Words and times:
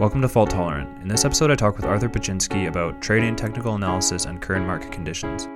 Welcome 0.00 0.22
to 0.22 0.30
Fault 0.30 0.48
Tolerant. 0.48 1.02
In 1.02 1.08
this 1.08 1.26
episode, 1.26 1.50
I 1.50 1.56
talk 1.56 1.76
with 1.76 1.84
Arthur 1.84 2.08
Paczynski 2.08 2.68
about 2.68 3.02
trading, 3.02 3.36
technical 3.36 3.74
analysis, 3.74 4.24
and 4.24 4.40
current 4.40 4.66
market 4.66 4.90
conditions. 4.90 5.46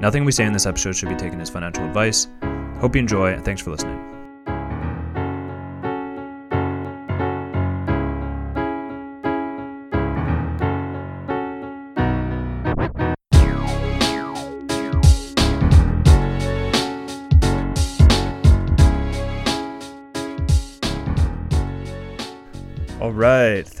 Nothing 0.00 0.24
we 0.24 0.32
say 0.32 0.46
in 0.46 0.52
this 0.52 0.66
episode 0.66 0.96
should 0.96 1.08
be 1.08 1.14
taken 1.14 1.40
as 1.40 1.48
financial 1.48 1.84
advice. 1.84 2.26
Hope 2.80 2.96
you 2.96 2.98
enjoy, 2.98 3.34
and 3.34 3.44
thanks 3.44 3.62
for 3.62 3.70
listening. 3.70 3.97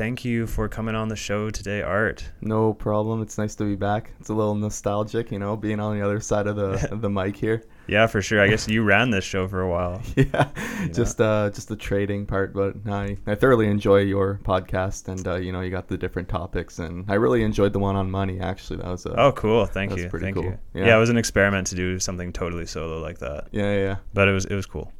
Thank 0.08 0.24
you 0.24 0.46
for 0.46 0.70
coming 0.70 0.94
on 0.94 1.08
the 1.08 1.16
show 1.16 1.50
today, 1.50 1.82
Art. 1.82 2.24
No 2.40 2.72
problem. 2.72 3.20
It's 3.20 3.36
nice 3.36 3.54
to 3.56 3.64
be 3.64 3.76
back. 3.76 4.10
It's 4.18 4.30
a 4.30 4.34
little 4.34 4.54
nostalgic, 4.54 5.30
you 5.30 5.38
know, 5.38 5.54
being 5.54 5.80
on 5.80 5.98
the 5.98 6.02
other 6.02 6.18
side 6.18 6.46
of 6.46 6.56
the 6.56 6.96
the 6.96 7.10
mic 7.10 7.36
here. 7.36 7.62
Yeah, 7.88 8.06
for 8.06 8.22
sure. 8.22 8.40
I 8.40 8.48
guess 8.48 8.66
you 8.68 8.82
ran 8.84 9.10
this 9.10 9.22
show 9.24 9.46
for 9.46 9.60
a 9.60 9.68
while. 9.68 10.00
Yeah, 10.16 10.48
just 10.94 11.20
uh, 11.20 11.50
just 11.50 11.68
the 11.68 11.76
trading 11.76 12.24
part, 12.24 12.54
but 12.54 12.76
I 12.90 13.18
I 13.26 13.34
thoroughly 13.34 13.66
enjoy 13.66 13.98
your 13.98 14.40
podcast, 14.44 15.08
and 15.08 15.28
uh, 15.28 15.34
you 15.34 15.52
know, 15.52 15.60
you 15.60 15.70
got 15.70 15.88
the 15.88 15.98
different 15.98 16.30
topics, 16.30 16.78
and 16.78 17.04
I 17.06 17.16
really 17.16 17.42
enjoyed 17.42 17.74
the 17.74 17.78
one 17.78 17.94
on 17.94 18.10
money. 18.10 18.40
Actually, 18.40 18.78
that 18.78 18.86
was 18.90 19.04
a, 19.04 19.10
Oh, 19.20 19.32
cool. 19.32 19.66
Thank 19.66 19.94
you. 19.94 20.08
pretty 20.08 20.24
Thank 20.24 20.36
cool. 20.36 20.44
you. 20.44 20.58
Yeah. 20.72 20.86
Yeah. 20.86 20.96
it 20.96 21.00
was 21.00 21.10
an 21.10 21.18
experiment 21.18 21.66
to 21.66 21.74
do 21.74 21.98
something 21.98 22.32
totally 22.32 22.64
solo 22.64 22.98
like 22.98 23.18
that. 23.18 23.48
yeah, 23.52 23.74
yeah, 23.74 23.78
yeah. 23.80 23.96
But 24.14 24.28
it 24.28 24.32
was 24.32 24.46
it 24.46 24.54
was 24.54 24.64
cool. 24.64 24.90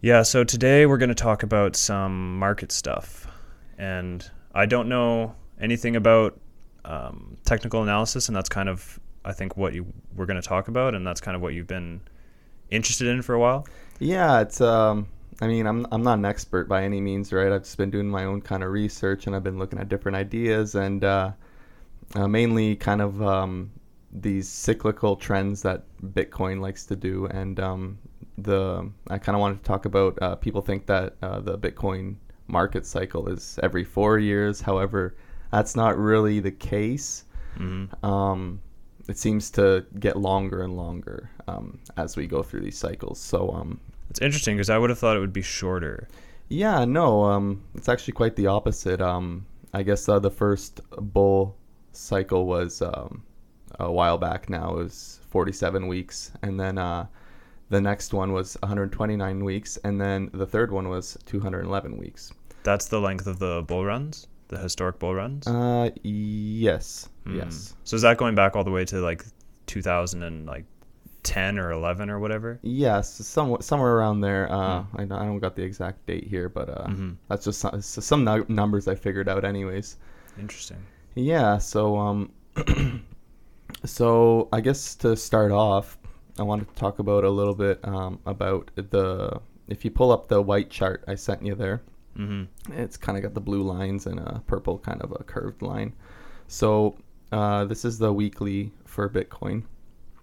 Yeah, 0.00 0.22
so 0.22 0.44
today 0.44 0.86
we're 0.86 0.98
going 0.98 1.08
to 1.08 1.16
talk 1.16 1.42
about 1.42 1.74
some 1.74 2.38
market 2.38 2.70
stuff. 2.70 3.26
And 3.78 4.28
I 4.54 4.66
don't 4.66 4.88
know 4.88 5.34
anything 5.60 5.96
about 5.96 6.38
um, 6.84 7.36
technical 7.44 7.82
analysis 7.82 8.28
and 8.28 8.36
that's 8.36 8.48
kind 8.48 8.68
of 8.68 8.98
I 9.24 9.32
think 9.32 9.56
what 9.56 9.72
you 9.72 9.86
we're 10.14 10.26
going 10.26 10.40
to 10.40 10.46
talk 10.46 10.68
about 10.68 10.94
and 10.94 11.06
that's 11.06 11.20
kind 11.20 11.36
of 11.36 11.42
what 11.42 11.54
you've 11.54 11.66
been 11.66 12.00
interested 12.70 13.06
in 13.06 13.22
for 13.22 13.34
a 13.34 13.38
while. 13.38 13.66
Yeah, 13.98 14.40
it's 14.40 14.60
um 14.60 15.06
I 15.40 15.48
mean, 15.48 15.66
I'm 15.66 15.86
I'm 15.90 16.02
not 16.02 16.18
an 16.18 16.24
expert 16.24 16.68
by 16.68 16.84
any 16.84 17.00
means, 17.00 17.32
right? 17.32 17.50
I've 17.50 17.62
just 17.62 17.76
been 17.76 17.90
doing 17.90 18.08
my 18.08 18.24
own 18.24 18.42
kind 18.42 18.62
of 18.62 18.70
research 18.70 19.26
and 19.26 19.34
I've 19.34 19.42
been 19.42 19.58
looking 19.58 19.78
at 19.78 19.88
different 19.88 20.16
ideas 20.16 20.74
and 20.74 21.02
uh, 21.02 21.32
uh, 22.14 22.28
mainly 22.28 22.76
kind 22.76 23.00
of 23.00 23.22
um, 23.22 23.72
these 24.12 24.48
cyclical 24.48 25.16
trends 25.16 25.62
that 25.62 25.82
Bitcoin 26.14 26.60
likes 26.60 26.84
to 26.86 26.96
do 26.96 27.26
and 27.26 27.58
um, 27.58 27.98
the 28.38 28.90
I 29.08 29.18
kind 29.18 29.34
of 29.34 29.40
wanted 29.40 29.58
to 29.58 29.64
talk 29.64 29.84
about 29.84 30.20
uh, 30.20 30.36
people 30.36 30.62
think 30.62 30.86
that 30.86 31.16
uh, 31.22 31.40
the 31.40 31.58
Bitcoin 31.58 32.16
market 32.48 32.84
cycle 32.86 33.28
is 33.28 33.58
every 33.62 33.84
4 33.84 34.18
years. 34.18 34.60
However, 34.60 35.14
that's 35.50 35.74
not 35.76 35.96
really 35.98 36.40
the 36.40 36.50
case. 36.50 37.24
Mhm. 37.58 38.02
Um, 38.04 38.60
it 39.08 39.18
seems 39.18 39.50
to 39.52 39.84
get 39.98 40.16
longer 40.16 40.62
and 40.62 40.76
longer 40.76 41.30
um, 41.48 41.78
as 41.96 42.16
we 42.16 42.26
go 42.26 42.42
through 42.42 42.60
these 42.60 42.78
cycles. 42.78 43.18
So 43.20 43.50
um, 43.50 43.80
It's 44.10 44.20
interesting 44.22 44.56
because 44.56 44.70
I 44.70 44.78
would 44.78 44.90
have 44.90 44.98
thought 44.98 45.16
it 45.16 45.20
would 45.20 45.32
be 45.32 45.42
shorter. 45.42 46.08
yeah, 46.48 46.84
no, 46.84 47.24
um, 47.24 47.62
it's 47.74 47.88
actually 47.88 48.12
quite 48.14 48.36
the 48.36 48.46
opposite. 48.46 49.00
Um, 49.00 49.46
I 49.74 49.82
guess 49.82 50.08
uh, 50.08 50.18
the 50.18 50.30
first 50.30 50.80
bull 50.98 51.56
cycle 51.92 52.46
was 52.46 52.80
um, 52.82 53.22
a 53.80 53.90
while 53.90 54.18
back 54.18 54.48
now. 54.50 54.70
It 54.74 54.84
was 54.84 55.20
47 55.30 55.86
weeks. 55.88 56.30
And 56.42 56.60
then 56.60 56.78
uh, 56.78 57.06
the 57.72 57.80
next 57.80 58.12
one 58.14 58.32
was 58.32 58.56
129 58.60 59.44
weeks. 59.44 59.76
And 59.84 60.00
then 60.00 60.30
the 60.32 60.46
third 60.46 60.70
one 60.70 60.88
was 60.88 61.16
211 61.26 61.96
weeks. 61.98 62.32
That's 62.62 62.86
the 62.86 63.00
length 63.00 63.26
of 63.26 63.38
the 63.40 63.64
bull 63.66 63.84
runs, 63.84 64.28
the 64.48 64.58
historic 64.58 64.98
bull 65.00 65.14
runs. 65.14 65.46
Uh, 65.48 65.90
yes. 66.04 67.08
Hmm. 67.24 67.36
Yes. 67.38 67.74
So 67.84 67.96
is 67.96 68.02
that 68.02 68.16
going 68.18 68.34
back 68.36 68.54
all 68.56 68.62
the 68.64 68.70
way 68.70 68.84
to 68.84 69.00
like 69.00 69.24
2010 69.66 71.58
or 71.58 71.72
11 71.72 72.10
or 72.10 72.18
whatever? 72.20 72.58
Yes, 72.62 73.12
somewhat 73.26 73.64
somewhere 73.64 73.94
around 73.96 74.20
there. 74.20 74.50
Uh, 74.52 74.82
Hmm. 74.82 75.00
I, 75.00 75.04
don't, 75.04 75.18
I 75.18 75.24
don't 75.24 75.38
got 75.40 75.56
the 75.56 75.62
exact 75.62 76.06
date 76.06 76.24
here, 76.28 76.48
but 76.48 76.68
uh, 76.68 76.86
Mhm. 76.88 77.16
that's 77.28 77.44
just 77.44 77.58
some, 77.60 77.80
some 77.82 78.24
nu- 78.24 78.46
numbers 78.48 78.86
I 78.88 78.94
figured 78.94 79.28
out, 79.28 79.44
anyways. 79.44 79.96
Interesting. 80.38 80.78
Yeah. 81.14 81.58
So 81.58 81.96
um, 81.98 82.30
so 83.84 84.48
I 84.52 84.60
guess 84.60 84.94
to 84.96 85.16
start 85.16 85.52
off, 85.52 85.98
I 86.38 86.42
wanted 86.42 86.68
to 86.68 86.74
talk 86.74 86.98
about 86.98 87.24
a 87.24 87.30
little 87.30 87.54
bit 87.54 87.80
um, 87.86 88.18
about 88.26 88.70
the 88.76 89.40
if 89.68 89.84
you 89.84 89.90
pull 89.90 90.10
up 90.12 90.28
the 90.28 90.40
white 90.42 90.70
chart 90.70 91.04
I 91.06 91.14
sent 91.14 91.44
you 91.44 91.54
there, 91.54 91.82
Mhm. 92.16 92.48
it's 92.72 92.96
kind 92.96 93.16
of 93.16 93.22
got 93.22 93.34
the 93.34 93.40
blue 93.40 93.62
lines 93.62 94.06
and 94.06 94.18
a 94.20 94.42
purple 94.46 94.78
kind 94.78 95.00
of 95.02 95.12
a 95.12 95.22
curved 95.24 95.62
line. 95.62 95.94
So 96.48 96.96
uh, 97.30 97.64
this 97.64 97.84
is 97.84 97.98
the 97.98 98.12
weekly 98.12 98.72
for 98.84 99.08
Bitcoin 99.08 99.62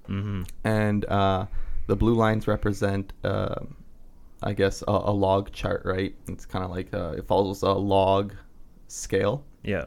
Mhm. 0.08 0.48
and 0.64 1.06
uh, 1.06 1.46
the 1.88 1.96
blue 1.96 2.14
lines 2.14 2.48
represent, 2.48 3.14
uh, 3.24 3.56
I 4.44 4.53
guess, 4.53 4.84
a, 4.88 4.92
a 4.92 5.12
log 5.14 5.52
chart, 5.52 5.81
right? 5.86 6.16
It's 6.28 6.46
kind 6.46 6.64
of 6.64 6.69
like 6.72 6.94
uh, 6.94 7.16
it 7.18 7.25
follows 7.28 7.62
a 7.64 7.72
log 7.72 8.34
scale, 8.88 9.44
Yeah. 9.64 9.86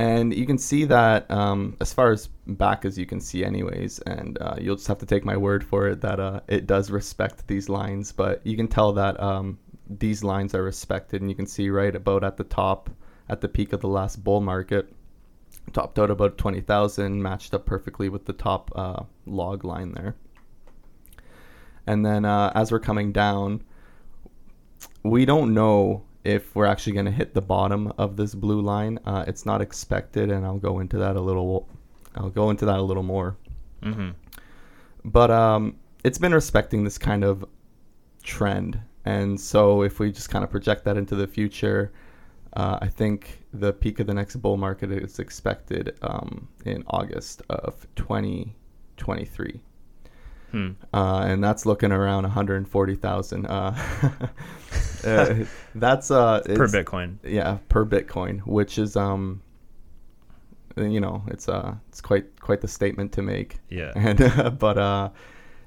And 0.00 0.34
you 0.34 0.46
can 0.46 0.56
see 0.56 0.86
that 0.86 1.30
um, 1.30 1.76
as 1.78 1.92
far 1.92 2.10
as 2.10 2.28
back 2.46 2.86
as 2.86 2.96
you 2.96 3.04
can 3.04 3.20
see, 3.20 3.44
anyways. 3.44 3.98
And 3.98 4.38
uh, 4.40 4.56
you'll 4.58 4.76
just 4.76 4.88
have 4.88 4.96
to 5.00 5.04
take 5.04 5.26
my 5.26 5.36
word 5.36 5.62
for 5.62 5.88
it 5.88 6.00
that 6.00 6.18
uh, 6.18 6.40
it 6.48 6.66
does 6.66 6.90
respect 6.90 7.46
these 7.46 7.68
lines, 7.68 8.10
but 8.10 8.40
you 8.46 8.56
can 8.56 8.66
tell 8.66 8.94
that 8.94 9.22
um, 9.22 9.58
these 9.90 10.24
lines 10.24 10.54
are 10.54 10.62
respected, 10.62 11.20
and 11.20 11.28
you 11.28 11.36
can 11.36 11.46
see 11.46 11.68
right 11.68 11.94
about 11.94 12.24
at 12.24 12.38
the 12.38 12.44
top, 12.44 12.88
at 13.28 13.42
the 13.42 13.48
peak 13.48 13.74
of 13.74 13.82
the 13.82 13.88
last 13.88 14.24
bull 14.24 14.40
market. 14.40 14.90
Topped 15.74 15.98
out 15.98 16.10
about 16.10 16.38
20,000, 16.38 17.22
matched 17.22 17.52
up 17.52 17.66
perfectly 17.66 18.08
with 18.08 18.24
the 18.24 18.32
top 18.32 18.72
uh, 18.74 19.02
log 19.26 19.64
line 19.64 19.92
there. 19.92 20.16
And 21.86 22.06
then 22.06 22.24
uh, 22.24 22.52
as 22.54 22.72
we're 22.72 22.80
coming 22.80 23.12
down, 23.12 23.64
we 25.02 25.26
don't 25.26 25.52
know 25.52 26.04
if 26.24 26.54
we're 26.54 26.66
actually 26.66 26.92
going 26.92 27.06
to 27.06 27.12
hit 27.12 27.34
the 27.34 27.40
bottom 27.40 27.92
of 27.98 28.16
this 28.16 28.34
blue 28.34 28.60
line. 28.60 28.98
Uh, 29.04 29.24
it's 29.26 29.46
not 29.46 29.60
expected, 29.62 30.30
and 30.30 30.44
I'll 30.44 30.58
go 30.58 30.80
into 30.80 30.98
that 30.98 31.16
a 31.16 31.20
little. 31.20 31.68
I'll 32.14 32.30
go 32.30 32.50
into 32.50 32.66
that 32.66 32.78
a 32.78 32.82
little 32.82 33.02
more. 33.02 33.36
Mhm. 33.82 34.14
But 35.04 35.30
um, 35.30 35.76
it's 36.04 36.18
been 36.18 36.34
respecting 36.34 36.84
this 36.84 36.98
kind 36.98 37.24
of 37.24 37.44
trend, 38.22 38.80
and 39.04 39.40
so 39.40 39.82
if 39.82 39.98
we 39.98 40.12
just 40.12 40.28
kind 40.28 40.44
of 40.44 40.50
project 40.50 40.84
that 40.84 40.96
into 40.98 41.16
the 41.16 41.26
future, 41.26 41.92
uh, 42.54 42.78
I 42.82 42.88
think 42.88 43.42
the 43.52 43.72
peak 43.72 44.00
of 44.00 44.06
the 44.06 44.14
next 44.14 44.36
bull 44.36 44.56
market 44.56 44.92
is 44.92 45.18
expected 45.18 45.96
um, 46.02 46.48
in 46.64 46.84
August 46.88 47.42
of 47.48 47.86
2023 47.96 49.60
Hmm. 50.50 50.70
uh, 50.92 51.20
and 51.20 51.42
that's 51.42 51.66
looking 51.66 51.92
around 51.92 52.24
140,000. 52.24 53.46
Uh, 53.46 53.50
uh, 55.04 55.34
that's 55.74 56.10
uh, 56.10 56.42
Per 56.44 56.66
Bitcoin. 56.66 57.18
yeah, 57.22 57.58
per 57.68 57.84
Bitcoin, 57.86 58.40
which 58.46 58.78
is 58.78 58.96
um, 58.96 59.42
you 60.76 61.00
know, 61.00 61.22
it's 61.28 61.48
uh, 61.48 61.74
it's 61.88 62.00
quite 62.00 62.40
quite 62.40 62.60
the 62.60 62.68
statement 62.68 63.12
to 63.12 63.22
make. 63.22 63.58
Yeah. 63.68 63.92
And 63.96 64.20
uh, 64.20 64.50
but 64.50 64.78
uh, 64.78 65.10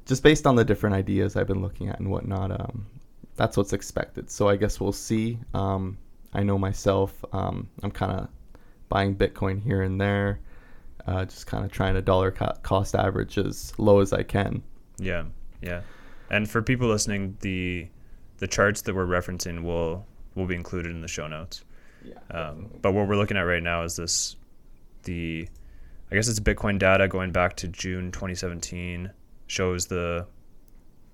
just 0.05 0.23
based 0.23 0.45
on 0.47 0.55
the 0.55 0.65
different 0.65 0.95
ideas 0.95 1.35
I've 1.35 1.47
been 1.47 1.61
looking 1.61 1.89
at 1.89 1.99
and 1.99 2.09
whatnot, 2.09 2.51
um, 2.51 2.85
that's 3.35 3.57
what's 3.57 3.73
expected. 3.73 4.29
So 4.29 4.49
I 4.49 4.55
guess 4.55 4.79
we'll 4.79 4.91
see. 4.91 5.39
Um, 5.53 5.97
I 6.33 6.43
know 6.43 6.57
myself. 6.57 7.23
Um, 7.31 7.69
I'm 7.83 7.91
kind 7.91 8.11
of 8.11 8.27
buying 8.89 9.15
Bitcoin 9.15 9.61
here 9.61 9.81
and 9.81 9.99
there, 9.99 10.39
uh, 11.07 11.25
just 11.25 11.47
kind 11.47 11.65
of 11.65 11.71
trying 11.71 11.93
to 11.95 12.01
dollar 12.01 12.31
co- 12.31 12.53
cost 12.63 12.95
average 12.95 13.37
as 13.37 13.73
low 13.77 13.99
as 13.99 14.13
I 14.13 14.23
can. 14.23 14.61
Yeah, 15.05 15.25
yeah. 15.61 15.81
And 16.29 16.49
for 16.49 16.61
people 16.61 16.87
listening, 16.87 17.37
the 17.41 17.87
the 18.37 18.47
charts 18.47 18.81
that 18.81 18.95
we're 18.95 19.05
referencing 19.05 19.63
will 19.63 20.05
will 20.35 20.47
be 20.47 20.55
included 20.55 20.91
in 20.91 21.01
the 21.01 21.07
show 21.07 21.27
notes. 21.27 21.63
Yeah. 22.03 22.15
Um, 22.31 22.69
but 22.81 22.93
what 22.93 23.07
we're 23.07 23.15
looking 23.15 23.37
at 23.37 23.41
right 23.41 23.63
now 23.63 23.83
is 23.83 23.95
this 23.95 24.35
the 25.03 25.47
I 26.11 26.15
guess 26.15 26.27
it's 26.27 26.39
Bitcoin 26.39 26.79
data 26.79 27.07
going 27.07 27.31
back 27.31 27.55
to 27.57 27.67
June 27.67 28.11
2017 28.11 29.11
shows 29.47 29.87
the 29.87 30.27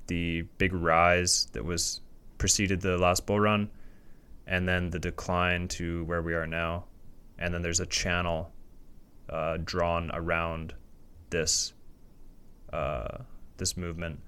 the 0.08 0.44
big 0.58 0.74
rise 0.74 1.48
that 1.54 1.64
was 1.64 2.02
preceded 2.38 2.82
the 2.82 2.98
last 2.98 3.26
bull 3.26 3.40
run 3.40 3.70
and 4.48 4.68
then 4.68 4.90
the 4.90 5.00
decline 5.00 5.68
to 5.68 6.04
where 6.06 6.22
we 6.22 6.34
are 6.34 6.48
now 6.48 6.86
and 7.38 7.54
then 7.54 7.62
there's 7.62 7.80
a 7.80 7.86
channel 7.86 8.52
uh, 9.30 9.58
drawn 9.64 10.10
around 10.14 10.74
this 11.30 11.74
uh, 12.74 13.20
this 13.60 13.78
movement 13.78 14.20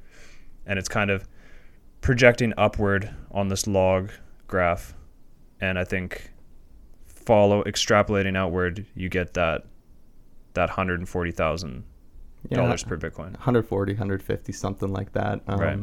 and 0.65 0.77
it's 0.77 0.87
kind 0.89 1.09
of 1.09 1.27
projecting 2.01 2.53
upward 2.57 3.09
on 3.31 3.47
this 3.47 3.65
log 3.67 4.11
graph 4.47 4.93
and 5.59 5.77
I 5.79 5.83
think 5.83 6.31
follow 7.05 7.63
extrapolating 7.63 8.35
outward 8.37 8.85
you 8.95 9.09
get 9.09 9.33
that 9.33 9.63
that 10.53 10.69
hundred 10.71 10.99
and 10.99 11.07
forty 11.09 11.31
thousand 11.31 11.83
Yeah, 12.49 12.57
dollars 12.57 12.83
per 12.83 12.97
Bitcoin. 12.97 13.31
140, 13.33 13.93
150, 13.93 14.51
something 14.51 14.91
like 14.91 15.13
that. 15.13 15.41
Um, 15.47 15.59
Right. 15.59 15.79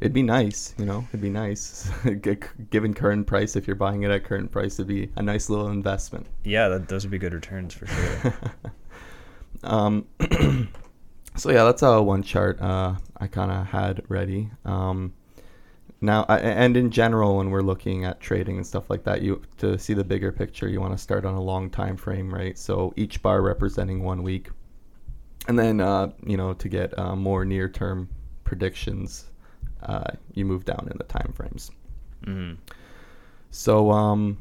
it'd 0.00 0.12
be 0.14 0.22
nice, 0.22 0.74
you 0.78 0.84
know, 0.86 1.06
it'd 1.10 1.20
be 1.20 1.30
nice. 1.30 1.90
Given 2.70 2.94
current 2.94 3.26
price, 3.26 3.54
if 3.54 3.66
you're 3.66 3.76
buying 3.76 4.02
it 4.02 4.10
at 4.10 4.24
current 4.24 4.50
price, 4.50 4.74
it'd 4.80 4.88
be 4.88 5.10
a 5.16 5.22
nice 5.22 5.48
little 5.50 5.68
investment. 5.68 6.26
Yeah, 6.44 6.68
that, 6.68 6.88
those 6.88 7.04
would 7.04 7.10
be 7.12 7.18
good 7.18 7.34
returns 7.34 7.74
for 7.74 7.86
sure. 7.86 8.34
Um, 9.64 10.06
so 11.36 11.50
yeah, 11.50 11.64
that's 11.64 11.82
uh, 11.82 12.00
one 12.00 12.22
chart 12.22 12.60
uh, 12.60 12.94
I 13.18 13.26
kind 13.26 13.50
of 13.50 13.66
had 13.66 14.02
ready. 14.08 14.50
Um, 14.64 15.14
now, 16.00 16.26
I, 16.28 16.40
and 16.40 16.76
in 16.76 16.90
general, 16.90 17.36
when 17.36 17.50
we're 17.50 17.62
looking 17.62 18.04
at 18.04 18.20
trading 18.20 18.56
and 18.56 18.66
stuff 18.66 18.90
like 18.90 19.04
that, 19.04 19.22
you 19.22 19.40
to 19.58 19.78
see 19.78 19.94
the 19.94 20.04
bigger 20.04 20.32
picture, 20.32 20.68
you 20.68 20.80
want 20.80 20.92
to 20.92 20.98
start 20.98 21.24
on 21.24 21.34
a 21.34 21.40
long 21.40 21.70
time 21.70 21.96
frame, 21.96 22.32
right? 22.32 22.58
So 22.58 22.92
each 22.96 23.22
bar 23.22 23.40
representing 23.40 24.02
one 24.02 24.22
week, 24.22 24.50
and 25.48 25.58
then 25.58 25.80
uh, 25.80 26.10
you 26.26 26.36
know 26.36 26.54
to 26.54 26.68
get 26.68 26.98
uh, 26.98 27.14
more 27.14 27.44
near 27.44 27.68
term 27.68 28.08
predictions, 28.44 29.30
uh, 29.84 30.10
you 30.34 30.44
move 30.44 30.64
down 30.64 30.88
in 30.90 30.98
the 30.98 31.04
time 31.04 31.32
frames. 31.34 31.70
hmm 32.24 32.54
So 33.50 33.90
um, 33.90 34.38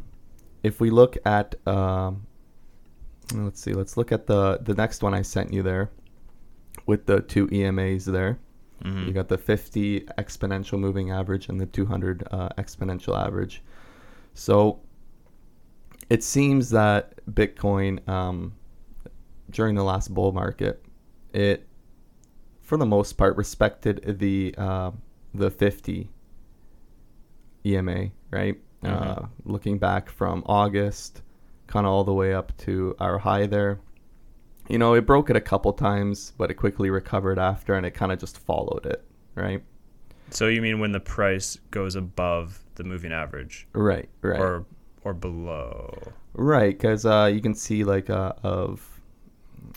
if 0.64 0.82
we 0.82 0.90
look 0.90 1.16
at 1.26 1.56
um, 1.68 2.26
let's 3.36 3.62
see, 3.62 3.74
let's 3.74 3.98
look 3.98 4.12
at 4.12 4.26
the 4.26 4.58
the 4.64 4.74
next 4.74 5.04
one 5.04 5.14
I 5.14 5.22
sent 5.22 5.54
you 5.54 5.62
there 5.62 5.92
with 6.92 7.06
the 7.06 7.22
two 7.22 7.48
EMAs 7.48 8.04
there. 8.06 8.38
hmm 8.84 9.06
You 9.08 9.14
got 9.14 9.28
the 9.30 9.38
50 9.38 10.02
exponential 10.24 10.78
moving 10.78 11.10
average 11.12 11.48
and 11.50 11.58
the 11.60 11.66
200 11.66 12.28
uh, 12.32 12.50
exponential 12.58 13.16
average. 13.26 13.62
So 14.34 14.80
it 16.10 16.22
seems 16.24 16.70
that 16.72 17.14
Bitcoin 17.40 17.94
um, 18.10 18.54
during 19.50 19.76
the 19.76 19.84
last 19.84 20.14
bull 20.14 20.32
market, 20.34 20.84
it 21.34 21.66
for 22.62 22.78
the 22.78 22.86
most 22.86 23.14
part 23.14 23.38
respected 23.38 23.96
the 24.20 24.54
uh, 24.58 24.92
the 25.34 25.50
50 25.50 26.10
EMA, 27.66 28.10
right? 28.32 28.58
Uh, 28.84 28.88
Mhm. 28.88 29.30
looking 29.46 29.78
back 29.78 30.10
from 30.10 30.44
August, 30.46 31.22
kind 31.68 31.86
of 31.86 31.92
all 31.94 32.04
the 32.04 32.14
way 32.14 32.34
up 32.34 32.52
to 32.66 32.96
our 33.00 33.18
high 33.20 33.46
there. 33.46 33.80
You 34.72 34.78
know, 34.78 34.94
it 34.94 35.06
broke 35.06 35.30
it 35.30 35.36
a 35.36 35.42
couple 35.42 35.74
times, 35.74 36.32
but 36.38 36.50
it 36.50 36.54
quickly 36.54 36.90
recovered 36.90 37.38
after, 37.38 37.74
and 37.74 37.86
it 37.86 37.92
kind 37.92 38.10
of 38.10 38.20
just 38.20 38.38
followed 38.38 38.86
it, 38.86 39.04
right? 39.36 39.62
So 40.30 40.48
you 40.48 40.62
mean 40.62 40.80
when 40.80 40.94
the 40.94 41.00
price 41.02 41.58
goes 41.72 41.98
above 41.98 42.64
the 42.76 42.86
moving 42.86 43.12
average, 43.12 43.68
Right, 43.74 44.08
right, 44.22 44.40
or 44.40 44.66
or 45.04 45.14
below? 45.14 46.14
right. 46.34 46.72
Because 46.78 47.06
uh, 47.06 47.30
you 47.34 47.42
can 47.42 47.54
see 47.54 47.84
like 47.84 48.10
uh, 48.10 48.32
of 48.44 49.02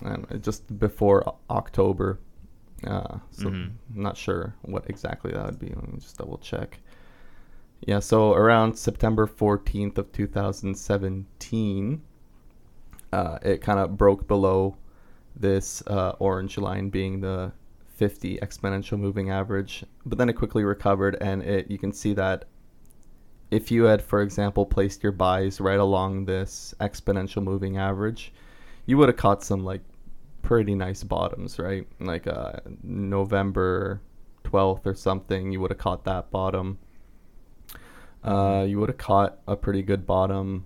know, 0.03 0.25
just 0.41 0.79
before 0.79 1.25
October. 1.51 2.21
Uh, 2.87 3.19
so 3.33 3.49
Mhm. 3.49 3.73
I'm 3.97 4.03
not 4.03 4.17
sure 4.17 4.55
what 4.63 4.89
exactly 4.89 5.33
that 5.33 5.45
would 5.45 5.59
be. 5.59 5.71
Let 5.71 5.93
me 5.93 5.99
just 5.99 6.19
double 6.19 6.39
check. 6.39 6.79
Yeah, 7.81 7.99
so 7.99 8.33
around 8.33 8.77
September 8.79 9.27
14th 9.27 9.99
of 9.99 10.13
2017, 10.13 12.01
uh, 13.13 13.39
it 13.43 13.61
kind 13.61 13.81
of 13.81 13.97
broke 13.97 14.29
below 14.29 14.77
this 15.37 15.83
uh, 15.87 16.13
orange 16.19 16.59
line 16.59 16.91
being 16.91 17.21
the 17.21 17.53
50 17.97 18.39
exponential 18.39 18.99
moving 18.99 19.31
average, 19.31 19.85
but 20.05 20.19
then 20.19 20.29
it 20.29 20.35
quickly 20.35 20.65
recovered, 20.65 21.17
and 21.21 21.43
it 21.43 21.71
you 21.71 21.79
can 21.79 21.93
see 21.93 22.13
that 22.15 22.47
if 23.51 23.71
you 23.71 23.85
had, 23.85 24.03
for 24.03 24.23
example, 24.23 24.67
placed 24.67 25.03
your 25.03 25.13
buys 25.13 25.61
right 25.61 25.79
along 25.79 26.25
this 26.25 26.75
exponential 26.81 27.43
moving 27.43 27.77
average, 27.77 28.33
you 28.87 28.99
would 28.99 29.09
have 29.09 29.17
caught 29.17 29.45
some 29.45 29.65
like 29.65 29.83
pretty 30.43 30.75
nice 30.75 31.05
bottoms, 31.05 31.59
right? 31.59 31.87
Like 32.01 32.27
uh, 32.27 32.55
November 32.83 34.01
12th 34.45 34.87
or 34.87 34.95
something, 34.95 35.53
you 35.53 35.61
would 35.61 35.71
have 35.71 35.79
caught 35.79 36.05
that 36.05 36.31
bottom. 36.31 36.79
Uh, 38.23 38.65
you 38.67 38.81
would 38.81 38.89
have 38.89 38.99
caught 38.99 39.39
a 39.47 39.55
pretty 39.55 39.83
good 39.83 40.07
bottom 40.07 40.65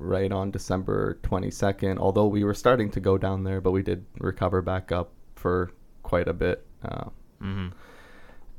right 0.00 0.32
on 0.32 0.50
December 0.50 1.18
22nd, 1.22 1.98
although 1.98 2.26
we 2.26 2.42
were 2.44 2.54
starting 2.54 2.90
to 2.90 3.00
go 3.00 3.18
down 3.18 3.44
there, 3.44 3.60
but 3.60 3.70
we 3.70 3.82
did 3.82 4.04
recover 4.18 4.62
back 4.62 4.90
up 4.90 5.12
for 5.36 5.70
quite 6.02 6.28
a 6.28 6.32
bit. 6.32 6.66
Uh, 6.82 7.10
hmm 7.40 7.68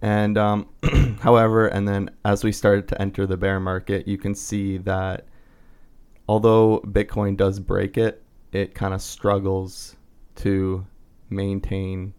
and 0.02 0.38
um, 0.38 0.68
however, 1.22 1.68
and 1.68 1.88
then 1.88 2.10
as 2.26 2.44
we 2.44 2.52
started 2.52 2.88
to 2.88 3.02
enter 3.02 3.28
the 3.28 3.38
bear 3.38 3.60
market, 3.60 4.08
you 4.08 4.18
can 4.18 4.34
see 4.34 4.78
that 4.78 5.28
although 6.28 6.80
Bitcoin 6.88 7.38
does 7.38 7.60
break 7.60 7.98
it, 7.98 8.24
it 8.52 8.74
kind 8.74 8.94
of 8.94 9.02
struggles 9.02 9.96
to 10.38 10.86
maintain 11.30 12.14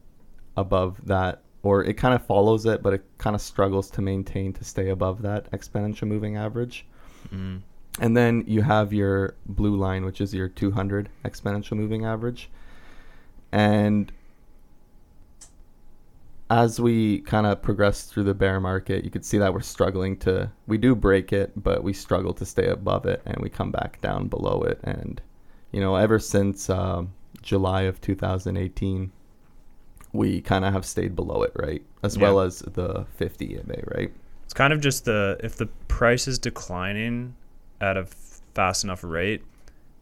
above 0.57 1.05
that, 1.07 1.43
or 1.63 1.85
it 1.85 1.95
kind 1.95 2.15
of 2.15 2.25
follows 2.25 2.67
it, 2.67 2.83
but 2.83 2.93
it 2.93 3.05
kind 3.19 3.35
of 3.35 3.43
struggles 3.43 3.91
to 3.91 4.01
maintain 4.01 4.53
to 4.53 4.65
stay 4.65 4.91
above 4.91 5.23
that 5.23 5.51
exponential 5.51 6.07
moving 6.07 6.37
average. 6.37 6.87
hmm 7.31 7.59
And 8.01 8.17
then 8.17 8.45
you 8.47 8.63
have 8.63 8.93
your 8.93 9.35
blue 9.47 9.77
line, 9.77 10.05
which 10.05 10.21
is 10.21 10.33
your 10.33 10.49
200 10.49 11.09
exponential 11.25 11.77
moving 11.77 12.05
average. 12.05 12.49
And 13.53 14.11
as 16.51 16.81
we 16.81 17.21
kind 17.21 17.47
of 17.47 17.63
progress 17.63 18.05
through 18.05 18.25
the 18.25 18.35
bear 18.35 18.61
market, 18.61 19.05
you 19.05 19.11
could 19.11 19.25
see 19.25 19.39
that 19.39 19.53
we're 19.53 19.61
struggling 19.61 20.17
to, 20.19 20.51
we 20.67 20.79
do 20.79 20.95
break 20.95 21.33
it, 21.33 21.53
but 21.57 21.83
we 21.83 21.93
struggle 21.93 22.35
to 22.35 22.45
stay 22.45 22.67
above 22.67 23.07
it 23.07 23.23
and 23.25 23.39
we 23.41 23.49
come 23.49 23.71
back 23.71 24.01
down 24.01 24.29
below 24.29 24.63
it. 24.63 24.79
And, 24.83 25.21
you 25.71 25.81
know, 25.81 25.97
ever 25.97 26.19
since 26.19 26.69
um, 26.69 27.13
July 27.43 27.83
of 27.83 28.01
2018, 28.01 29.13
we 30.13 30.43
kind 30.43 30.65
of 30.65 30.73
have 30.75 30.85
stayed 30.85 31.17
below 31.17 31.43
it, 31.43 31.53
right? 31.57 31.83
As 32.03 32.17
Yeah. 32.17 32.23
well 32.25 32.41
as 32.41 32.59
the 32.61 33.07
50 33.17 33.55
EMA, 33.55 33.77
right? 33.97 34.13
It's 34.45 34.53
kind 34.55 34.73
of 34.75 34.81
just 34.81 35.07
the 35.07 35.39
if 35.43 35.57
the 35.57 35.67
price 35.89 36.29
is 36.29 36.39
declining 36.39 37.35
at 37.83 37.97
a 37.97 38.07
fast 38.55 38.85
enough 38.85 39.05
rate, 39.05 39.43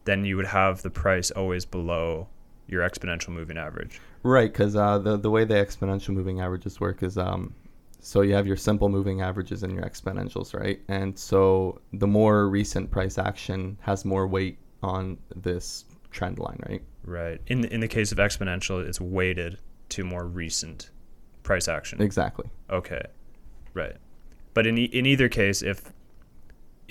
then 0.05 0.23
you 0.23 0.37
would 0.37 0.47
have 0.47 0.81
the 0.81 0.89
price 0.89 1.31
always 1.31 1.65
below 1.65 2.27
your 2.67 2.87
exponential 2.87 3.29
moving 3.29 3.57
average. 3.57 3.99
Right, 4.23 4.51
because 4.51 4.75
uh, 4.75 4.99
the 4.99 5.17
the 5.17 5.29
way 5.29 5.43
the 5.43 5.55
exponential 5.55 6.09
moving 6.09 6.39
averages 6.39 6.79
work 6.79 7.03
is 7.03 7.17
um, 7.17 7.53
so 7.99 8.21
you 8.21 8.33
have 8.33 8.47
your 8.47 8.57
simple 8.57 8.89
moving 8.89 9.21
averages 9.21 9.63
and 9.63 9.73
your 9.73 9.83
exponentials, 9.83 10.59
right? 10.59 10.79
And 10.87 11.17
so 11.17 11.81
the 11.93 12.07
more 12.07 12.47
recent 12.49 12.89
price 12.89 13.17
action 13.17 13.77
has 13.81 14.05
more 14.05 14.27
weight 14.27 14.57
on 14.81 15.17
this 15.35 15.85
trend 16.11 16.39
line, 16.39 16.59
right? 16.67 16.81
Right. 17.05 17.41
In 17.47 17.61
the, 17.61 17.73
in 17.73 17.79
the 17.79 17.87
case 17.87 18.11
of 18.11 18.17
exponential, 18.17 18.83
it's 18.85 18.99
weighted 19.01 19.57
to 19.89 20.03
more 20.03 20.25
recent 20.25 20.89
price 21.43 21.67
action. 21.67 22.01
Exactly. 22.01 22.49
Okay. 22.69 23.03
Right. 23.73 23.95
But 24.53 24.67
in 24.67 24.77
e- 24.77 24.85
in 24.85 25.05
either 25.05 25.29
case, 25.29 25.61
if 25.61 25.91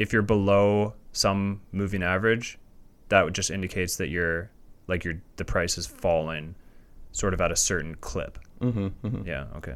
if 0.01 0.15
you're 0.15 0.23
below 0.23 0.95
some 1.13 1.61
moving 1.73 2.03
average, 2.03 2.59
that 3.11 3.31
just 3.35 3.51
indicates 3.51 3.97
that 3.97 4.09
you're 4.09 4.51
like 4.89 5.05
your 5.05 5.21
the 5.37 5.45
price 5.45 5.77
is 5.79 5.87
falling 5.87 6.55
sort 7.13 7.35
of 7.35 7.41
at 7.41 7.53
a 7.53 7.57
certain 7.57 7.95
clip. 7.97 8.39
hmm 8.61 8.89
hmm 8.89 9.23
Yeah, 9.25 9.45
okay. 9.57 9.75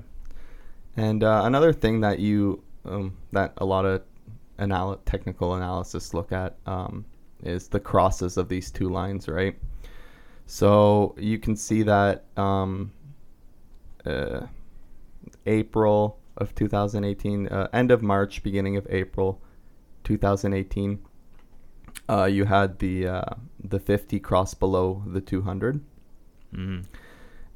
And 0.96 1.22
uh, 1.22 1.42
another 1.44 1.72
thing 1.72 2.00
that 2.00 2.18
you 2.20 2.62
um, 2.86 3.16
that 3.32 3.52
a 3.58 3.64
lot 3.66 3.84
of 3.84 4.02
anal- 4.58 5.00
technical 5.04 5.54
analysis 5.54 6.14
look 6.14 6.32
at 6.32 6.56
um, 6.66 7.04
is 7.42 7.68
the 7.68 7.80
crosses 7.80 8.38
of 8.38 8.48
these 8.48 8.70
two 8.70 8.88
lines, 8.88 9.28
right? 9.28 9.56
So 10.46 11.14
you 11.18 11.38
can 11.38 11.54
see 11.54 11.82
that 11.82 12.24
um, 12.36 12.92
uh, 14.06 14.46
April 15.44 16.18
of 16.38 16.54
2018, 16.54 17.48
uh, 17.48 17.68
end 17.72 17.90
of 17.90 18.02
March, 18.02 18.42
beginning 18.42 18.76
of 18.76 18.86
April 18.88 19.40
2018, 20.04 20.98
uh, 22.08 22.24
you 22.24 22.44
had 22.44 22.78
the 22.78 23.06
uh, 23.08 23.24
the 23.62 23.78
50 23.80 24.20
cross 24.20 24.54
below 24.54 25.02
the 25.06 25.20
200 25.20 25.80
hmm 26.54 26.80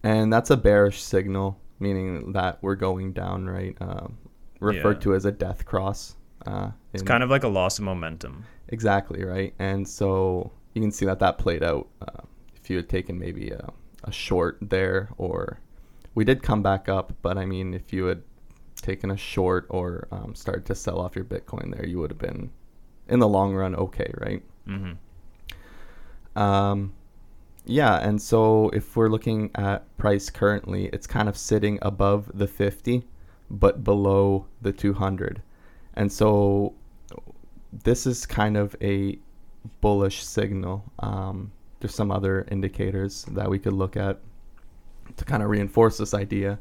and 0.05 0.33
that's 0.33 0.51
a 0.51 0.57
bearish 0.57 1.03
signal, 1.03 1.59
meaning 1.81 2.33
that 2.33 2.59
we're 2.63 2.77
going 2.77 3.13
down, 3.13 3.47
right? 3.47 3.77
Um, 3.81 4.17
referred 4.61 4.99
Yeah. 4.99 5.01
to 5.01 5.15
as 5.17 5.25
a 5.25 5.33
death 5.33 5.65
cross. 5.65 6.15
Uh, 6.47 6.71
It's 6.93 7.03
kind 7.03 7.23
of 7.25 7.31
like 7.31 7.43
a 7.43 7.49
loss 7.49 7.79
of 7.81 7.85
momentum. 7.85 8.45
exactly 8.69 9.25
right, 9.25 9.55
and 9.59 9.87
so 9.89 10.53
you 10.75 10.81
can 10.83 10.93
see 10.93 11.05
that 11.07 11.19
that 11.19 11.37
played 11.39 11.65
out. 11.65 11.89
Uh, 12.01 12.23
if 12.55 12.71
you 12.71 12.77
had 12.77 12.89
taken 12.89 13.19
maybe 13.19 13.51
a, 13.51 13.71
a 14.05 14.13
short 14.13 14.59
there, 14.63 15.09
or 15.19 15.59
we 16.15 16.25
did 16.25 16.43
come 16.45 16.63
back 16.63 16.89
up, 16.89 17.13
but 17.21 17.37
I 17.37 17.45
mean, 17.45 17.75
if 17.75 17.93
you 17.93 18.05
had 18.07 18.23
taken 18.81 19.11
a 19.11 19.17
short 19.17 19.67
or 19.69 20.09
um, 20.11 20.35
started 20.35 20.65
to 20.67 20.75
sell 20.75 20.99
off 21.01 21.17
your 21.17 21.25
Bitcoin 21.25 21.75
there, 21.75 21.87
you 21.87 21.99
would 21.99 22.11
have 22.11 22.19
been, 22.19 22.51
in 23.09 23.19
the 23.19 23.29
long 23.29 23.55
run, 23.55 23.75
okay, 23.75 24.13
right? 24.19 24.43
hmm 24.67 24.93
Um, 26.37 26.93
yeah, 27.65 27.97
and 27.97 28.21
so 28.21 28.71
if 28.71 28.97
we're 28.97 29.09
looking 29.09 29.51
at 29.55 29.97
price 29.99 30.31
currently, 30.31 30.87
it's 30.87 31.07
kind 31.07 31.29
of 31.29 31.37
sitting 31.37 31.79
above 31.83 32.31
the 32.33 32.47
50, 32.47 33.05
but 33.51 33.85
below 33.85 34.47
the 34.63 34.73
200. 34.73 35.43
And 35.95 36.11
so 36.11 36.75
this 37.85 38.07
is 38.07 38.25
kind 38.25 38.57
of 38.57 38.75
a 38.81 39.19
bullish 39.81 40.25
signal. 40.25 40.85
Um, 41.01 41.53
there's 41.81 41.95
some 41.95 42.11
other 42.11 42.47
indicators 42.51 43.25
that 43.33 43.49
we 43.49 43.59
could 43.59 43.73
look 43.73 43.97
at 43.97 44.21
to 45.17 45.25
kind 45.25 45.43
of 45.43 45.51
reinforce 45.51 45.99
this 45.99 46.15
idea. 46.15 46.59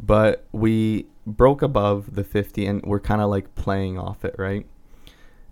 But 0.00 0.46
we 0.52 1.06
broke 1.26 1.62
above 1.62 2.14
the 2.14 2.24
50 2.24 2.66
and 2.66 2.82
we're 2.84 3.00
kind 3.00 3.20
of 3.20 3.30
like 3.30 3.54
playing 3.54 3.98
off 3.98 4.24
it, 4.24 4.34
right? 4.38 4.66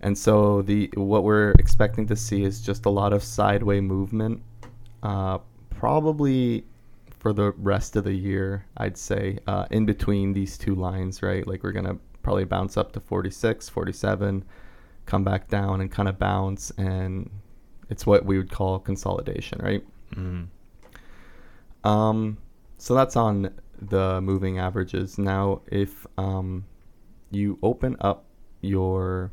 And 0.01 0.17
so 0.17 0.61
the 0.61 0.91
what 0.95 1.23
we're 1.23 1.51
expecting 1.51 2.07
to 2.07 2.15
see 2.15 2.43
is 2.43 2.61
just 2.61 2.85
a 2.85 2.89
lot 2.89 3.13
of 3.13 3.23
sideway 3.23 3.79
movement, 3.79 4.41
uh, 5.01 5.37
probably 5.69 6.65
for 7.19 7.31
the 7.31 7.51
rest 7.53 7.95
of 7.95 8.03
the 8.03 8.13
year. 8.13 8.65
I'd 8.75 8.97
say 8.97 9.39
uh, 9.47 9.65
in 9.71 9.85
between 9.85 10.33
these 10.33 10.57
two 10.57 10.75
lines, 10.75 11.23
right? 11.23 11.47
Like 11.47 11.63
we're 11.63 11.71
gonna 11.71 11.97
probably 12.21 12.43
bounce 12.43 12.75
up 12.75 12.91
to 12.93 12.99
46, 12.99 13.69
47, 13.69 14.43
come 15.05 15.23
back 15.23 15.47
down 15.47 15.79
and 15.79 15.89
kind 15.89 16.09
of 16.09 16.19
bounce, 16.19 16.71
and 16.71 17.29
it's 17.89 18.05
what 18.05 18.25
we 18.25 18.37
would 18.37 18.51
call 18.51 18.79
consolidation, 18.79 19.59
right? 19.63 19.85
Mm. 20.15 20.47
Um, 21.85 22.37
so 22.77 22.93
that's 22.93 23.15
on 23.15 23.53
the 23.89 24.21
moving 24.21 24.59
averages. 24.59 25.17
Now, 25.17 25.61
if 25.67 26.05
um, 26.17 26.65
you 27.31 27.59
open 27.61 27.95
up 28.01 28.25
your 28.61 29.31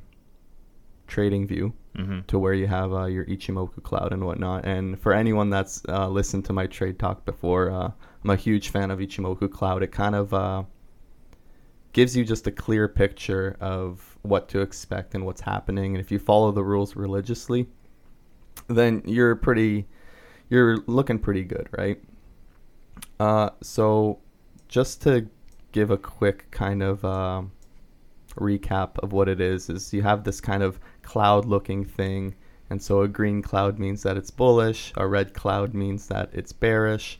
trading 1.07 1.47
view 1.47 1.73
hmm 1.97 2.21
to 2.29 2.39
where 2.39 2.55
you 2.55 2.69
have 2.69 2.93
uh, 2.93 3.07
your 3.07 3.25
Ichimoku 3.27 3.83
cloud 3.83 4.13
and 4.13 4.25
whatnot, 4.25 4.65
and 4.65 5.01
for 5.01 5.13
anyone 5.13 5.51
that's 5.51 5.83
uh, 5.89 6.09
listened 6.09 6.45
to 6.45 6.53
my 6.53 6.67
trade 6.67 6.99
talk 6.99 7.25
before, 7.25 7.71
uh, 7.71 7.91
I'm 8.23 8.31
a 8.31 8.37
huge 8.37 8.69
fan 8.69 8.91
of 8.91 8.99
Ichimoku 9.01 9.51
cloud. 9.51 9.83
It 9.83 9.91
kind 9.91 10.15
of 10.15 10.33
uh, 10.33 10.63
gives 11.93 12.17
you 12.17 12.25
just 12.25 12.47
a 12.47 12.51
clear 12.53 12.87
picture 12.89 13.57
of 13.61 14.19
what 14.23 14.49
to 14.51 14.61
expect 14.61 15.15
and 15.15 15.25
what's 15.27 15.41
happening. 15.41 15.95
And 15.95 16.01
if 16.05 16.11
you 16.11 16.19
follow 16.19 16.53
the 16.53 16.63
rules 16.63 16.95
religiously, 16.95 17.67
then 18.69 19.03
you're 19.05 19.35
pretty, 19.35 19.87
you're 20.49 20.77
looking 20.87 21.19
pretty 21.19 21.45
good, 21.45 21.69
right? 21.73 22.01
Uh, 23.19 23.51
so 23.63 24.21
just 24.71 25.03
to 25.03 25.27
give 25.73 25.91
a 25.91 25.99
quick 25.99 26.51
kind 26.51 26.83
of 26.83 27.05
um 27.05 27.53
recap 28.37 28.99
of 29.01 29.13
what 29.13 29.29
it 29.29 29.41
is, 29.41 29.69
is 29.69 29.93
you 29.93 30.03
have 30.03 30.25
this 30.25 30.41
kind 30.41 30.63
of 30.63 30.79
cloud-looking 31.03 31.85
thing, 31.85 32.35
and 32.71 32.83
so 32.83 33.03
a 33.03 33.09
green 33.09 33.43
cloud 33.43 33.79
means 33.79 34.03
that 34.03 34.17
it's 34.17 34.31
bullish, 34.31 34.93
a 34.97 35.07
red 35.07 35.35
cloud 35.35 35.75
means 35.75 36.07
that 36.07 36.31
it's 36.33 36.53
bearish. 36.53 37.19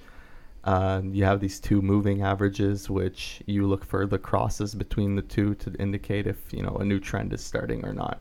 Uh, 0.63 1.01
you 1.05 1.25
have 1.25 1.41
these 1.41 1.59
two 1.59 1.83
moving 1.83 2.23
averages, 2.23 2.89
which 2.91 3.43
you 3.47 3.67
look 3.67 3.85
for 3.85 4.07
the 4.07 4.19
crosses 4.19 4.75
between 4.75 5.17
the 5.17 5.23
two 5.23 5.55
to 5.57 5.73
indicate 5.79 6.27
if 6.27 6.53
you 6.53 6.63
know 6.63 6.77
a 6.77 6.85
new 6.85 7.01
trend 7.01 7.33
is 7.33 7.43
starting 7.43 7.85
or 7.85 7.93
not. 7.93 8.21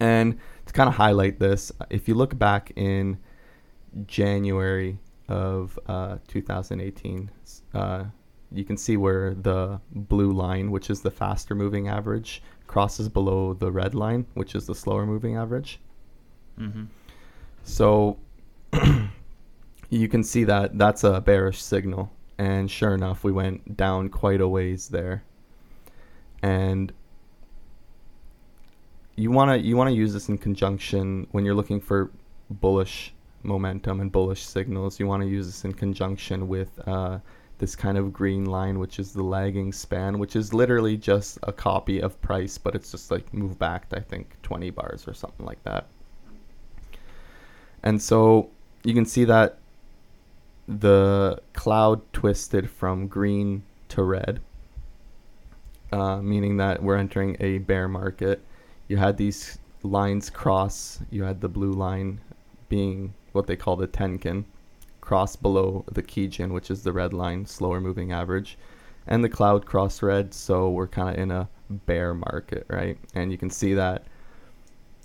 And 0.00 0.38
to 0.66 0.72
kind 0.72 0.88
of 0.88 0.94
highlight 0.94 1.38
this, 1.38 1.70
if 1.90 2.08
you 2.08 2.14
look 2.14 2.36
back 2.38 2.72
in 2.76 3.18
January 4.06 4.98
of 5.28 5.78
uh, 5.86 6.16
2018, 6.26 7.30
uh, 7.74 8.04
you 8.54 8.64
can 8.64 8.76
see 8.76 8.96
where 8.96 9.34
the 9.34 9.80
blue 9.90 10.32
line, 10.32 10.70
which 10.70 10.90
is 10.90 11.00
the 11.00 11.10
faster 11.10 11.54
moving 11.54 11.88
average, 11.88 12.42
crosses 12.66 13.08
below 13.08 13.54
the 13.54 13.70
red 13.70 13.94
line, 13.94 14.26
which 14.34 14.54
is 14.54 14.66
the 14.66 14.74
slower 14.74 15.06
moving 15.06 15.36
average. 15.36 15.80
hmm 16.56 16.84
So 17.64 18.18
you 19.90 20.08
can 20.08 20.22
see 20.22 20.44
that 20.44 20.78
that's 20.78 21.04
a 21.04 21.20
bearish 21.20 21.62
signal. 21.62 22.10
And 22.38 22.70
sure 22.70 22.94
enough, 22.94 23.22
we 23.24 23.32
went 23.32 23.76
down 23.76 24.08
quite 24.08 24.40
a 24.40 24.48
ways 24.48 24.88
there. 24.88 25.22
And 26.42 26.92
you 29.16 29.30
want 29.30 29.50
to 29.50 29.58
you 29.66 29.76
want 29.76 29.88
to 29.88 29.94
use 29.94 30.12
this 30.12 30.28
in 30.28 30.38
conjunction 30.38 31.26
when 31.30 31.44
you're 31.44 31.54
looking 31.54 31.80
for 31.80 32.10
bullish 32.50 33.14
momentum 33.42 34.00
and 34.00 34.10
bullish 34.10 34.42
signals. 34.44 34.98
You 34.98 35.06
want 35.06 35.22
to 35.22 35.28
use 35.28 35.46
this 35.46 35.64
in 35.64 35.72
conjunction 35.72 36.48
with 36.48 36.70
uh, 36.86 37.18
this 37.64 37.74
kind 37.74 37.96
of 37.96 38.12
green 38.12 38.44
line, 38.44 38.78
which 38.78 38.98
is 38.98 39.14
the 39.14 39.22
lagging 39.22 39.72
span, 39.72 40.18
which 40.18 40.36
is 40.36 40.52
literally 40.52 40.98
just 40.98 41.38
a 41.44 41.52
copy 41.52 41.98
of 41.98 42.20
price, 42.20 42.58
but 42.58 42.74
it's 42.74 42.90
just 42.90 43.10
like 43.10 43.32
move 43.32 43.58
back, 43.58 43.86
I 43.94 44.00
think, 44.00 44.36
20 44.42 44.68
bars 44.68 45.08
or 45.08 45.14
something 45.14 45.46
like 45.46 45.62
that. 45.64 45.86
And 47.82 48.02
so 48.02 48.50
you 48.82 48.92
can 48.92 49.06
see 49.06 49.24
that 49.24 49.56
the 50.68 51.40
cloud 51.54 52.02
twisted 52.12 52.68
from 52.68 53.08
green 53.08 53.62
to 53.88 54.02
red, 54.02 54.42
uh, 55.90 56.20
meaning 56.20 56.58
that 56.58 56.82
we're 56.82 56.98
entering 56.98 57.34
a 57.40 57.60
bear 57.60 57.88
market. 57.88 58.44
You 58.88 58.98
had 58.98 59.16
these 59.16 59.58
lines 59.82 60.28
cross. 60.28 61.00
You 61.10 61.22
had 61.22 61.40
the 61.40 61.48
blue 61.48 61.72
line 61.72 62.20
being 62.68 63.14
what 63.32 63.46
they 63.46 63.56
call 63.56 63.76
the 63.76 63.88
Tenkan, 63.88 64.44
cross 65.04 65.36
below 65.36 65.84
the 65.92 66.02
Kijun, 66.02 66.52
which 66.52 66.70
is 66.70 66.82
the 66.82 66.92
red 66.92 67.12
line, 67.12 67.44
slower 67.44 67.78
moving 67.78 68.10
average, 68.10 68.56
and 69.06 69.22
the 69.22 69.28
cloud 69.28 69.66
cross 69.66 70.02
red. 70.02 70.32
So 70.32 70.70
we're 70.70 70.86
kind 70.86 71.10
of 71.10 71.22
in 71.22 71.30
a 71.30 71.48
bear 71.68 72.14
market, 72.14 72.64
right? 72.68 72.96
And 73.14 73.30
you 73.30 73.36
can 73.36 73.50
see 73.50 73.74
that 73.74 74.04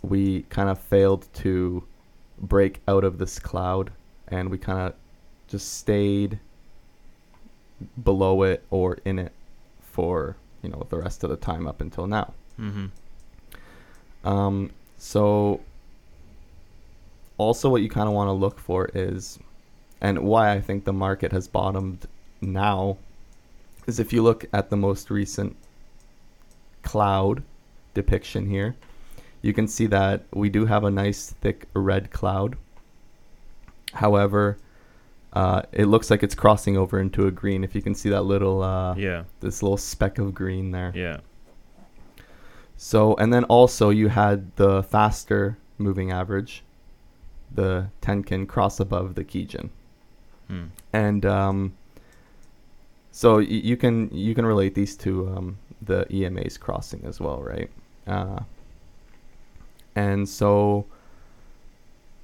we 0.01 0.43
kind 0.43 0.69
of 0.69 0.79
failed 0.79 1.27
to 1.33 1.83
break 2.37 2.79
out 2.87 3.03
of 3.03 3.17
this 3.17 3.39
cloud 3.39 3.91
and 4.29 4.49
we 4.49 4.57
kind 4.57 4.79
of 4.79 4.93
just 5.49 5.73
stayed 5.73 6.39
below 8.01 8.43
it 8.43 8.63
or 8.69 8.97
in 9.03 9.19
it 9.19 9.33
for 9.81 10.37
you 10.61 10.69
know 10.69 10.85
the 10.89 10.97
rest 10.97 11.23
of 11.23 11.29
the 11.29 11.35
time 11.35 11.67
up 11.67 11.81
until 11.81 12.07
now 12.07 12.33
hmm 12.55 12.85
um, 14.23 14.69
so 14.97 15.61
also 17.37 17.69
what 17.69 17.81
you 17.81 17.89
kind 17.89 18.07
of 18.07 18.13
want 18.13 18.27
to 18.27 18.33
look 18.33 18.59
for 18.59 18.89
is 18.93 19.39
and 20.01 20.19
why 20.19 20.51
i 20.51 20.61
think 20.61 20.83
the 20.85 20.93
market 20.93 21.31
has 21.31 21.47
bottomed 21.47 22.05
now 22.41 22.97
is 23.87 23.99
if 23.99 24.13
you 24.13 24.21
look 24.21 24.45
at 24.53 24.69
the 24.69 24.77
most 24.77 25.09
recent 25.09 25.55
cloud 26.83 27.43
depiction 27.93 28.47
here 28.49 28.75
you 29.41 29.53
can 29.53 29.67
see 29.67 29.85
that 29.87 30.23
we 30.33 30.49
do 30.49 30.65
have 30.65 30.83
a 30.83 30.91
nice 30.91 31.29
thick 31.41 31.67
red 31.73 32.11
cloud. 32.11 32.57
However, 33.93 34.57
uh, 35.31 35.61
it 35.71 35.85
looks 35.85 36.09
like 36.11 36.23
it's 36.23 36.35
crossing 36.35 36.75
over 36.75 36.99
into 36.99 37.25
a 37.25 37.31
green. 37.31 37.63
If 37.63 37.73
you 37.73 37.81
can 37.81 37.95
see 37.95 38.09
that 38.09 38.23
little, 38.23 38.61
uh, 38.61 38.95
Yeah. 38.95 39.23
this 39.39 39.63
little 39.63 39.77
speck 39.77 40.17
of 40.17 40.33
green 40.33 40.71
there. 40.71 40.91
Yeah. 40.93 41.21
So, 42.75 43.15
and 43.15 43.33
then 43.33 43.45
also 43.45 43.89
you 43.89 44.09
had 44.09 44.55
the 44.57 44.83
faster 44.83 45.57
moving 45.77 46.11
average, 46.11 46.63
the 47.49 47.87
Tenkan 48.01 48.45
cross 48.45 48.79
above 48.79 49.15
the 49.15 49.23
Kijun. 49.23 49.69
Hmm. 50.49 50.65
and 50.93 51.25
um, 51.27 51.73
so 53.11 53.35
y- 53.35 53.43
you 53.43 53.77
can 53.77 54.09
you 54.11 54.33
can 54.33 54.45
relate 54.45 54.73
these 54.73 54.95
to 54.97 55.27
um, 55.29 55.57
the 55.81 56.11
EMA's 56.11 56.57
crossing 56.57 57.05
as 57.05 57.19
well, 57.21 57.41
right? 57.43 57.69
Uh, 58.07 58.39
and 59.95 60.27
so 60.27 60.85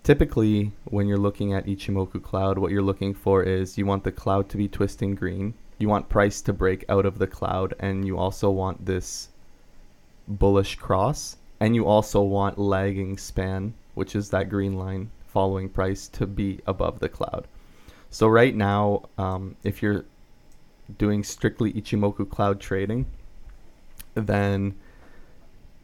typically 0.03 0.72
when 0.86 1.08
you're 1.08 1.17
looking 1.20 1.53
at 1.53 1.65
Ichimoku 1.67 2.22
cloud, 2.22 2.58
what 2.58 2.72
you're 2.72 2.82
looking 2.82 3.13
for 3.13 3.44
is 3.44 3.77
you 3.77 3.86
want 3.86 4.03
the 4.03 4.12
cloud 4.12 4.50
to 4.50 4.58
be 4.58 4.67
twisting 4.67 5.13
green, 5.13 5.53
you 5.77 5.89
want 5.89 6.10
price 6.10 6.41
to 6.41 6.53
break 6.53 6.84
out 6.89 7.05
of 7.05 7.20
the 7.20 7.27
cloud, 7.27 7.74
and 7.79 8.05
you 8.08 8.17
also 8.17 8.50
want 8.50 8.86
this 8.86 9.29
bullish 10.27 10.75
cross, 10.77 11.38
and 11.60 11.75
you 11.75 11.86
also 11.86 12.22
want 12.22 12.58
lagging 12.58 13.17
span, 13.17 13.74
which 13.94 14.15
is 14.15 14.29
that 14.29 14.50
green 14.50 14.74
line 14.77 15.12
following 15.27 15.70
price, 15.70 16.08
to 16.08 16.25
be 16.25 16.60
above 16.65 17.00
the 17.00 17.10
cloud. 17.10 17.46
So 18.10 18.28
right 18.28 18.56
now, 18.56 19.10
um, 19.18 19.56
if 19.64 19.82
you're 19.82 20.06
doing 20.98 21.24
strictly 21.24 21.74
Ichimoku 21.74 22.30
cloud 22.30 22.60
trading, 22.60 23.06
then 24.14 24.76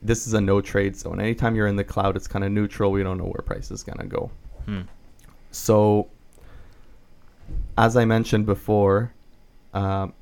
this 0.02 0.28
is 0.28 0.34
a 0.34 0.42
no 0.42 0.62
trade 0.62 0.96
zone. 0.96 1.20
Anytime 1.20 1.56
you're 1.56 1.68
in 1.68 1.76
the 1.76 1.84
cloud, 1.84 2.16
it's 2.16 2.28
kind 2.28 2.44
of 2.44 2.52
neutral. 2.52 2.92
We 2.92 3.04
don't 3.04 3.18
know 3.18 3.26
where 3.26 3.44
price 3.46 3.72
is 3.72 3.84
gonna 3.84 4.06
go. 4.06 4.32
Hmm. 4.66 4.82
So, 5.52 6.10
as 7.78 7.98
I 7.98 8.06
mentioned 8.06 8.46
before, 8.46 9.14
um, 9.74 10.14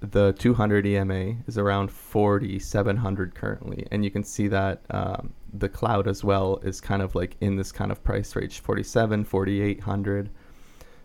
the 0.00 0.32
200 0.32 0.86
EMA 0.86 1.36
is 1.46 1.58
around 1.58 1.90
4,700 1.90 3.34
currently, 3.34 3.86
and 3.90 4.02
you 4.04 4.10
can 4.10 4.24
see 4.24 4.48
that 4.48 4.80
um, 4.90 5.32
the 5.52 5.68
cloud 5.68 6.08
as 6.08 6.24
well 6.24 6.58
is 6.62 6.80
kind 6.80 7.02
of 7.02 7.14
like 7.14 7.36
in 7.40 7.56
this 7.56 7.70
kind 7.70 7.92
of 7.92 8.02
price 8.02 8.34
range 8.34 8.60
47, 8.60 9.24
4,800. 9.24 10.30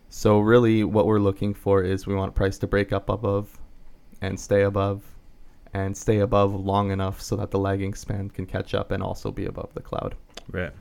So, 0.08 0.38
really, 0.38 0.84
what 0.84 1.06
we're 1.06 1.18
looking 1.18 1.52
for 1.52 1.82
is 1.82 2.06
we 2.06 2.14
want 2.14 2.34
price 2.34 2.58
to 2.58 2.66
break 2.66 2.92
up 2.92 3.08
above 3.08 3.58
and 4.20 4.38
stay 4.38 4.62
above 4.62 5.02
and 5.74 5.96
stay 5.96 6.20
above 6.20 6.54
long 6.54 6.90
enough 6.90 7.20
so 7.20 7.36
that 7.36 7.50
the 7.50 7.58
lagging 7.58 7.92
span 7.94 8.30
can 8.30 8.46
catch 8.46 8.72
up 8.72 8.90
and 8.90 9.02
also 9.02 9.30
be 9.30 9.44
above 9.46 9.68
the 9.74 9.80
cloud. 9.80 10.14
Right. 10.50 10.72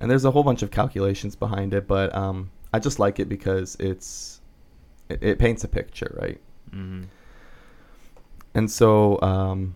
And 0.00 0.10
there's 0.10 0.24
a 0.24 0.30
whole 0.30 0.42
bunch 0.42 0.62
of 0.62 0.70
calculations 0.70 1.36
behind 1.36 1.74
it, 1.74 1.86
but 1.86 2.14
um, 2.14 2.50
I 2.72 2.78
just 2.78 2.98
like 2.98 3.20
it 3.20 3.28
because 3.28 3.76
it's 3.78 4.40
it, 5.08 5.22
it 5.22 5.38
paints 5.38 5.64
a 5.64 5.68
picture, 5.68 6.16
right? 6.20 6.40
hmm 6.70 7.02
And 8.54 8.70
so, 8.70 9.20
um, 9.22 9.74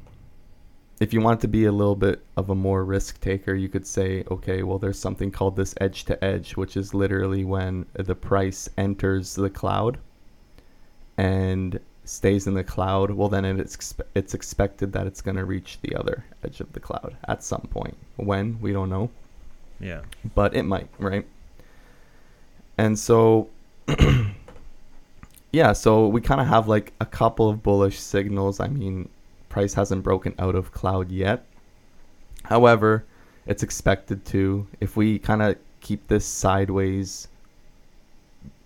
if 1.01 1.13
you 1.13 1.21
want 1.21 1.41
to 1.43 1.49
be 1.49 1.67
a 1.67 1.73
little 1.73 1.97
bit 1.97 2.21
of 2.37 2.49
a 2.51 2.55
more 2.55 2.85
risk 2.85 3.21
taker, 3.21 3.55
you 3.55 3.69
could 3.69 3.87
say, 3.87 4.25
okay, 4.31 4.63
well, 4.63 4.79
there's 4.79 4.99
something 4.99 5.31
called 5.31 5.57
this 5.57 5.75
edge 5.81 6.05
to 6.07 6.25
edge, 6.25 6.57
which 6.57 6.77
is 6.77 6.95
literally 6.95 7.45
when 7.45 7.85
the 7.93 8.15
price 8.15 8.69
enters 8.79 9.35
the 9.35 9.51
cloud 9.51 9.99
and 11.19 11.79
stays 12.05 12.47
in 12.47 12.55
the 12.55 12.65
cloud, 12.65 13.11
well, 13.11 13.29
then 13.29 13.45
it's 13.45 13.77
expe- 13.77 14.07
it's 14.15 14.33
expected 14.33 14.93
that 14.93 15.07
it's 15.07 15.21
going 15.21 15.37
to 15.37 15.45
reach 15.45 15.79
the 15.83 15.95
other 15.97 16.25
edge 16.45 16.61
of 16.61 16.73
the 16.73 16.81
cloud 16.81 17.17
at 17.29 17.43
some 17.43 17.67
point. 17.71 17.97
When 18.17 18.59
we 18.61 18.73
don't 18.73 18.89
know, 18.89 19.11
Yeah. 19.81 20.03
but 20.35 20.55
it 20.55 20.63
might, 20.63 20.89
right? 20.99 21.27
And 22.79 22.99
so, 22.99 23.49
yeah, 25.53 25.73
so 25.73 26.07
we 26.09 26.21
kind 26.21 26.41
of 26.41 26.47
have 26.47 26.69
like 26.69 26.93
a 27.01 27.07
couple 27.07 27.49
of 27.49 27.63
bullish 27.63 27.99
signals. 27.99 28.61
I 28.61 28.69
mean, 28.69 29.09
price 29.57 29.73
hasn't 29.73 30.03
broken 30.03 30.35
out 30.39 30.55
of 30.55 30.71
cloud 30.71 31.11
yet. 31.11 31.47
However, 32.43 33.07
it's 33.47 33.63
expected 33.63 34.23
to. 34.27 34.67
If 34.81 34.99
we 34.99 35.19
kind 35.19 35.41
of 35.41 35.57
keep 35.81 36.09
this 36.09 36.27
sideways 36.27 37.29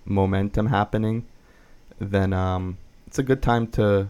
momentum 0.05 0.67
happening, 0.67 1.27
then 2.01 2.33
um, 2.33 2.77
it's 3.07 3.21
a 3.21 3.23
good 3.23 3.41
time 3.41 3.69
to 3.69 4.09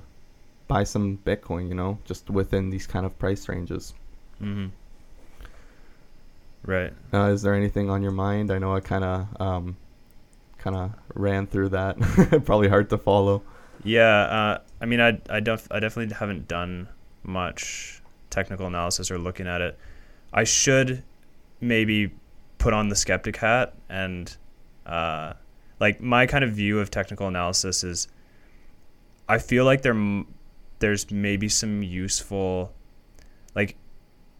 buy 0.69 0.85
some 0.85 1.19
Bitcoin, 1.19 1.69
you 1.69 1.75
know, 1.75 1.99
just 2.07 2.31
within 2.31 2.71
these 2.71 2.87
kind 2.87 3.05
of 3.05 3.19
price 3.19 3.47
ranges. 3.47 3.93
Mm-hmm. 4.41 4.69
Right. 6.65 6.95
Uh, 7.13 7.27
is 7.27 7.43
there 7.43 7.53
anything 7.53 7.91
on 7.91 8.01
your 8.01 8.13
mind? 8.13 8.51
I 8.51 8.57
know 8.57 8.75
I 8.75 8.81
kind 8.81 9.05
of 9.05 9.27
um, 9.39 9.77
kind 10.57 10.77
of 10.77 10.93
ran 11.13 11.47
through 11.47 11.69
that. 11.71 11.99
Probably 12.47 12.69
hard 12.69 12.89
to 12.89 12.97
follow. 12.97 13.43
Yeah. 13.85 14.05
Uh, 14.23 14.59
I 14.81 14.87
mean, 14.87 15.01
I 15.01 15.19
I, 15.29 15.41
def- 15.41 15.69
I 15.71 15.81
definitely 15.81 16.15
haven't 16.15 16.49
done 16.49 16.89
much 17.23 18.03
technical 18.31 18.67
analysis 18.67 19.11
or 19.11 19.19
looking 19.19 19.47
at 19.47 19.61
it. 19.61 19.79
I 20.33 20.45
should 20.45 21.03
maybe 21.61 22.13
put 22.59 22.73
on 22.73 22.89
the 22.89 22.97
skeptic 22.97 23.37
hat 23.37 23.75
and 23.89 24.37
uh, 24.87 25.33
like 25.81 26.01
my 26.01 26.27
kind 26.27 26.45
of 26.45 26.53
view 26.53 26.79
of 26.79 26.91
technical 26.91 27.27
analysis 27.27 27.83
is 27.85 28.09
I 29.29 29.39
feel 29.39 29.65
like 29.65 29.83
there 29.83 29.93
m- 29.93 30.27
there's 30.79 31.11
maybe 31.11 31.49
some 31.49 31.83
useful 31.83 32.73
like 33.55 33.77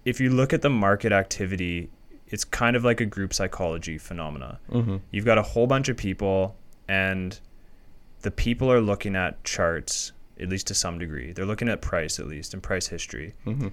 if 0.05 0.21
you 0.21 0.31
look 0.31 0.53
at 0.53 0.63
the 0.63 0.71
market 0.71 1.13
activity 1.13 1.91
it's 2.29 2.45
kind 2.45 2.77
of 2.77 2.85
like 2.85 3.01
a 3.01 3.07
group 3.07 3.35
psychology 3.35 3.99
phenomena 3.99 4.59
Mm-hmm. 4.71 4.97
you've 5.11 5.25
got 5.27 5.39
a 5.39 5.43
whole 5.43 5.67
bunch 5.67 5.89
of 5.89 5.97
people 5.97 6.57
and 6.89 7.39
the 8.23 8.31
people 8.31 8.71
are 8.71 8.81
looking 8.81 9.17
at 9.17 9.43
charts 9.45 10.13
at 10.41 10.49
least 10.49 10.67
to 10.69 10.75
some 10.75 10.99
degree 10.99 11.33
they're 11.33 11.45
looking 11.47 11.69
at 11.69 11.81
price 11.83 12.19
at 12.19 12.27
least 12.27 12.55
and 12.55 12.63
price 12.63 12.87
history 12.89 13.35
Mm-hmm. 13.47 13.69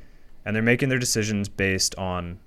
and 0.46 0.56
they're 0.56 0.64
making 0.64 0.90
their 0.90 1.00
decisions 1.00 1.48
based 1.50 1.96
on 1.96 2.40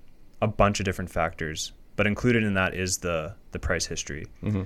a 0.42 0.46
bunch 0.48 0.80
of 0.80 0.84
different 0.84 1.10
factors 1.10 1.72
but 1.96 2.06
included 2.06 2.42
in 2.44 2.54
that 2.54 2.74
is 2.74 2.98
the 2.98 3.34
the 3.52 3.58
price 3.58 3.86
history 3.86 4.26
Mm-hmm. 4.42 4.62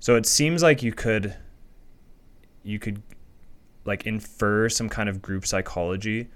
so 0.00 0.16
it 0.16 0.26
seems 0.26 0.62
like 0.62 0.82
you 0.82 0.92
could 0.92 1.36
you 2.62 2.78
could 2.78 3.02
like 3.84 4.06
infer 4.06 4.68
some 4.68 4.88
kind 4.88 5.08
of 5.08 5.22
group 5.22 5.46
psychology 5.46 6.28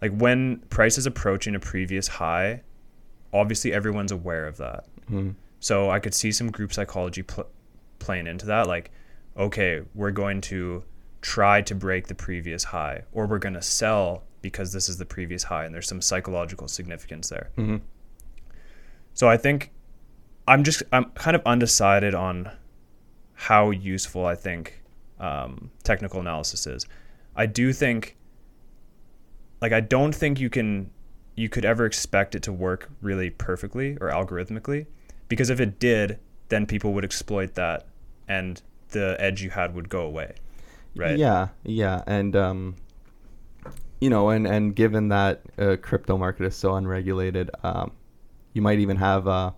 like 0.00 0.12
when 0.16 0.58
price 0.70 0.96
is 0.96 1.06
approaching 1.06 1.54
a 1.54 1.60
previous 1.60 2.06
high 2.08 2.62
obviously 3.32 3.72
everyone's 3.72 4.12
aware 4.12 4.46
of 4.46 4.56
that 4.58 4.84
Mm-hmm. 5.10 5.30
so 5.58 5.90
I 5.90 5.98
could 5.98 6.14
see 6.14 6.30
some 6.30 6.50
group 6.52 6.72
psychology 6.72 7.22
pl- 7.24 7.48
playing 7.98 8.28
into 8.28 8.46
that. 8.46 8.68
Like, 8.68 8.92
okay, 9.36 9.82
we're 9.94 10.10
going 10.10 10.40
to 10.42 10.84
try 11.22 11.60
to 11.62 11.74
break 11.74 12.06
the 12.06 12.14
previous 12.14 12.64
high, 12.64 13.02
or 13.12 13.26
we're 13.26 13.38
going 13.38 13.54
to 13.54 13.62
sell 13.62 14.24
because 14.42 14.72
this 14.72 14.88
is 14.88 14.96
the 14.96 15.04
previous 15.04 15.44
high, 15.44 15.64
and 15.64 15.74
there's 15.74 15.88
some 15.88 16.00
psychological 16.00 16.68
significance 16.68 17.28
there. 17.28 17.50
Mm-hmm. 17.56 17.76
So 19.14 19.28
I 19.28 19.36
think 19.36 19.70
I'm 20.48 20.64
just 20.64 20.82
I'm 20.92 21.10
kind 21.10 21.34
of 21.34 21.42
undecided 21.44 22.14
on 22.14 22.50
how 23.34 23.70
useful 23.70 24.26
I 24.26 24.34
think 24.34 24.82
um, 25.18 25.70
technical 25.82 26.20
analysis 26.20 26.66
is. 26.66 26.86
I 27.36 27.46
do 27.46 27.72
think, 27.72 28.16
like, 29.60 29.72
I 29.72 29.80
don't 29.80 30.14
think 30.14 30.40
you 30.40 30.50
can 30.50 30.90
you 31.36 31.48
could 31.48 31.64
ever 31.64 31.86
expect 31.86 32.34
it 32.34 32.42
to 32.42 32.52
work 32.52 32.90
really 33.00 33.30
perfectly 33.30 33.96
or 34.00 34.10
algorithmically, 34.10 34.86
because 35.28 35.48
if 35.50 35.60
it 35.60 35.78
did, 35.78 36.18
then 36.48 36.66
people 36.66 36.92
would 36.92 37.04
exploit 37.04 37.54
that, 37.54 37.86
and 38.26 38.62
the 38.90 39.16
edge 39.18 39.42
you 39.42 39.50
had 39.50 39.74
would 39.74 39.88
go 39.88 40.02
away, 40.02 40.34
right? 40.96 41.18
Yeah, 41.18 41.48
yeah, 41.64 42.02
and 42.06 42.34
um, 42.36 42.76
you 44.00 44.10
know, 44.10 44.30
and 44.30 44.46
and 44.46 44.74
given 44.74 45.08
that 45.08 45.42
uh, 45.58 45.76
crypto 45.80 46.16
market 46.16 46.46
is 46.46 46.56
so 46.56 46.74
unregulated, 46.74 47.50
um, 47.62 47.92
you 48.52 48.62
might 48.62 48.78
even 48.78 48.96
have 48.96 49.28
uh, 49.28 49.52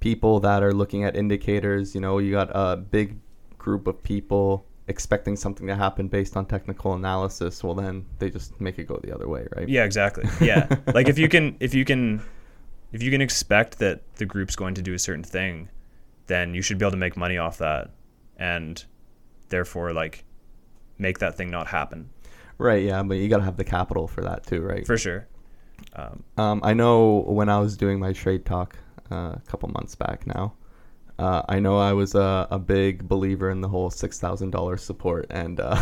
people 0.00 0.40
that 0.40 0.62
are 0.62 0.72
looking 0.72 1.04
at 1.04 1.16
indicators. 1.16 1.94
You 1.94 2.00
know, 2.00 2.18
you 2.18 2.32
got 2.32 2.50
a 2.54 2.76
big 2.76 3.18
group 3.58 3.86
of 3.86 4.02
people 4.02 4.66
expecting 4.88 5.36
something 5.36 5.66
to 5.68 5.76
happen 5.76 6.08
based 6.08 6.36
on 6.36 6.46
technical 6.46 6.94
analysis. 6.94 7.62
Well, 7.62 7.74
then 7.74 8.06
they 8.18 8.30
just 8.30 8.60
make 8.60 8.78
it 8.78 8.88
go 8.88 8.98
the 9.02 9.14
other 9.14 9.28
way, 9.28 9.46
right? 9.56 9.68
Yeah, 9.68 9.84
exactly. 9.84 10.24
Yeah. 10.40 10.66
like 10.94 11.08
if 11.08 11.18
you 11.18 11.28
can 11.28 11.56
if 11.60 11.74
you 11.74 11.84
can 11.84 12.22
if 12.92 13.02
you 13.02 13.10
can 13.10 13.20
expect 13.20 13.78
that 13.78 14.02
the 14.16 14.26
group's 14.26 14.56
going 14.56 14.74
to 14.74 14.82
do 14.82 14.94
a 14.94 14.98
certain 14.98 15.24
thing, 15.24 15.68
then 16.26 16.54
you 16.54 16.62
should 16.62 16.78
be 16.78 16.84
able 16.84 16.90
to 16.92 16.96
make 16.96 17.16
money 17.16 17.38
off 17.38 17.58
that 17.58 17.90
and 18.40 18.84
therefore 19.50 19.92
like 19.92 20.24
make 20.98 21.20
that 21.20 21.36
thing 21.36 21.50
not 21.50 21.68
happen. 21.68 22.10
Right. 22.58 22.84
Yeah, 22.84 23.02
but 23.04 23.18
you 23.18 23.28
got 23.28 23.38
to 23.38 23.44
have 23.44 23.56
the 23.56 23.64
capital 23.64 24.08
for 24.08 24.22
that 24.22 24.44
too, 24.46 24.60
right? 24.62 24.86
For 24.86 24.98
sure. 24.98 25.28
Um, 25.94 26.24
Um, 26.36 26.60
I 26.64 26.74
know 26.74 27.20
when 27.26 27.48
I 27.48 27.58
was 27.60 27.76
doing 27.76 28.00
my 28.00 28.12
trade 28.12 28.44
talk 28.44 28.76
uh, 29.10 29.34
a 29.36 29.42
couple 29.46 29.68
months 29.70 29.94
back 29.94 30.26
now, 30.26 30.54
uh, 31.18 31.42
I 31.48 31.60
know 31.60 31.78
I 31.78 31.92
was 31.92 32.14
a, 32.14 32.48
a 32.50 32.58
big 32.58 33.08
believer 33.08 33.50
in 33.50 33.60
the 33.60 33.68
whole 33.68 33.90
six 33.90 34.18
thousand 34.18 34.50
dollars 34.50 34.82
support, 34.82 35.26
and 35.30 35.60
uh, 35.60 35.80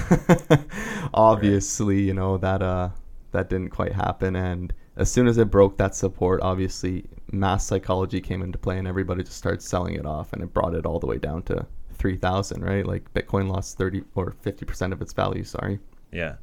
obviously, 1.14 2.00
you 2.02 2.14
know 2.14 2.38
that 2.38 2.62
uh, 2.62 2.90
that 3.32 3.48
didn't 3.48 3.70
quite 3.70 3.92
happen. 3.92 4.34
And 4.36 4.72
as 4.96 5.10
soon 5.10 5.28
as 5.28 5.38
it 5.38 5.50
broke 5.50 5.76
that 5.78 5.94
support, 5.94 6.40
obviously, 6.42 7.04
mass 7.32 7.64
psychology 7.66 8.20
came 8.20 8.42
into 8.42 8.58
play, 8.58 8.78
and 8.78 8.88
everybody 8.88 9.22
just 9.22 9.36
started 9.36 9.62
selling 9.62 9.94
it 9.94 10.06
off, 10.06 10.32
and 10.32 10.42
it 10.42 10.52
brought 10.52 10.74
it 10.74 10.86
all 10.86 10.98
the 10.98 11.06
way 11.06 11.18
down 11.18 11.42
to 11.44 11.66
three 11.98 12.16
thousand. 12.16 12.64
Right, 12.64 12.86
like 12.86 13.12
Bitcoin 13.14 13.48
lost 13.50 13.76
thirty 13.78 14.02
or 14.14 14.32
fifty 14.42 14.64
percent 14.64 14.92
of 14.92 15.02
its 15.02 15.12
value. 15.12 15.44
Sorry. 15.44 15.78
yeah. 16.12 16.36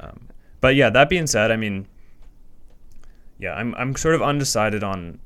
Um, 0.00 0.28
but 0.60 0.74
yeah, 0.74 0.90
that 0.90 1.08
being 1.08 1.26
said, 1.26 1.50
I 1.52 1.56
mean, 1.56 1.86
yeah, 3.38 3.54
I'm 3.54 3.74
I'm 3.76 3.94
sort 3.96 4.14
of 4.14 4.22
undecided 4.22 4.82
on 4.84 5.18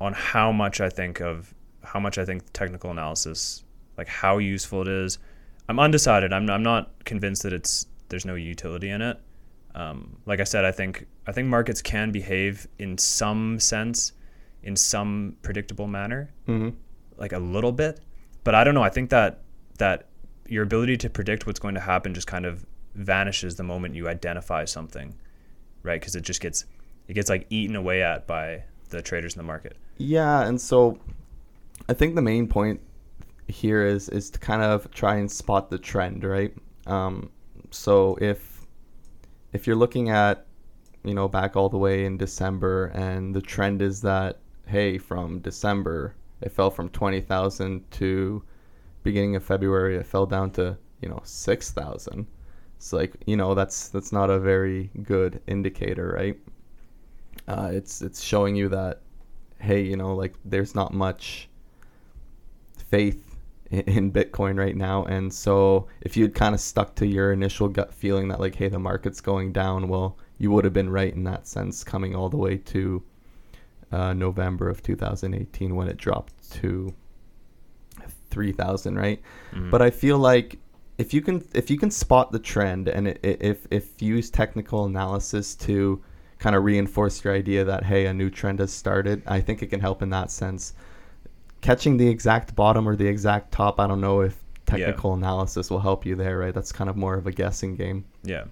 on 0.00 0.12
how 0.12 0.52
much 0.52 0.80
I 0.80 0.88
think 0.88 1.20
of 1.20 1.54
how 1.82 2.00
much 2.00 2.18
I 2.18 2.24
think 2.24 2.42
technical 2.52 2.90
analysis, 2.90 3.64
like 3.96 4.08
how 4.08 4.38
useful 4.38 4.82
it 4.82 4.88
is. 4.88 5.18
I'm 5.68 5.78
undecided. 5.78 6.32
I'm 6.32 6.48
I'm 6.50 6.62
not 6.62 7.04
convinced 7.04 7.42
that 7.42 7.52
it's 7.52 7.86
there's 8.08 8.24
no 8.24 8.34
utility 8.34 8.90
in 8.90 9.02
it. 9.02 9.18
Um, 9.74 10.18
like 10.26 10.40
I 10.40 10.44
said, 10.44 10.64
I 10.64 10.72
think 10.72 11.06
I 11.26 11.32
think 11.32 11.48
markets 11.48 11.82
can 11.82 12.10
behave 12.12 12.66
in 12.78 12.96
some 12.98 13.58
sense, 13.58 14.12
in 14.62 14.76
some 14.76 15.36
predictable 15.42 15.86
manner, 15.86 16.30
Mm-hmm. 16.46 16.70
like 17.16 17.32
a 17.32 17.38
little 17.38 17.72
bit. 17.72 18.00
But 18.44 18.54
I 18.54 18.62
don't 18.62 18.74
know. 18.74 18.82
I 18.82 18.90
think 18.90 19.10
that 19.10 19.40
that 19.78 20.06
your 20.46 20.62
ability 20.62 20.98
to 20.98 21.10
predict 21.10 21.46
what's 21.46 21.58
going 21.58 21.74
to 21.74 21.80
happen 21.80 22.14
just 22.14 22.26
kind 22.26 22.44
of 22.44 22.64
vanishes 22.94 23.56
the 23.56 23.62
moment 23.62 23.94
you 23.94 24.08
identify 24.08 24.64
something, 24.64 25.14
right? 25.82 26.00
Because 26.00 26.14
it 26.14 26.22
just 26.22 26.40
gets 26.40 26.66
it 27.08 27.14
gets 27.14 27.28
like 27.28 27.46
eaten 27.50 27.74
away 27.76 28.02
at 28.02 28.26
by 28.26 28.64
the 28.90 29.02
traders 29.02 29.34
in 29.34 29.38
the 29.38 29.44
market. 29.44 29.76
Yeah, 29.98 30.46
and 30.46 30.60
so 30.60 30.98
I 31.88 31.94
think 31.94 32.14
the 32.14 32.22
main 32.22 32.46
point 32.46 32.80
here 33.48 33.86
is 33.86 34.08
is 34.10 34.30
to 34.30 34.38
kind 34.38 34.62
of 34.62 34.90
try 34.92 35.16
and 35.16 35.30
spot 35.30 35.70
the 35.70 35.78
trend, 35.78 36.24
right? 36.24 36.54
Um, 36.86 37.30
so 37.70 38.16
if 38.20 38.66
if 39.52 39.66
you're 39.66 39.76
looking 39.76 40.10
at 40.10 40.46
you 41.02 41.14
know 41.14 41.28
back 41.28 41.56
all 41.56 41.68
the 41.68 41.78
way 41.78 42.04
in 42.04 42.16
December, 42.16 42.86
and 42.94 43.34
the 43.34 43.42
trend 43.42 43.82
is 43.82 44.02
that 44.02 44.38
hey, 44.66 44.98
from 44.98 45.40
December 45.40 46.14
it 46.44 46.52
fell 46.52 46.70
from 46.70 46.88
twenty 46.90 47.20
thousand 47.20 47.90
to 47.92 48.42
beginning 49.02 49.36
of 49.36 49.44
February 49.44 49.96
it 49.96 50.06
fell 50.06 50.26
down 50.26 50.50
to 50.52 50.76
you 51.00 51.08
know 51.08 51.20
six 51.24 51.70
thousand. 51.72 52.26
It's 52.76 52.92
like 52.92 53.16
you 53.26 53.36
know 53.36 53.54
that's 53.54 53.88
that's 53.88 54.12
not 54.12 54.30
a 54.30 54.38
very 54.38 54.90
good 55.02 55.40
indicator, 55.46 56.14
right? 56.16 56.38
Uh, 57.48 57.70
it's 57.72 58.02
it's 58.02 58.22
showing 58.22 58.56
you 58.56 58.68
that 58.68 59.00
hey, 59.64 59.82
you 59.82 59.96
know, 59.96 60.14
like 60.14 60.34
there's 60.44 60.74
not 60.74 60.92
much 60.92 61.48
faith 62.76 63.36
in 63.70 64.12
Bitcoin 64.12 64.58
right 64.58 64.76
now. 64.76 65.04
And 65.04 65.32
so 65.32 65.88
if 66.02 66.16
you'd 66.16 66.34
kind 66.34 66.54
of 66.54 66.60
stuck 66.60 66.94
to 66.96 67.06
your 67.06 67.32
initial 67.32 67.68
gut 67.68 67.92
feeling 67.92 68.28
that, 68.28 68.40
like, 68.40 68.54
hey, 68.54 68.68
the 68.68 68.78
market's 68.78 69.20
going 69.20 69.52
down, 69.52 69.88
well, 69.88 70.18
you 70.38 70.50
would 70.50 70.64
have 70.64 70.74
been 70.74 70.90
right 70.90 71.12
in 71.12 71.24
that 71.24 71.46
sense 71.48 71.82
coming 71.82 72.14
all 72.14 72.28
the 72.28 72.36
way 72.36 72.58
to 72.58 73.02
uh, 73.92 74.12
November 74.12 74.68
of 74.68 74.82
2018 74.82 75.74
when 75.76 75.88
it 75.88 75.96
dropped 75.96 76.50
to 76.52 76.92
3,000, 78.30 78.96
right? 78.96 79.20
Mhm. 79.52 79.70
But 79.70 79.82
I 79.82 79.90
feel 79.90 80.18
like 80.18 80.58
if 80.98 81.12
you 81.12 81.20
can 81.20 81.42
if 81.54 81.70
you 81.70 81.76
can 81.78 81.90
spot 81.90 82.30
the 82.32 82.38
trend 82.38 82.88
and 82.88 83.08
i- 83.08 83.18
i- 83.24 83.36
if 83.40 83.66
if 83.70 84.00
you 84.00 84.14
use 84.16 84.30
technical 84.30 84.84
analysis 84.84 85.54
to 85.56 86.00
kind 86.38 86.54
of 86.56 86.62
reinforce 86.64 87.24
your 87.24 87.34
idea 87.34 87.64
that 87.64 87.84
hey 87.84 88.06
a 88.06 88.14
new 88.14 88.30
trend 88.30 88.58
has 88.60 88.72
started, 88.72 89.22
I 89.26 89.40
think 89.40 89.62
it 89.62 89.66
can 89.68 89.80
help 89.80 90.02
in 90.02 90.10
that 90.10 90.30
sense. 90.30 90.72
Catching 91.62 91.96
the 91.96 92.08
exact 92.08 92.54
bottom 92.54 92.86
or 92.88 92.94
the 92.96 93.06
exact 93.06 93.52
top, 93.52 93.80
I 93.80 93.86
don't 93.86 94.00
know 94.00 94.20
if 94.20 94.38
technical 94.66 95.14
analysis 95.14 95.70
will 95.70 95.80
help 95.80 96.04
you 96.06 96.14
there, 96.14 96.38
right? 96.38 96.54
That's 96.54 96.72
kind 96.72 96.88
of 96.90 96.96
more 96.96 97.14
of 97.14 97.26
a 97.26 97.32
guessing 97.32 97.74
game. 97.76 98.04
Yeah. 98.22 98.44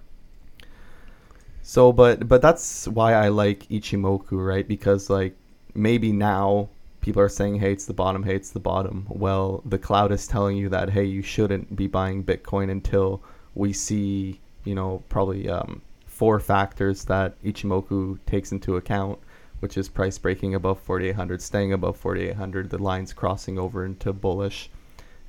So, 1.65 1.93
but 1.93 2.27
but 2.27 2.41
that's 2.41 2.89
why 2.89 3.13
I 3.13 3.29
like 3.29 3.67
Ichimoku, 3.69 4.45
right? 4.45 4.67
Because 4.67 5.09
like 5.09 5.33
maybe 5.73 6.11
now 6.11 6.67
people 6.99 7.21
are 7.21 7.29
saying, 7.29 7.55
"Hey, 7.55 7.71
it's 7.71 7.85
the 7.85 7.93
bottom. 7.93 8.23
Hey, 8.23 8.35
it's 8.35 8.51
the 8.51 8.59
bottom." 8.59 9.05
Well, 9.07 9.61
the 9.65 9.77
cloud 9.77 10.11
is 10.11 10.27
telling 10.27 10.57
you 10.57 10.67
that, 10.69 10.89
"Hey, 10.89 11.05
you 11.05 11.21
shouldn't 11.21 11.73
be 11.73 11.87
buying 11.87 12.21
Bitcoin 12.23 12.69
until 12.69 13.21
we 13.55 13.71
see, 13.71 14.41
you 14.65 14.75
know, 14.75 15.03
probably 15.07 15.49
um, 15.49 15.81
four 16.05 16.39
factors 16.41 17.05
that 17.05 17.41
Ichimoku 17.43 18.19
takes 18.25 18.51
into 18.51 18.75
account, 18.75 19.19
which 19.61 19.77
is 19.77 19.87
price 19.87 20.17
breaking 20.17 20.55
above 20.55 20.79
4,800, 20.81 21.41
staying 21.41 21.71
above 21.71 21.95
4,800, 21.95 22.71
the 22.71 22.77
lines 22.77 23.13
crossing 23.13 23.57
over 23.57 23.85
into 23.85 24.11
bullish." 24.11 24.69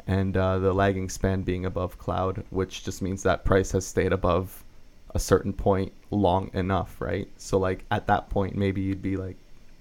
And 0.06 0.36
uh, 0.36 0.58
the 0.58 0.72
lagging 0.74 1.08
span 1.08 1.42
being 1.42 1.64
above 1.64 1.96
cloud, 1.96 2.42
which 2.50 2.82
just 2.84 3.02
means 3.02 3.22
that 3.22 3.44
price 3.44 3.70
has 3.70 3.86
stayed 3.86 4.12
above 4.12 4.63
a 5.14 5.18
certain 5.18 5.52
point 5.52 5.92
long 6.10 6.50
enough, 6.52 7.00
right? 7.00 7.28
So 7.36 7.58
like 7.58 7.84
at 7.90 8.06
that 8.08 8.28
point, 8.30 8.56
maybe 8.56 8.80
you'd 8.80 9.02
be 9.02 9.16
like, 9.16 9.36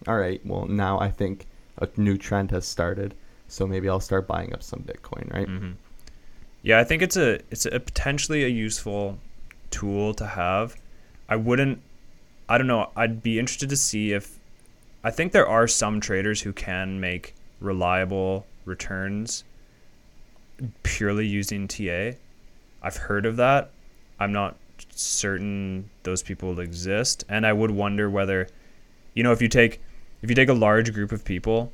all 0.07 0.17
right, 0.17 0.39
well 0.45 0.65
now 0.65 0.99
I 0.99 1.09
think 1.09 1.47
a 1.79 1.87
new 1.97 2.17
trend 2.17 2.51
has 2.51 2.67
started, 2.67 3.15
so 3.47 3.65
maybe 3.65 3.89
I'll 3.89 3.99
start 3.99 4.27
buying 4.27 4.53
up 4.53 4.63
some 4.63 4.81
Bitcoin, 4.81 5.33
right? 5.33 5.47
hmm 5.47 5.71
Yeah, 6.61 6.79
I 6.79 6.83
think 6.83 7.01
it's 7.01 7.17
a 7.17 7.39
it's 7.49 7.65
a 7.65 7.79
potentially 7.79 8.43
a 8.43 8.47
useful 8.47 9.17
tool 9.71 10.13
to 10.15 10.25
have. 10.27 10.75
I 11.27 11.35
wouldn't. 11.35 11.81
I 12.47 12.57
don't 12.57 12.67
know. 12.67 12.91
I'd 12.95 13.23
be 13.23 13.39
interested 13.39 13.69
to 13.69 13.77
see 13.77 14.11
if. 14.13 14.39
I 15.03 15.11
think 15.11 15.31
there 15.31 15.47
are 15.47 15.67
some 15.67 15.99
traders 15.99 16.41
who 16.41 16.53
can 16.53 16.99
make 16.99 17.35
reliable 17.59 18.45
returns 18.65 19.43
purely 20.83 21.25
using 21.25 21.67
TA. 21.67 22.11
I've 22.81 22.97
heard 22.97 23.25
of 23.25 23.35
that. 23.37 23.71
I'm 24.19 24.31
not 24.31 24.55
certain 24.99 25.89
those 26.03 26.21
people 26.23 26.59
exist, 26.59 27.23
and 27.29 27.45
I 27.45 27.53
would 27.53 27.71
wonder 27.71 28.09
whether, 28.09 28.47
you 29.13 29.23
know, 29.23 29.31
if 29.31 29.41
you 29.41 29.47
take 29.47 29.81
if 30.21 30.29
you 30.29 30.35
take 30.35 30.49
a 30.49 30.53
large 30.53 30.93
group 30.93 31.11
of 31.11 31.25
people, 31.25 31.71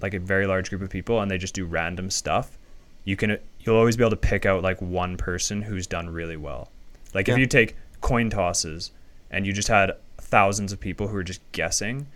like 0.00 0.14
a 0.14 0.18
very 0.18 0.46
large 0.46 0.70
group 0.70 0.82
of 0.82 0.90
people, 0.90 1.20
and 1.20 1.30
they 1.30 1.38
just 1.38 1.54
do 1.54 1.64
random 1.64 2.10
stuff, 2.10 2.58
you 3.04 3.16
can 3.16 3.38
you'll 3.60 3.76
always 3.76 3.96
be 3.96 4.02
able 4.02 4.10
to 4.10 4.16
pick 4.16 4.44
out 4.46 4.62
like 4.62 4.80
one 4.80 5.16
person 5.16 5.62
who's 5.62 5.86
done 5.86 6.08
really 6.10 6.36
well. 6.36 6.70
Like 7.14 7.28
Yeah. 7.28 7.34
if 7.34 7.40
you 7.40 7.46
take 7.46 7.76
coin 8.00 8.28
tosses 8.30 8.90
and 9.30 9.46
you 9.46 9.52
just 9.52 9.68
had 9.68 9.92
thousands 10.18 10.72
of 10.72 10.80
people 10.80 11.08
who 11.08 11.16
are 11.16 11.22
just 11.22 11.40
guessing, 11.52 12.06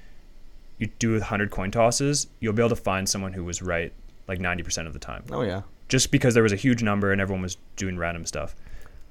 you 0.79 0.89
do 0.99 1.15
a 1.17 1.23
hundred 1.23 1.51
coin 1.51 1.71
tosses, 1.71 2.27
you'll 2.41 2.53
be 2.53 2.63
able 2.63 2.71
to 2.71 2.77
find 2.77 3.09
someone 3.09 3.33
who 3.33 3.45
was 3.45 3.63
right 3.63 3.93
like 4.27 4.41
ninety 4.41 4.63
percent 4.63 4.87
of 4.87 4.93
the 4.93 4.99
time 4.99 5.25
Oh 5.31 5.43
yeah, 5.43 5.63
just 5.89 6.11
because 6.11 6.35
there 6.35 6.43
was 6.43 6.53
a 6.53 6.57
huge 6.57 6.83
number 6.83 7.13
and 7.13 7.21
everyone 7.21 7.43
was 7.43 7.57
doing 7.77 7.97
random 7.97 8.27
stuff. 8.27 8.55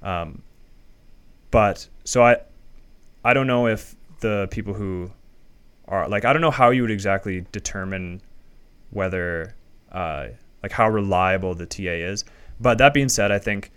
Um, 0.03 0.43
but 1.51 1.87
so 2.03 2.23
I, 2.23 2.37
I 3.23 3.33
don't 3.33 3.47
know 3.47 3.67
if 3.67 3.95
the 4.19 4.47
people 4.51 4.73
who 4.73 5.11
are 5.87 6.07
like 6.09 6.25
I 6.25 6.33
don't 6.33 6.41
know 6.41 6.51
how 6.51 6.69
you 6.71 6.81
would 6.81 6.91
exactly 6.91 7.45
determine 7.51 8.21
whether 8.91 9.55
uh, 9.91 10.27
like 10.63 10.71
how 10.71 10.89
reliable 10.89 11.53
the 11.55 11.65
TA 11.65 11.91
is. 12.11 12.25
But 12.59 12.77
that 12.79 12.93
being 12.93 13.09
said, 13.09 13.31
I 13.31 13.39
think 13.39 13.71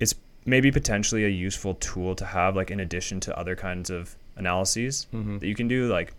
it's 0.00 0.14
maybe 0.44 0.70
potentially 0.70 1.24
a 1.24 1.28
useful 1.28 1.74
tool 1.74 2.14
to 2.16 2.24
have 2.24 2.56
like 2.56 2.70
in 2.70 2.80
addition 2.80 3.20
to 3.20 3.38
other 3.38 3.54
kinds 3.56 3.90
of 3.90 4.16
analyses 4.36 5.06
Mhm. 5.12 5.40
that 5.40 5.46
you 5.46 5.54
can 5.54 5.68
do 5.68 5.88
like 5.88 6.12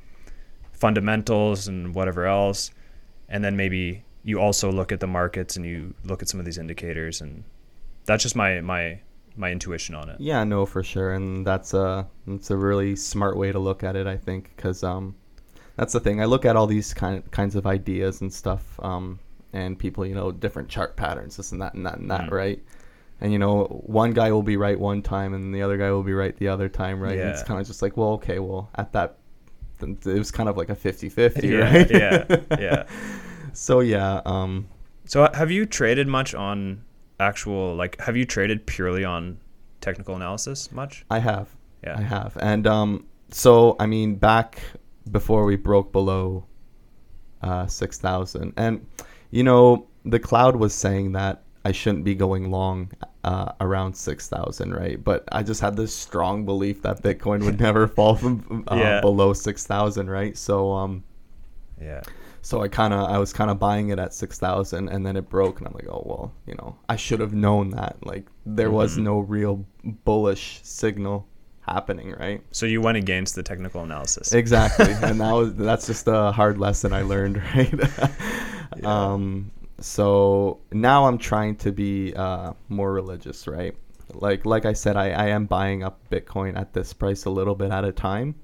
fundamentals 0.73 1.67
and 1.67 1.93
whatever 1.95 2.25
else 2.25 2.71
and 3.29 3.43
then 3.43 3.55
maybe 3.57 4.03
you 4.23 4.39
also 4.39 4.71
look 4.71 4.91
at 4.91 4.99
the 4.99 5.07
markets 5.07 5.55
and 5.55 5.65
you 5.65 5.93
look 6.03 6.21
at 6.21 6.29
some 6.29 6.39
of 6.39 6.45
these 6.45 6.57
indicators 6.57 7.21
and 7.21 7.43
that's 8.05 8.23
just 8.23 8.35
my 8.35 8.61
my 8.61 8.99
my 9.37 9.51
intuition 9.51 9.95
on 9.95 10.09
it 10.09 10.19
yeah, 10.19 10.43
no, 10.43 10.65
for 10.65 10.83
sure, 10.83 11.13
and 11.13 11.45
that's 11.45 11.73
a 11.73 12.07
that's 12.25 12.49
a 12.51 12.57
really 12.57 12.95
smart 12.95 13.37
way 13.37 13.51
to 13.51 13.59
look 13.59 13.83
at 13.83 13.95
it, 13.95 14.07
I 14.07 14.17
think, 14.17 14.51
because 14.55 14.83
um, 14.83 15.15
that's 15.75 15.93
the 15.93 15.99
thing. 15.99 16.21
I 16.21 16.25
look 16.25 16.43
at 16.45 16.55
all 16.55 16.67
these 16.67 16.93
kind 16.93 17.23
kinds 17.31 17.55
of 17.55 17.67
ideas 17.67 18.21
and 18.21 18.33
stuff, 18.33 18.63
um, 18.83 19.19
and 19.53 19.77
people, 19.77 20.05
you 20.05 20.15
know, 20.15 20.31
different 20.31 20.69
chart 20.69 20.95
patterns, 20.97 21.37
this 21.37 21.51
and 21.51 21.61
that 21.61 21.73
and 21.75 21.85
that 21.85 21.97
and 21.99 22.09
that, 22.11 22.21
Mm. 22.29 22.31
right? 22.31 22.63
And 23.21 23.31
you 23.31 23.39
know, 23.39 23.65
one 23.85 24.11
guy 24.11 24.31
will 24.31 24.43
be 24.43 24.57
right 24.57 24.79
one 24.79 25.01
time, 25.01 25.33
and 25.33 25.53
the 25.53 25.61
other 25.61 25.77
guy 25.77 25.91
will 25.91 26.03
be 26.03 26.13
right 26.13 26.35
the 26.37 26.47
other 26.49 26.69
time, 26.69 26.99
right? 26.99 27.17
And 27.17 27.29
it's 27.29 27.43
kind 27.43 27.59
of 27.59 27.65
just 27.67 27.81
like, 27.81 27.95
well, 27.97 28.09
okay, 28.13 28.39
well, 28.39 28.69
at 28.75 28.91
that, 28.93 29.17
it 29.81 30.05
was 30.05 30.31
kind 30.31 30.49
of 30.49 30.57
like 30.57 30.69
a 30.69 30.75
50-50, 30.75 31.43
yeah 31.49 31.57
right? 31.59 31.91
yeah 31.91 32.57
yeah 32.59 32.83
So 33.53 33.79
yeah, 33.79 34.21
um, 34.25 34.67
so 35.05 35.29
have 35.33 35.49
you 35.49 35.65
traded 35.65 36.07
much 36.07 36.35
on 36.35 36.83
actual 37.19 37.75
like 37.75 37.99
have 38.01 38.15
you 38.15 38.25
traded 38.25 38.65
purely 38.65 39.03
on 39.03 39.37
technical 39.81 40.15
analysis 40.15 40.71
much 40.71 41.05
I 41.09 41.19
have. 41.19 41.49
yeah 41.83 41.97
I 41.97 42.01
have. 42.01 42.37
And 42.41 42.67
um, 42.67 43.05
so, 43.31 43.75
I 43.79 43.85
mean, 43.85 44.15
back 44.15 44.61
before 45.11 45.45
we 45.45 45.55
broke 45.55 45.91
below 45.91 46.45
uh, 47.41 47.67
6,000, 47.67 48.53
and, 48.57 48.85
you 49.31 49.43
know, 49.43 49.87
the 50.05 50.19
cloud 50.19 50.55
was 50.55 50.73
saying 50.73 51.11
that 51.13 51.43
I 51.65 51.71
shouldn't 51.73 52.05
be 52.05 52.15
going 52.15 52.49
long 52.49 52.91
uh, 53.23 53.51
around 53.59 53.95
6,000, 53.95 54.73
right? 54.73 55.03
But 55.03 55.25
I 55.31 55.43
just 55.43 55.59
had 55.59 55.75
this 55.75 55.93
strong 55.93 56.45
belief 56.45 56.81
that 56.83 57.01
Bitcoin 57.01 57.43
would 57.43 57.59
never 57.67 57.87
fall 57.87 58.15
from 58.15 58.63
uh, 58.71 58.75
Yeah. 58.75 59.01
below 59.01 59.33
6,000, 59.33 60.09
right? 60.09 60.37
So, 60.37 60.71
um, 60.71 61.03
yeah 61.81 62.01
so 62.47 62.61
I 62.65 62.67
kind 62.69 62.93
of 62.93 63.01
I 63.15 63.17
was 63.17 63.33
kind 63.33 63.49
of 63.51 63.57
buying 63.59 63.89
it 63.89 63.99
at 63.99 64.13
6,000 64.13 64.87
and 64.89 65.05
then 65.05 65.15
it 65.17 65.27
broke 65.29 65.59
and 65.59 65.67
I'm 65.67 65.73
like, 65.73 65.89
"Oh, 65.89 66.03
well, 66.11 66.31
you 66.45 66.55
know, 66.55 66.77
I 66.87 66.95
should 66.95 67.19
have 67.19 67.33
known 67.33 67.71
that. 67.71 67.93
Like 68.11 68.25
there 68.45 68.71
was 68.71 68.97
Mhm. 68.97 69.03
no 69.03 69.19
real 69.19 69.65
bullish 70.05 70.61
signal 70.63 71.25
happening, 71.61 72.09
right?" 72.17 72.41
so 72.51 72.65
you 72.65 72.79
went 72.81 72.97
against 72.97 73.35
the 73.35 73.43
technical 73.43 73.81
analysis 73.83 74.31
Exactly. 74.33 74.93
and 75.07 75.19
that 75.19 75.33
was 75.33 75.55
that's 75.55 75.87
just 75.87 76.07
a 76.07 76.31
hard 76.31 76.57
lesson 76.57 76.93
I 76.93 77.01
learned, 77.01 77.37
right? 77.55 77.73
Yeah. 78.77 79.11
Um 79.13 79.51
so 79.79 80.59
now 80.71 81.05
I'm 81.07 81.17
trying 81.17 81.55
to 81.65 81.71
be 81.71 82.13
uh 82.15 82.53
more 82.69 82.91
religious, 82.93 83.45
right? 83.47 83.75
Like 84.13 84.45
like 84.45 84.65
I 84.65 84.73
said, 84.73 84.95
I, 84.95 85.07
I 85.09 85.27
am 85.37 85.45
buying 85.47 85.83
up 85.83 85.99
Bitcoin 86.09 86.57
at 86.57 86.71
this 86.73 86.93
price 86.93 87.25
a 87.25 87.29
little 87.29 87.55
bit 87.55 87.71
at 87.71 87.83
a 87.83 87.91
time. 87.91 88.35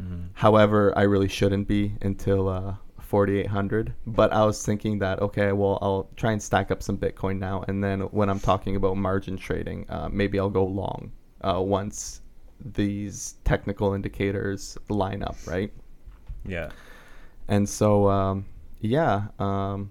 Mhm. 0.00 0.28
However, 0.34 0.92
I 0.96 1.02
really 1.12 1.28
shouldn't 1.28 1.66
be 1.68 1.94
until 2.02 2.48
uh, 2.48 2.74
4,800. 3.10 3.94
But 4.06 4.32
I 4.32 4.44
was 4.44 4.64
thinking 4.64 4.98
that 5.00 5.20
okay, 5.20 5.52
well, 5.52 5.78
I'll 5.82 6.08
try 6.16 6.32
and 6.32 6.42
stack 6.42 6.70
up 6.70 6.82
some 6.82 6.96
Bitcoin 6.98 7.38
now, 7.38 7.64
and 7.68 7.82
then 7.82 8.02
when 8.18 8.28
I'm 8.30 8.40
talking 8.40 8.76
about 8.76 8.96
margin 8.96 9.36
trading, 9.36 9.86
uh, 9.90 10.08
maybe 10.10 10.38
I'll 10.38 10.50
go 10.50 10.64
long 10.64 11.12
uh, 11.42 11.60
once 11.60 12.22
these 12.64 13.34
technical 13.44 13.94
indicators 13.94 14.78
line 14.88 15.22
up, 15.22 15.36
right? 15.46 15.72
yeah 16.44 16.70
And 17.48 17.68
so, 17.68 18.08
um, 18.08 18.46
yeah. 18.80 19.28
Um, 19.38 19.90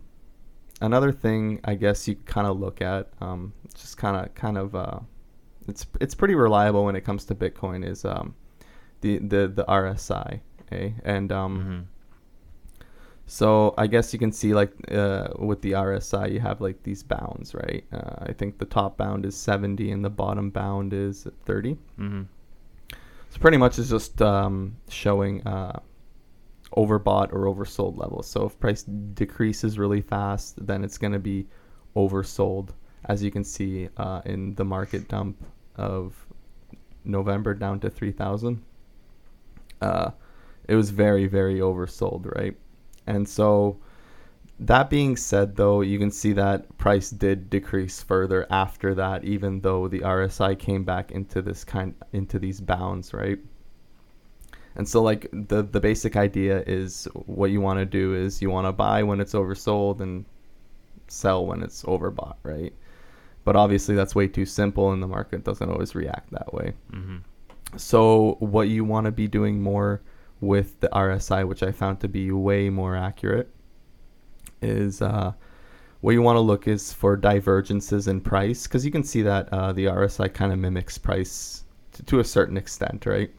another 0.81 1.11
thing, 1.11 1.59
I 1.65 1.75
guess 1.75 2.07
you 2.07 2.15
kind 2.25 2.47
of 2.47 2.59
look 2.59 2.81
at, 2.81 3.09
um, 3.21 3.53
just 3.75 3.97
kind 3.97 4.15
of, 4.17 4.33
kind 4.35 4.57
of, 4.57 4.75
uh, 4.75 4.99
it's 5.67 5.85
it's 6.01 6.15
pretty 6.15 6.35
reliable 6.35 6.85
when 6.85 6.95
it 6.95 7.01
comes 7.01 7.25
to 7.25 7.35
Bitcoin. 7.35 7.85
Is 7.85 8.05
um, 8.05 8.35
the 9.01 9.19
the 9.19 9.47
the 9.47 9.65
RSI, 9.65 10.41
eh? 10.71 10.91
And 11.03 11.31
um, 11.31 11.53
Mhm. 11.59 11.98
So 13.29 13.75
I 13.77 13.85
guess 13.85 14.11
you 14.11 14.17
can 14.17 14.31
see 14.31 14.55
like 14.55 14.71
uh, 14.91 15.27
with 15.37 15.61
the 15.61 15.73
RSI, 15.73 16.33
you 16.33 16.39
have 16.39 16.61
like 16.61 16.81
these 16.81 17.03
bounds, 17.03 17.53
right? 17.53 17.85
Uh, 17.93 18.15
I 18.23 18.33
think 18.33 18.57
the 18.57 18.65
top 18.65 18.97
bound 18.97 19.23
is 19.23 19.37
70 19.37 19.91
and 19.91 20.03
the 20.03 20.09
bottom 20.09 20.49
bound 20.49 20.93
is 20.93 21.27
30. 21.45 21.77
Mhm. 21.99 22.25
So 23.29 23.37
pretty 23.39 23.57
much 23.57 23.77
it's 23.77 23.89
just 23.91 24.19
um, 24.23 24.75
showing 24.87 25.45
uh, 25.45 25.79
overbought 26.75 27.31
or 27.31 27.45
oversold 27.45 27.99
levels. 27.99 28.25
So 28.25 28.47
if 28.47 28.59
price 28.59 28.81
decreases 28.81 29.77
really 29.77 30.01
fast, 30.01 30.65
then 30.65 30.83
it's 30.83 30.97
going 30.97 31.13
to 31.13 31.19
be 31.19 31.45
oversold, 31.95 32.69
as 33.05 33.21
you 33.21 33.29
can 33.29 33.43
see 33.43 33.89
uh, 33.97 34.21
in 34.25 34.55
the 34.55 34.65
market 34.65 35.07
dump 35.07 35.37
of 35.75 36.15
November 37.03 37.53
down 37.53 37.79
to 37.81 37.91
3,000. 37.91 38.59
Uh, 39.81 40.09
it 40.67 40.73
was 40.73 40.89
very, 40.89 41.27
very 41.27 41.59
oversold, 41.59 42.25
right? 42.35 42.57
And 43.09 43.27
so 43.27 43.77
that 44.59 44.89
being 44.89 45.17
said, 45.17 45.55
though, 45.55 45.81
you 45.81 45.97
can 45.97 46.11
see 46.11 46.33
that 46.33 46.77
price 46.77 47.09
did 47.09 47.49
decrease 47.49 48.03
further 48.03 48.45
after 48.49 48.93
that, 48.95 49.23
even 49.23 49.61
though 49.61 49.87
the 49.87 50.01
RSI 50.01 50.57
came 50.59 50.83
back 50.83 51.11
into 51.11 51.41
this 51.41 51.63
kind 51.63 51.95
into 52.13 52.37
these 52.39 52.61
bounds, 52.61 53.13
right? 53.13 53.39
And 54.75 54.87
so, 54.87 55.01
like 55.01 55.27
the 55.31 55.63
the 55.63 55.79
basic 55.79 56.15
idea 56.15 56.63
is 56.67 57.07
what 57.25 57.49
you 57.49 57.61
want 57.61 57.79
to 57.79 57.85
do 57.85 58.13
is 58.13 58.41
you 58.41 58.51
want 58.51 58.67
to 58.67 58.71
buy 58.71 59.01
when 59.03 59.19
it's 59.19 59.33
oversold 59.33 60.01
and 60.01 60.23
sell 61.07 61.45
when 61.45 61.63
it's 61.63 61.83
overbought, 61.83 62.35
right? 62.43 62.73
But 63.45 63.55
obviously, 63.55 63.95
that's 63.95 64.13
way 64.13 64.27
too 64.27 64.45
simple, 64.45 64.91
and 64.91 65.01
the 65.01 65.07
market 65.07 65.43
doesn't 65.43 65.69
always 65.69 65.95
react 65.95 66.31
that 66.31 66.53
way. 66.53 66.73
Mhm. 66.91 67.21
So 67.77 68.35
what 68.39 68.67
you 68.67 68.83
want 68.85 69.05
to 69.05 69.11
be 69.11 69.27
doing 69.27 69.61
more 69.61 70.01
with 70.41 70.79
the 70.79 70.89
RSI, 70.89 71.47
which 71.47 71.63
I 71.63 71.71
found 71.71 71.99
to 72.01 72.07
be 72.07 72.31
way 72.31 72.69
more 72.69 72.95
accurate, 72.95 73.49
is 74.61 75.01
uh, 75.01 75.33
what 76.01 76.11
you 76.11 76.21
want 76.21 76.37
to 76.37 76.41
look 76.41 76.67
is 76.67 76.93
for 76.93 77.15
divergences 77.15 78.07
in 78.07 78.21
price 78.21 78.67
because 78.67 78.85
you 78.85 78.91
can 78.91 79.03
see 79.03 79.21
that 79.21 79.49
uh, 79.51 79.73
the 79.73 79.85
RSI 79.85 80.33
kind 80.33 80.53
of 80.53 80.59
mimics 80.59 80.97
price 80.97 81.63
to, 81.93 82.03
to 82.03 82.19
a 82.19 82.23
certain 82.23 82.57
extent, 82.57 83.05
right? 83.05 83.31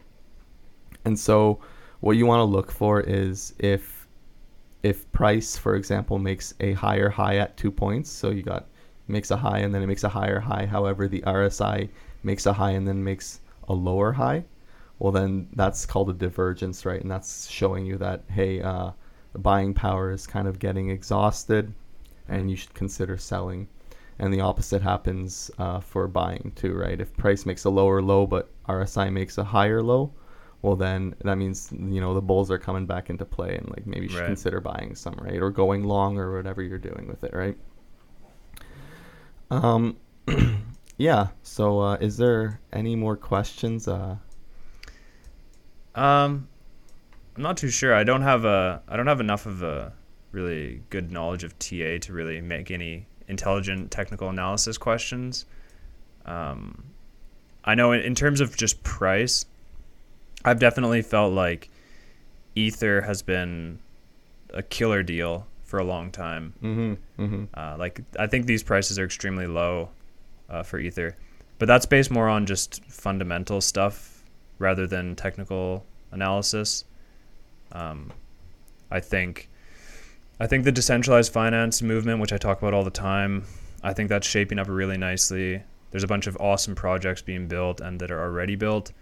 And 1.04 1.18
so 1.18 1.60
what 2.00 2.16
you 2.16 2.26
want 2.26 2.40
to 2.40 2.44
look 2.44 2.70
for 2.70 3.00
is 3.00 3.54
if 3.58 4.06
if 4.82 5.10
price, 5.12 5.58
for 5.58 5.74
example, 5.74 6.18
makes 6.18 6.54
a 6.60 6.72
higher 6.72 7.10
high 7.10 7.36
at 7.36 7.56
two 7.56 7.70
points, 7.70 8.10
so 8.10 8.30
you 8.30 8.42
got 8.42 8.66
makes 9.08 9.30
a 9.30 9.36
high 9.36 9.58
and 9.58 9.74
then 9.74 9.82
it 9.82 9.86
makes 9.86 10.04
a 10.04 10.08
higher 10.08 10.40
high. 10.40 10.66
However, 10.66 11.08
the 11.08 11.20
RSI 11.22 11.88
makes 12.22 12.46
a 12.46 12.52
high 12.52 12.70
and 12.70 12.86
then 12.86 13.02
makes 13.02 13.40
a 13.68 13.74
lower 13.74 14.12
high. 14.12 14.44
Well, 15.00 15.12
then 15.12 15.48
that's 15.54 15.86
called 15.86 16.10
a 16.10 16.14
divergence, 16.14 16.86
right? 16.86 17.00
And 17.02 17.10
that's 17.10 17.48
showing 17.50 17.86
you 17.86 17.98
that 17.98 18.22
hey, 18.28 18.62
uh, 18.62 18.92
the 19.32 19.40
buying 19.40 19.74
power 19.74 20.12
is 20.12 20.26
kind 20.28 20.46
of 20.48 20.60
getting 20.60 20.90
exhausted, 20.90 21.74
and 22.28 22.50
you 22.50 22.56
should 22.56 22.74
consider 22.74 23.16
selling. 23.18 23.68
And 24.20 24.32
the 24.32 24.42
opposite 24.42 24.82
happens 24.82 25.50
uh, 25.58 25.80
for 25.80 26.06
buying 26.06 26.52
too, 26.54 26.74
right? 26.74 27.00
If 27.00 27.16
price 27.16 27.46
makes 27.46 27.64
a 27.64 27.70
lower 27.70 28.02
low 28.02 28.26
but 28.26 28.50
RSI 28.68 29.10
makes 29.10 29.38
a 29.38 29.44
higher 29.44 29.82
low, 29.82 30.12
well 30.62 30.76
then 30.76 31.14
that 31.24 31.38
means 31.38 31.72
you 31.72 32.00
know 32.00 32.14
the 32.14 32.22
bulls 32.22 32.50
are 32.50 32.58
coming 32.58 32.86
back 32.86 33.10
into 33.10 33.24
play, 33.24 33.56
and 33.56 33.68
like 33.70 33.86
maybe 33.86 34.04
you 34.06 34.08
should 34.10 34.24
Right. 34.24 34.26
consider 34.26 34.60
buying 34.60 34.94
some, 34.94 35.14
right, 35.22 35.40
or 35.42 35.50
going 35.50 35.84
long 35.84 36.18
or 36.18 36.36
whatever 36.36 36.62
you're 36.62 36.78
doing 36.78 37.06
with 37.08 37.24
it, 37.24 37.32
right? 37.34 37.56
Um, 39.50 39.96
yeah. 40.98 41.28
So, 41.42 41.80
uh, 41.80 41.94
is 42.00 42.16
there 42.16 42.60
any 42.72 42.96
more 42.96 43.16
questions? 43.16 43.88
Uh, 43.88 44.16
Um, 45.94 46.48
I'm 47.37 47.42
not 47.42 47.57
too 47.57 47.70
sure. 47.70 47.94
I 47.94 48.05
don't 48.05 48.22
have 48.22 48.44
a. 48.44 48.83
I 48.88 48.96
don't 48.96 49.07
have 49.07 49.20
enough 49.20 49.46
of 49.46 49.62
a 49.62 49.92
really 50.33 50.83
good 50.90 51.11
knowledge 51.11 51.44
of 51.44 51.59
TA 51.59 51.98
to 52.00 52.12
really 52.12 52.40
make 52.40 52.70
any 52.70 53.07
intelligent 53.29 53.90
technical 53.90 54.29
analysis 54.29 54.79
questions. 54.79 55.46
Um, 56.26 56.85
I 57.64 57.74
know 57.74 57.92
in, 57.92 58.00
in 58.00 58.14
terms 58.14 58.40
of 58.40 58.57
just 58.57 58.83
price, 58.83 59.46
I've 60.44 60.59
definitely 60.59 61.03
felt 61.03 61.33
like 61.33 61.68
Ether 62.55 63.03
has 63.03 63.22
been 63.22 63.79
a 64.53 64.62
killer 64.62 65.03
deal 65.03 65.46
for 65.62 65.79
a 65.79 65.85
long 65.85 66.11
time. 66.11 66.55
mm-hmm, 66.62 67.22
mm-hmm. 67.22 67.44
Uh, 67.55 67.76
like 67.79 68.00
I 68.18 68.26
think 68.26 68.46
these 68.46 68.62
prices 68.62 68.98
are 68.98 69.05
extremely 69.05 69.46
low 69.46 69.90
uh, 70.48 70.62
for 70.62 70.79
Ether, 70.79 71.16
but 71.59 71.66
that's 71.66 71.87
based 71.87 72.11
more 72.11 72.29
on 72.29 72.46
just 72.46 72.85
fundamental 72.85 73.61
stuff 73.61 74.10
rather 74.61 74.87
than 74.87 75.16
technical 75.16 75.85
analysis. 76.12 76.85
Um, 77.73 78.12
I 78.92 79.01
think 79.01 79.49
I 80.38 80.46
think 80.46 80.64
the 80.64 80.73
decentralized 80.73 81.33
finance 81.33 81.83
movement, 81.83 82.20
which 82.20 82.33
I 82.33 82.38
talk 82.38 82.59
about 82.59 82.73
all 82.73 82.85
the 82.85 82.90
time, 82.90 83.44
I 83.83 83.92
think 83.92 84.09
that's 84.09 84.27
shaping 84.27 84.59
up 84.59 84.68
really 84.68 84.96
nicely. 84.96 85.62
There's 85.90 86.05
a 86.05 86.09
bunch 86.09 86.27
of 86.27 86.37
awesome 86.38 86.75
projects 86.75 87.20
being 87.20 87.49
built 87.49 87.81
and 87.81 88.01
that 88.01 88.11
are 88.11 88.23
already 88.23 88.55
built, 88.55 88.92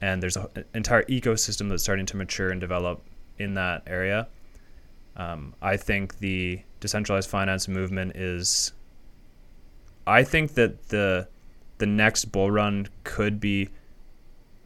and 0.00 0.22
there's 0.22 0.36
an 0.36 0.64
entire 0.74 1.02
ecosystem 1.04 1.68
that's 1.68 1.82
starting 1.82 2.06
to 2.06 2.16
mature 2.16 2.50
and 2.50 2.60
develop 2.60 3.02
in 3.38 3.54
that 3.54 3.82
area. 3.86 4.28
Um, 5.16 5.54
I 5.62 5.76
think 5.76 6.18
the 6.18 6.60
decentralized 6.80 7.28
finance 7.28 7.68
movement 7.68 8.16
is. 8.16 8.72
I 10.06 10.22
think 10.22 10.54
that 10.54 10.88
the 10.88 11.26
the 11.78 11.86
next 11.86 12.26
bull 12.26 12.50
run 12.50 12.88
could 13.04 13.40
be 13.40 13.68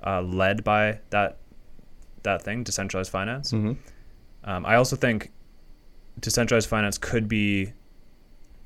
uh, 0.05 0.23
led 0.23 0.65
by 0.65 1.01
that 1.11 1.39
that 2.23 2.43
thing, 2.43 2.63
decentralized 2.65 3.11
finance. 3.11 3.53
Mm-hmm. 3.53 3.73
Um, 4.45 4.67
I 4.67 4.75
also 4.77 4.97
think 4.97 5.31
decentralized 6.19 6.69
finance 6.69 6.99
could 6.99 7.29
be 7.29 7.73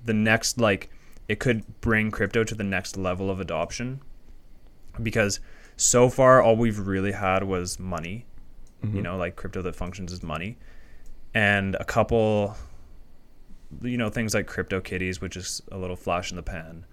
the 0.05 0.14
next 0.14 0.59
like 0.59 0.90
it 1.29 1.38
could 1.38 1.64
bring 1.81 2.11
crypto 2.11 2.44
to 2.44 2.55
the 2.55 2.64
next 2.64 2.97
level 2.97 3.31
of 3.31 3.40
adoption 3.40 4.01
because 5.03 5.40
so 5.77 6.09
far 6.09 6.42
all 6.42 6.57
we've 6.57 6.79
really 6.79 7.12
had 7.12 7.44
was 7.44 7.79
money 7.79 8.27
Mm-hmm. 8.85 8.97
you 8.97 9.03
know 9.03 9.16
like 9.16 9.35
crypto 9.37 9.62
that 9.62 9.75
functions 9.75 10.12
as 10.12 10.23
money 10.23 10.59
and 11.33 11.75
a 11.77 11.85
couple 11.85 12.55
you 13.81 13.97
know 13.97 14.11
things 14.11 14.35
like 14.35 14.47
crypto 14.47 14.79
kitties 14.81 15.23
which 15.23 15.37
is 15.38 15.62
a 15.73 15.79
little 15.79 15.97
flash 15.97 16.31
in 16.31 16.37
the 16.37 16.42
pan 16.42 16.85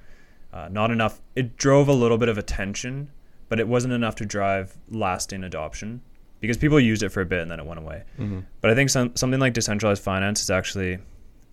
uh, 0.53 0.69
not 0.71 0.89
enough 0.89 1.21
it 1.35 1.57
drove 1.57 1.89
a 1.89 1.93
little 1.93 2.17
bit 2.17 2.29
of 2.29 2.37
attention 2.37 3.09
but 3.51 3.59
it 3.59 3.67
wasn't 3.67 3.93
enough 3.93 4.15
to 4.15 4.25
drive 4.25 4.77
lasting 4.89 5.43
adoption 5.43 5.99
because 6.39 6.55
people 6.55 6.79
used 6.79 7.03
it 7.03 7.09
for 7.09 7.19
a 7.19 7.25
bit 7.25 7.41
and 7.41 7.51
then 7.51 7.59
it 7.59 7.65
went 7.65 7.81
away 7.81 8.01
Mm-hmm. 8.17 8.39
but 8.61 8.71
I 8.71 8.75
think 8.75 8.89
some, 8.89 9.13
something 9.17 9.41
like 9.41 9.51
decentralized 9.53 10.01
finance 10.01 10.41
is 10.41 10.49
actually, 10.49 10.99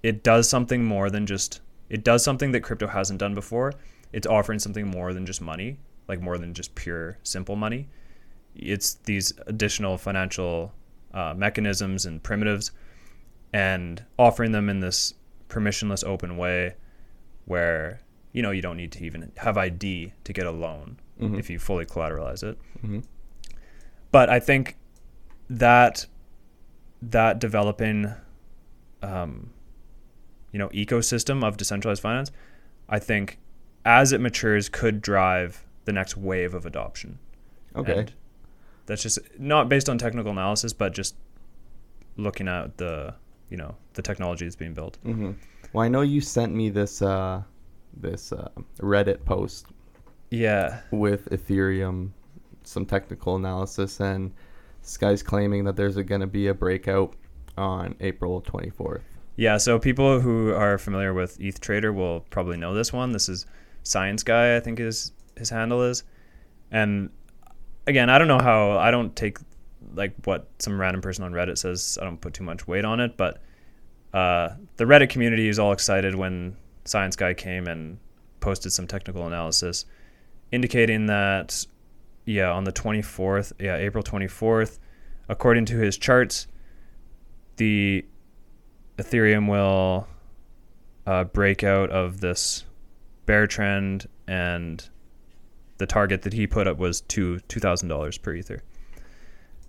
it 0.05 0.23
does 0.23 0.49
something 0.49 0.85
more 0.85 1.11
than 1.11 1.27
just, 1.27 1.61
it 1.91 2.05
does 2.05 2.23
something 2.23 2.53
that 2.53 2.61
crypto 2.61 2.87
hasn't 2.87 3.19
done 3.19 3.35
before. 3.35 3.73
It's 4.13 4.29
offering 4.29 4.61
something 4.61 4.87
more 4.87 5.13
than 5.13 5.27
just 5.27 5.41
money, 5.41 5.79
like 6.07 6.21
more 6.21 6.39
than 6.39 6.55
just 6.55 6.77
pure 6.77 7.19
simple 7.25 7.57
money. 7.57 7.89
It's 8.55 8.95
these 8.95 9.33
additional 9.49 9.99
financial 9.99 10.73
uh, 11.13 11.35
mechanisms 11.37 12.07
and 12.07 12.23
primitives 12.23 12.71
and 13.53 14.05
offering 14.19 14.53
them 14.53 14.69
in 14.69 14.79
this 14.79 15.15
permissionless 15.49 16.05
open 16.05 16.37
way 16.37 16.75
where, 17.47 18.03
you 18.33 18.41
know, 18.43 18.53
you 18.53 18.63
don't 18.63 18.77
need 18.77 18.93
to 18.93 19.05
even 19.05 19.33
have 19.39 19.59
ID 19.59 20.13
to 20.23 20.33
get 20.33 20.47
a 20.47 20.53
loan 20.53 20.99
Mhm. 21.21 21.39
if 21.39 21.51
you 21.51 21.59
fully 21.59 21.85
collateralize 21.87 22.43
it 22.43 22.59
Mm-hmm. 22.85 23.01
but 24.11 24.29
I 24.31 24.41
think 24.41 24.77
that 25.51 26.07
that 27.03 27.39
developing, 27.39 28.13
um, 29.03 29.51
you 30.53 30.59
know, 30.59 30.69
ecosystem 30.71 31.45
of 31.45 31.57
decentralized 31.57 32.03
finance, 32.03 32.31
I 32.89 32.99
think 32.99 33.39
as 33.85 34.13
it 34.13 34.21
matures 34.21 34.69
could 34.69 35.01
drive 35.01 35.65
the 35.85 35.93
next 35.93 36.17
wave 36.17 36.55
of 36.55 36.67
adoption. 36.67 37.19
Okay. 37.77 37.99
And 38.01 38.13
that's 38.87 39.03
just 39.03 39.19
not 39.39 39.69
based 39.69 39.89
on 39.89 39.97
technical 39.99 40.33
analysis, 40.33 40.73
but 40.73 40.93
just 40.93 41.15
looking 42.17 42.49
at 42.49 42.77
the 42.79 43.15
you 43.49 43.57
know 43.57 43.77
the 43.95 44.03
technology 44.03 44.45
that's 44.45 44.57
being 44.57 44.75
built. 44.75 44.99
Mm-hmm. 45.07 45.33
Well, 45.73 45.85
I 45.85 45.89
know 45.89 46.01
you 46.03 46.21
sent 46.21 46.53
me 46.55 46.69
this 46.71 47.01
uh, 47.01 47.43
this 47.97 48.33
uh, 48.33 48.49
Reddit 48.81 49.25
post 49.25 49.67
Yeah, 50.31 50.81
with 50.91 51.29
Ethereum, 51.31 52.11
some 52.65 52.85
technical 52.85 53.37
analysis, 53.37 54.01
and 54.01 54.33
this 54.83 54.97
guy's 54.97 55.23
claiming 55.23 55.65
that 55.65 55.77
there's 55.77 55.97
going 55.97 56.21
to 56.21 56.27
be 56.27 56.49
a 56.49 56.55
breakout 56.55 57.15
on 57.57 57.95
April 58.01 58.43
24th. 58.43 59.03
Yeah, 59.37 59.57
so 59.57 59.79
people 59.79 60.21
who 60.21 60.53
are 60.53 60.79
familiar 60.79 61.15
with 61.15 61.41
ETH 61.41 61.61
Trader 61.61 61.93
will 61.93 62.21
probably 62.31 62.57
know 62.57 62.75
this 62.75 62.93
one. 62.93 63.13
This 63.13 63.29
is 63.29 63.47
Science 63.85 64.23
Guy, 64.23 64.57
I 64.57 64.61
think 64.61 64.79
his 64.79 65.13
his 65.37 65.51
handle 65.51 65.83
is. 65.83 66.03
And 66.71 67.11
again, 67.87 68.11
I 68.11 68.19
don't 68.19 68.29
know 68.29 68.41
how 68.41 68.73
I 68.79 68.91
don't 68.91 69.15
take 69.15 69.39
like 69.95 70.15
what 70.25 70.49
some 70.59 70.81
random 70.81 71.01
person 71.01 71.25
on 71.25 71.33
Reddit 71.33 71.57
says. 71.57 71.99
I 72.01 72.05
don't 72.05 72.21
put 72.21 72.35
too 72.35 72.45
much 72.45 72.67
weight 72.67 72.85
on 72.85 73.01
it, 73.01 73.17
but 73.17 73.41
uh, 74.13 74.51
the 74.77 74.85
Reddit 74.85 75.11
community 75.11 75.49
is 75.49 75.59
all 75.59 75.73
excited 75.73 76.15
when 76.15 76.57
Science 76.85 77.15
Guy 77.17 77.35
came 77.35 77.67
and 77.67 77.99
posted 78.41 78.73
some 78.73 78.87
technical 78.87 79.27
analysis 79.27 79.85
indicating 80.53 81.07
that 81.07 81.67
yeah, 82.25 82.51
on 82.51 82.65
the 82.65 82.73
24th, 82.73 83.53
yeah, 83.59 83.77
April 83.77 84.05
24th, 84.05 84.79
according 85.29 85.65
to 85.67 85.79
his 85.79 85.97
charts, 85.97 86.47
the 87.57 88.05
Ethereum 88.99 89.49
will 89.49 90.07
uh, 91.07 91.25
break 91.25 91.65
out 91.65 91.91
of 91.91 92.21
this 92.21 92.65
bear 93.25 93.47
trend, 93.47 94.07
and 94.27 94.89
the 95.79 95.87
target 95.87 96.23
that 96.23 96.33
he 96.33 96.47
put 96.47 96.67
up 96.67 96.77
was 96.77 97.01
two 97.03 97.39
two 97.41 97.61
thousand 97.61 97.89
dollars 97.89 98.19
per 98.19 98.35
ether. 98.35 98.63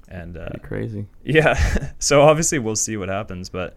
And 0.07 0.37
uh, 0.37 0.49
crazy. 0.63 1.05
yeah, 1.23 1.91
so 1.99 2.23
obviously 2.23 2.59
we'll 2.59 2.75
see 2.75 2.97
what 2.97 3.09
happens, 3.09 3.49
but 3.49 3.75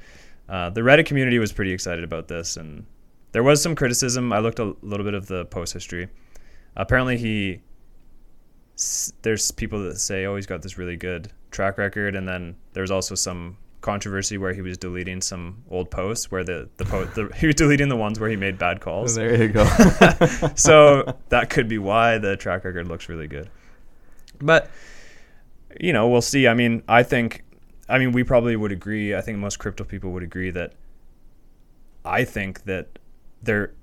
uh, 0.48 0.70
the 0.70 0.80
Reddit 0.80 1.06
community 1.06 1.38
was 1.38 1.52
pretty 1.52 1.72
excited 1.72 2.02
about 2.02 2.28
this, 2.28 2.56
and 2.56 2.86
there 3.32 3.42
was 3.42 3.62
some 3.62 3.76
criticism. 3.76 4.32
I 4.32 4.38
looked 4.40 4.58
a 4.58 4.74
little 4.82 5.04
bit 5.04 5.14
of 5.14 5.26
the 5.26 5.44
post 5.46 5.72
history. 5.72 6.08
Apparently, 6.76 7.16
he 7.16 7.60
there's 9.22 9.50
people 9.50 9.82
that 9.84 9.98
say, 9.98 10.24
"Oh, 10.24 10.36
he's 10.36 10.46
got 10.46 10.62
this 10.62 10.78
really 10.78 10.96
good 10.96 11.32
track 11.50 11.78
record," 11.78 12.16
and 12.16 12.26
then 12.26 12.56
there's 12.72 12.90
also 12.90 13.14
some 13.14 13.56
controversy 13.80 14.38
where 14.38 14.52
he 14.52 14.62
was 14.62 14.78
deleting 14.78 15.20
some 15.20 15.64
old 15.68 15.90
posts 15.90 16.30
where 16.30 16.44
the 16.44 16.68
the, 16.76 16.84
po- 16.84 17.04
the 17.04 17.30
he 17.36 17.46
was 17.46 17.56
deleting 17.56 17.88
the 17.88 17.96
ones 17.96 18.18
where 18.18 18.30
he 18.30 18.36
made 18.36 18.58
bad 18.58 18.80
calls. 18.80 19.14
There 19.14 19.34
you 19.34 19.48
go. 19.48 19.64
so 20.54 21.16
that 21.28 21.50
could 21.50 21.68
be 21.68 21.78
why 21.78 22.18
the 22.18 22.36
track 22.36 22.64
record 22.64 22.88
looks 22.88 23.08
really 23.08 23.26
good. 23.26 23.50
But 24.40 24.70
you 25.80 25.92
know, 25.92 26.08
we'll 26.08 26.22
see. 26.22 26.48
I 26.48 26.54
mean, 26.54 26.82
I 26.88 27.02
think 27.02 27.44
I 27.88 27.98
mean, 27.98 28.12
we 28.12 28.24
probably 28.24 28.56
would 28.56 28.72
agree. 28.72 29.14
I 29.14 29.20
think 29.20 29.38
most 29.38 29.58
crypto 29.58 29.84
people 29.84 30.12
would 30.12 30.22
agree 30.22 30.50
that 30.50 30.72
I 32.04 32.24
think 32.24 32.64
that 32.64 32.98
there 33.42 33.74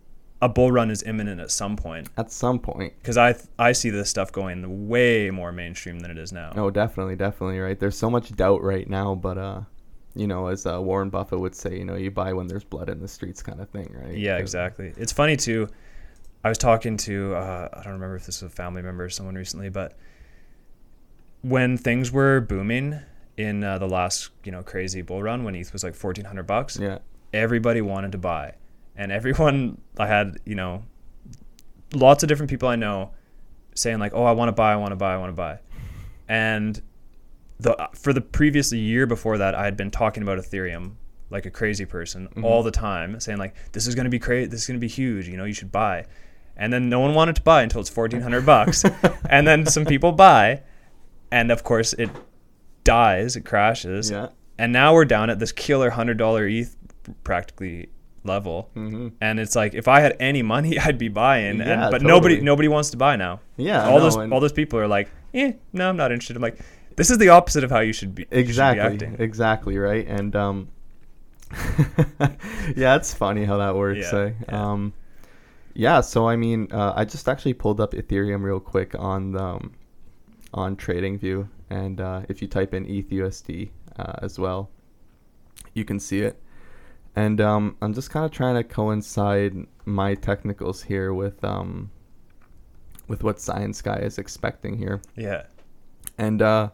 a 0.42 0.48
bull 0.50 0.72
run 0.72 0.90
is 0.90 1.04
imminent 1.04 1.42
at 1.42 1.52
some 1.52 1.76
point 1.76 2.08
At 2.18 2.32
some 2.32 2.60
point. 2.60 2.94
because 3.00 3.18
I 3.18 3.36
I 3.58 3.74
see 3.74 3.90
this 3.90 4.10
stuff 4.10 4.32
going 4.32 4.88
way 4.88 5.30
more 5.32 5.52
mainstream 5.52 6.00
than 6.00 6.12
it 6.12 6.18
is 6.18 6.32
now. 6.32 6.54
Oh, 6.56 6.70
definitely, 6.70 7.16
definitely, 7.18 7.60
right? 7.60 7.78
There's 7.80 7.98
so 7.98 8.10
much 8.10 8.34
doubt 8.36 8.64
right 8.64 8.90
now, 8.90 9.16
but 9.16 9.38
uh, 9.38 9.62
you 10.16 10.28
know, 10.28 10.48
as 10.48 10.66
uh, 10.66 10.82
Warren 10.82 11.10
Buffett 11.10 11.40
would 11.40 11.56
say, 11.56 11.78
you 11.78 11.86
know, 11.86 11.96
you 11.96 12.10
buy 12.12 12.34
when 12.34 12.48
there's 12.48 12.64
blood 12.64 12.90
in 12.90 13.00
the 13.00 13.08
streets, 13.08 13.44
kind 13.44 13.60
of 13.62 13.70
thing, 13.70 13.94
right? 14.02 14.16
Yeah, 14.18 14.38
exactly. 14.38 14.94
It's 14.98 15.12
funny 15.12 15.36
too. 15.38 15.68
I 16.44 16.48
was 16.50 16.58
talking 16.58 16.96
to 16.98 17.36
uh, 17.36 17.70
I 17.74 17.84
don't 17.84 17.94
remember 17.94 18.16
if 18.16 18.26
this 18.26 18.42
was 18.42 18.52
a 18.52 18.56
family 18.56 18.82
member 18.82 19.04
or 19.04 19.10
someone 19.10 19.36
recently, 19.36 19.70
but 19.70 19.98
when 21.42 21.78
things 21.78 22.12
were 22.12 22.42
booming 22.42 23.00
in 23.38 23.64
uh, 23.64 23.78
the 23.78 23.88
last 23.88 24.30
you 24.44 24.52
know 24.52 24.64
crazy 24.64 25.02
bull 25.02 25.22
run 25.24 25.44
when 25.44 25.56
ETH 25.56 25.72
was 25.74 25.84
like 25.84 25.96
fourteen 25.96 26.26
hundred 26.26 26.48
bucks, 26.48 26.78
Yeah. 26.78 27.00
everybody 27.34 27.82
wanted 27.82 28.12
to 28.14 28.18
buy, 28.18 28.54
and 29.00 29.12
everyone 29.12 29.82
I 29.98 30.06
had 30.06 30.38
you 30.46 30.54
know 30.54 30.84
lots 31.96 32.22
of 32.22 32.30
different 32.30 32.52
people 32.52 32.70
I 32.70 32.76
know 32.76 33.12
saying 33.74 33.98
like, 33.98 34.12
oh, 34.14 34.26
I 34.26 34.34
want 34.34 34.50
to 34.50 34.52
buy, 34.52 34.74
I 34.74 34.76
want 34.76 34.92
to 34.92 34.98
buy, 34.98 35.14
I 35.14 35.18
want 35.18 35.30
to 35.30 35.36
buy, 35.36 35.60
and 36.28 36.80
the 37.60 37.90
for 37.96 38.14
the 38.14 38.22
previous 38.22 38.72
year 38.72 39.08
before 39.08 39.40
that, 39.40 39.56
I 39.56 39.64
had 39.64 39.76
been 39.76 39.90
talking 39.90 40.22
about 40.22 40.38
Ethereum 40.38 40.96
like 41.32 41.46
a 41.46 41.52
crazy 41.52 41.86
person 41.86 42.28
mm-hmm. 42.28 42.44
all 42.44 42.62
the 42.62 42.72
time, 42.72 43.20
saying 43.20 43.40
like, 43.40 43.56
this 43.72 43.88
is 43.88 43.96
gonna 43.96 44.10
be 44.10 44.20
crazy, 44.20 44.48
this 44.48 44.62
is 44.62 44.68
gonna 44.68 44.80
be 44.80 44.88
huge, 44.88 45.28
you 45.28 45.38
know, 45.38 45.46
you 45.46 45.54
should 45.54 45.72
buy, 45.72 46.06
and 46.58 46.72
then 46.74 46.90
no 46.90 47.00
one 47.00 47.16
wanted 47.16 47.36
to 47.38 47.42
buy 47.42 47.64
until 47.64 47.82
it's 47.82 47.90
fourteen 47.90 48.22
hundred 48.22 48.46
bucks, 48.46 48.84
and 49.30 49.48
then 49.48 49.66
some 49.66 49.86
people 49.86 50.12
buy, 50.12 50.62
and 51.32 51.52
of 51.52 51.64
course 51.64 51.94
it 51.94 52.10
dies, 52.84 53.36
it 53.38 53.46
crashes, 53.46 54.12
Yeah. 54.12 54.30
and 54.58 54.74
now 54.74 54.94
we're 54.94 55.06
down 55.06 55.30
at 55.30 55.40
this 55.40 55.54
killer 55.54 55.92
hundred 55.92 56.18
dollar 56.18 56.48
ETH 56.48 56.76
practically 57.24 57.90
level, 58.24 58.70
Mm-hmm. 58.76 59.08
and 59.22 59.40
it's 59.40 59.56
like 59.56 59.74
if 59.74 59.88
I 59.88 60.00
had 60.02 60.16
any 60.20 60.42
money, 60.44 60.78
I'd 60.86 60.98
be 60.98 61.08
buying, 61.10 61.60
Yeah, 61.60 61.84
and, 61.84 61.92
but 61.92 62.02
nobody 62.02 62.36
totally. 62.36 62.46
nobody 62.46 62.68
wants 62.68 62.90
to 62.92 62.98
buy 62.98 63.16
now. 63.16 63.40
Yeah. 63.58 63.86
all 63.88 63.98
no, 63.98 64.04
those 64.04 64.16
and- 64.16 64.34
all 64.34 64.40
those 64.40 64.54
people 64.54 64.80
are 64.80 64.88
like, 64.88 65.10
eh, 65.34 65.54
no, 65.74 65.90
I'm 65.90 65.98
not 65.98 66.12
interested. 66.12 66.36
I'm 66.36 66.42
like, 66.42 66.60
this 66.96 67.10
is 67.10 67.18
the 67.18 67.30
opposite 67.30 67.64
of 67.64 67.72
how 67.72 67.80
you 67.80 67.94
should 67.94 68.14
be. 68.16 68.24
you 68.24 68.28
should 68.28 68.36
be 68.36 68.40
exactly 68.42 69.16
exactly 69.20 69.78
right 69.78 70.06
and 70.08 70.36
um 70.36 70.68
yeah 72.76 72.96
it's 72.96 73.14
funny 73.14 73.46
how 73.46 73.58
that 73.58 73.76
works 73.76 74.12
Yeah, 74.12 74.20
eh? 74.20 74.32
yeah. 74.48 74.72
um 74.72 74.94
yeah 75.74 76.02
so 76.02 76.28
i 76.28 76.36
mean 76.36 76.68
uh, 76.72 76.94
i 76.96 77.06
just 77.06 77.28
actually 77.30 77.54
pulled 77.54 77.80
up 77.80 77.94
ethereum 77.94 78.44
real 78.44 78.60
quick 78.60 78.94
on 79.00 79.32
the, 79.32 79.44
um, 79.44 79.74
on 80.54 80.76
TradingView, 80.76 81.48
and 81.70 82.02
uh, 82.02 82.22
if 82.28 82.42
you 82.42 82.48
type 82.48 82.74
in 82.74 82.84
ETHUSD 82.88 83.70
uh, 84.00 84.14
as 84.24 84.40
well, 84.40 84.68
you 85.76 85.86
can 85.86 86.00
see 86.00 86.22
it. 86.22 86.42
And 87.20 87.42
um, 87.42 87.76
I'm 87.82 87.94
just 87.94 88.12
kind 88.12 88.26
of 88.26 88.32
trying 88.32 88.56
to 88.56 88.64
coincide 88.64 89.54
my 89.84 90.16
technicals 90.16 90.82
here 90.82 91.14
with 91.14 91.44
um, 91.44 91.92
with 93.10 93.26
what 93.26 93.42
Science 93.42 93.82
Guy 93.82 93.98
is 93.98 94.18
expecting 94.18 94.78
here. 94.78 95.02
Yeah. 95.18 95.44
And 96.18 96.42
uh, 96.42 96.70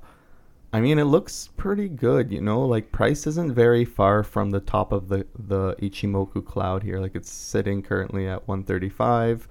I 0.71 0.81
mean, 0.81 0.99
it 0.99 1.05
looks 1.05 1.49
pretty 1.58 1.89
good, 1.89 2.31
you 2.31 2.41
know. 2.41 2.62
Like 2.62 2.91
price 2.91 3.25
isn't 3.25 3.55
very 3.55 3.86
far 3.86 4.21
from 4.21 4.51
the 4.51 4.60
top 4.60 4.91
of 4.91 5.08
the 5.08 5.25
the 5.36 5.73
Ichimoku 5.81 6.45
cloud 6.45 6.84
here. 6.84 6.99
Like 6.99 7.15
it's 7.15 7.31
sitting 7.31 7.81
currently 7.81 8.27
at 8.27 8.47
135. 8.47 9.47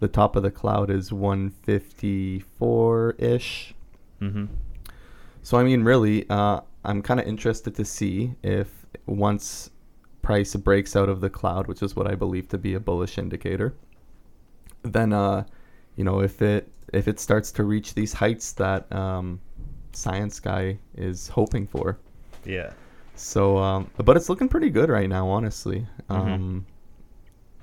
The 0.00 0.08
top 0.08 0.34
of 0.34 0.42
the 0.42 0.50
cloud 0.50 0.90
is 0.90 1.12
154 1.12 3.14
ish. 3.16 3.74
Mm-hmm. 4.20 4.46
So 5.44 5.56
I 5.56 5.62
mean, 5.62 5.84
really, 5.84 6.28
uh, 6.28 6.62
I'm 6.84 7.00
kind 7.00 7.20
of 7.20 7.28
interested 7.28 7.76
to 7.76 7.84
see 7.84 8.34
if 8.42 8.82
once 9.06 9.70
price 10.22 10.54
breaks 10.54 10.96
out 10.96 11.08
of 11.08 11.20
the 11.20 11.30
cloud, 11.30 11.66
which 11.66 11.82
is 11.82 11.94
what 11.94 12.06
I 12.06 12.14
believe 12.14 12.48
to 12.48 12.58
be 12.58 12.74
a 12.74 12.80
bullish 12.80 13.18
indicator, 13.18 13.74
then 14.82 15.12
uh, 15.12 15.44
you 15.96 16.04
know 16.04 16.20
if 16.20 16.40
it 16.40 16.68
if 16.92 17.08
it 17.08 17.20
starts 17.20 17.52
to 17.52 17.64
reach 17.64 17.94
these 17.94 18.12
heights 18.12 18.52
that 18.52 18.90
um, 18.92 19.40
Science 19.92 20.40
Guy 20.40 20.78
is 20.96 21.28
hoping 21.28 21.66
for. 21.66 21.98
Yeah. 22.44 22.72
So, 23.14 23.58
um, 23.58 23.90
but 23.98 24.16
it's 24.16 24.28
looking 24.28 24.48
pretty 24.48 24.70
good 24.70 24.88
right 24.88 25.08
now, 25.08 25.28
honestly. 25.28 25.86
Mhm. 26.08 26.16
Um, 26.16 26.66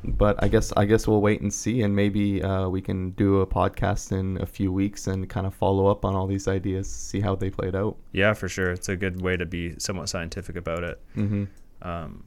but 0.03 0.41
I 0.41 0.47
guess 0.47 0.71
I 0.77 0.85
guess 0.85 1.07
we'll 1.07 1.21
wait 1.21 1.41
and 1.41 1.53
see, 1.53 1.81
and 1.81 1.93
maybe 1.93 2.41
uh, 2.41 2.69
we 2.69 2.81
can 2.81 3.11
do 3.11 3.41
a 3.41 3.47
podcast 3.47 4.17
in 4.17 4.41
a 4.41 4.45
few 4.45 4.71
weeks 4.71 5.07
and 5.07 5.29
kind 5.29 5.45
of 5.45 5.53
follow 5.53 5.87
up 5.87 6.05
on 6.05 6.15
all 6.15 6.25
these 6.25 6.47
ideas, 6.47 6.89
see 6.89 7.19
how 7.19 7.35
they 7.35 7.49
played 7.49 7.75
out. 7.75 7.97
Yeah, 8.13 8.33
for 8.33 8.47
sure. 8.47 8.71
It's 8.71 8.87
a 8.87 8.95
good 8.95 9.21
way 9.21 9.35
to 9.35 9.45
be 9.45 9.77
somewhat 9.77 10.07
scientific 10.07 10.55
about 10.55 10.83
it. 10.83 11.01
Mm-hmm. 11.17 11.45
Um, 11.81 12.23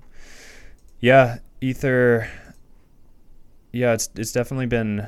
yeah, 1.03 1.39
Ether. 1.61 2.31
Yeah, 3.73 3.93
it's 3.93 4.09
it's 4.17 4.33
definitely 4.33 4.67
been 4.67 5.07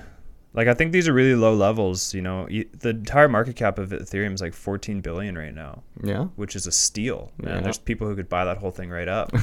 like 0.55 0.69
I 0.69 0.75
think 0.75 0.93
these 0.93 1.07
are 1.09 1.13
really 1.13 1.35
low 1.35 1.55
levels. 1.55 2.13
You 2.15 2.23
know, 2.23 2.47
e- 2.51 2.67
the 2.79 2.91
entire 2.91 3.29
market 3.29 3.57
cap 3.57 3.79
of 3.79 3.91
Ethereum 3.91 4.35
is 4.35 4.41
like 4.43 4.55
14 4.55 5.01
billion 5.01 5.37
right 5.37 5.55
now, 5.55 5.83
Yeah. 6.03 6.25
which 6.37 6.55
is 6.57 6.67
a 6.67 6.73
steal. 6.73 7.33
Man, 7.39 7.57
Yeah. 7.57 7.61
there's 7.63 7.79
people 7.79 8.07
who 8.07 8.15
could 8.17 8.29
buy 8.29 8.45
that 8.45 8.59
whole 8.59 8.71
thing 8.71 8.91
right 8.91 9.09
up. 9.09 9.31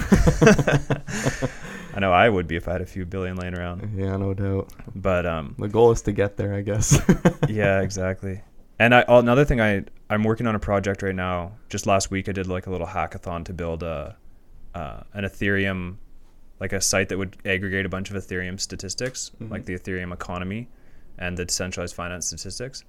I 1.93 1.99
know 1.99 2.11
I 2.13 2.29
would 2.29 2.47
be 2.47 2.55
if 2.55 2.67
I 2.67 2.73
had 2.73 2.81
a 2.81 2.85
few 2.85 3.05
billion 3.05 3.35
laying 3.35 3.53
around. 3.57 3.93
Yeah, 3.97 4.15
no 4.17 4.33
doubt. 4.33 4.71
But 4.95 5.25
um, 5.25 5.55
The 5.59 5.67
goal 5.67 5.91
is 5.91 6.01
to 6.03 6.11
get 6.13 6.37
there, 6.37 6.53
I 6.53 6.61
guess. 6.61 6.97
yeah, 7.49 7.81
exactly. 7.81 8.41
And 8.79 8.95
I 8.95 9.03
another 9.07 9.45
thing 9.45 9.61
I 9.61 9.83
I'm 10.09 10.23
working 10.23 10.47
on 10.47 10.55
a 10.55 10.59
project 10.59 11.03
right 11.03 11.13
now. 11.15 11.51
Just 11.69 11.85
last 11.85 12.09
week 12.09 12.27
I 12.27 12.31
did 12.31 12.47
like 12.47 12.65
a 12.65 12.71
little 12.71 12.87
hackathon 12.87 13.45
to 13.45 13.53
build 13.53 13.83
a 13.83 14.17
uh, 14.73 15.01
an 15.13 15.25
Ethereum 15.25 15.97
like 16.61 16.71
a 16.71 16.79
site 16.79 17.09
that 17.09 17.17
would 17.17 17.35
aggregate 17.43 17.85
a 17.85 17.89
bunch 17.89 18.09
of 18.09 18.15
Ethereum 18.15 18.57
statistics, 18.59 19.31
Mhm. 19.41 19.49
like 19.49 19.65
the 19.65 19.73
Ethereum 19.73 20.13
economy 20.13 20.69
and 21.17 21.35
the 21.37 21.43
decentralized 21.43 21.93
finance 21.95 22.27
statistics. 22.27 22.85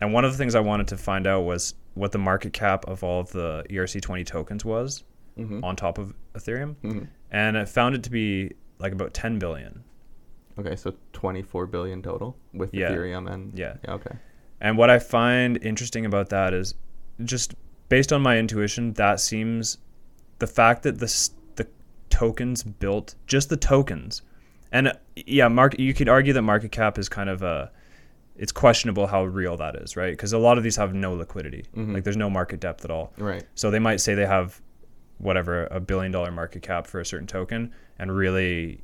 And 0.00 0.12
one 0.12 0.24
of 0.24 0.32
the 0.32 0.38
things 0.38 0.54
I 0.56 0.60
wanted 0.60 0.88
to 0.88 0.96
find 0.96 1.26
out 1.26 1.42
was 1.42 1.74
what 1.94 2.10
the 2.12 2.18
market 2.18 2.52
cap 2.52 2.84
of 2.88 3.04
all 3.04 3.20
of 3.20 3.30
the 3.30 3.64
ERC20 3.70 4.24
tokens 4.24 4.64
was 4.64 5.04
mm-hmm. 5.38 5.62
on 5.62 5.76
top 5.76 5.98
of 5.98 6.14
Ethereum, 6.34 6.74
hmm 6.82 7.04
and 7.30 7.56
I 7.56 7.64
found 7.64 7.94
it 7.94 8.02
to 8.02 8.10
be 8.10 8.52
like 8.78 8.92
about 8.92 9.14
10 9.14 9.38
billion. 9.38 9.84
Okay, 10.58 10.76
so 10.76 10.94
24 11.14 11.66
billion 11.66 12.02
total 12.02 12.36
with 12.52 12.74
Yeah. 12.74 12.90
Ethereum 12.90 13.30
and 13.30 13.56
Yeah. 13.58 13.76
yeah, 13.84 13.94
okay. 13.94 14.16
And 14.60 14.76
what 14.76 14.90
I 14.90 14.98
find 14.98 15.58
interesting 15.62 16.04
about 16.04 16.28
that 16.30 16.52
is 16.52 16.74
just 17.24 17.54
based 17.88 18.12
on 18.12 18.20
my 18.22 18.38
intuition, 18.38 18.92
that 18.94 19.18
seems 19.20 19.78
the 20.40 20.46
fact 20.46 20.82
that 20.82 20.98
the 20.98 21.08
tokens 22.12 22.62
built 22.62 23.14
just 23.26 23.48
the 23.48 23.56
tokens, 23.56 24.22
and 24.70 24.88
uh, 24.88 24.92
yeah, 25.16 25.48
mark 25.48 25.78
you 25.78 25.94
could 25.94 26.08
argue 26.08 26.32
that 26.34 26.42
market 26.42 26.70
cap 26.72 26.98
is 26.98 27.08
kind 27.08 27.28
of 27.30 27.42
a 27.42 27.70
it's 28.36 28.52
questionable 28.52 29.06
how 29.06 29.24
real 29.24 29.56
that 29.56 29.76
is, 29.76 29.96
right? 29.96 30.12
Because 30.12 30.32
a 30.32 30.38
lot 30.38 30.56
of 30.58 30.64
these 30.64 30.76
have 30.76 30.94
no 30.94 31.14
liquidity, 31.14 31.64
Mhm. 31.76 31.92
like 31.94 32.04
there's 32.04 32.16
no 32.16 32.30
market 32.30 32.60
depth 32.60 32.84
at 32.84 32.90
all. 32.90 33.12
Right. 33.18 33.44
So 33.54 33.70
they 33.70 33.78
might 33.78 34.00
say 34.00 34.14
they 34.14 34.26
have 34.26 34.60
whatever 35.18 35.66
a 35.70 35.80
billion 35.80 36.12
dollar 36.12 36.30
market 36.30 36.62
cap 36.62 36.86
for 36.86 36.98
a 37.00 37.04
certain 37.04 37.26
token, 37.26 37.72
and 37.98 38.14
really, 38.14 38.82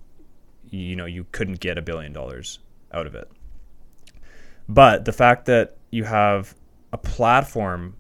you 0.71 0.97
know, 0.97 1.07
you 1.07 1.25
couldn't 1.33 1.61
get 1.61 1.79
a 1.79 1.83
billion 1.83 2.13
dollars 2.13 2.59
out 2.93 3.07
of 3.07 3.15
it. 3.15 3.31
But 4.69 5.05
the 5.05 5.13
fact 5.13 5.47
that 5.47 5.77
you 5.91 6.05
have 6.05 6.55
a 6.93 6.99
platform 6.99 7.95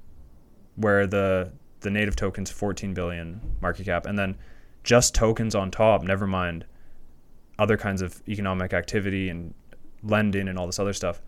where 0.76 1.06
the 1.06 1.52
the 1.80 1.90
native 1.90 2.16
token's 2.16 2.50
14 2.50 2.92
billion 2.92 3.40
market 3.60 3.84
cap, 3.86 4.04
and 4.04 4.18
then 4.18 4.36
just 4.84 5.14
tokens 5.14 5.54
on 5.54 5.70
top, 5.70 6.02
never 6.02 6.26
mind 6.26 6.64
other 7.58 7.76
kinds 7.76 8.00
of 8.02 8.22
economic 8.28 8.72
activity 8.72 9.28
and 9.28 9.52
lending 10.02 10.48
and 10.48 10.58
all 10.58 10.66
this 10.66 10.78
other 10.78 10.92
stuff. 10.92 11.20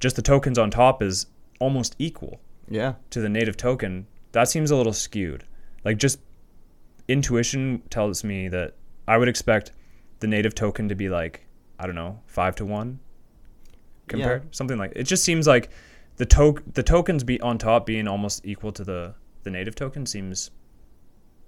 Just 0.00 0.16
the 0.16 0.22
tokens 0.22 0.58
on 0.58 0.70
top 0.70 1.02
is 1.02 1.26
almost 1.60 1.94
equal 1.98 2.40
Yeah. 2.68 2.94
to 3.10 3.20
the 3.20 3.28
native 3.28 3.56
token, 3.56 4.06
that 4.32 4.48
seems 4.48 4.70
a 4.70 4.76
little 4.76 4.92
skewed. 4.92 5.44
Like 5.84 5.98
just 5.98 6.18
intuition 7.06 7.82
tells 7.90 8.22
me 8.24 8.48
that 8.48 8.74
I 9.06 9.16
would 9.16 9.28
expect 9.28 9.72
the 10.20 10.26
native 10.26 10.54
token 10.54 10.88
to 10.88 10.94
be 10.94 11.08
like 11.08 11.46
I 11.78 11.86
don't 11.86 11.94
know 11.94 12.20
five 12.26 12.56
to 12.56 12.64
one 12.66 12.98
compared 14.08 14.54
something 14.54 14.76
like 14.78 14.92
it 14.96 15.04
just 15.04 15.22
seems 15.24 15.46
like 15.46 15.70
the 16.16 16.26
to- 16.26 16.62
the 16.74 16.82
tokens 16.82 17.22
be 17.24 17.40
on 17.40 17.56
top 17.56 17.86
being 17.86 18.08
almost 18.08 18.44
equal 18.44 18.72
to 18.72 18.84
the 18.84 19.14
the 19.44 19.50
native 19.50 19.74
token 19.74 20.04
seems 20.06 20.50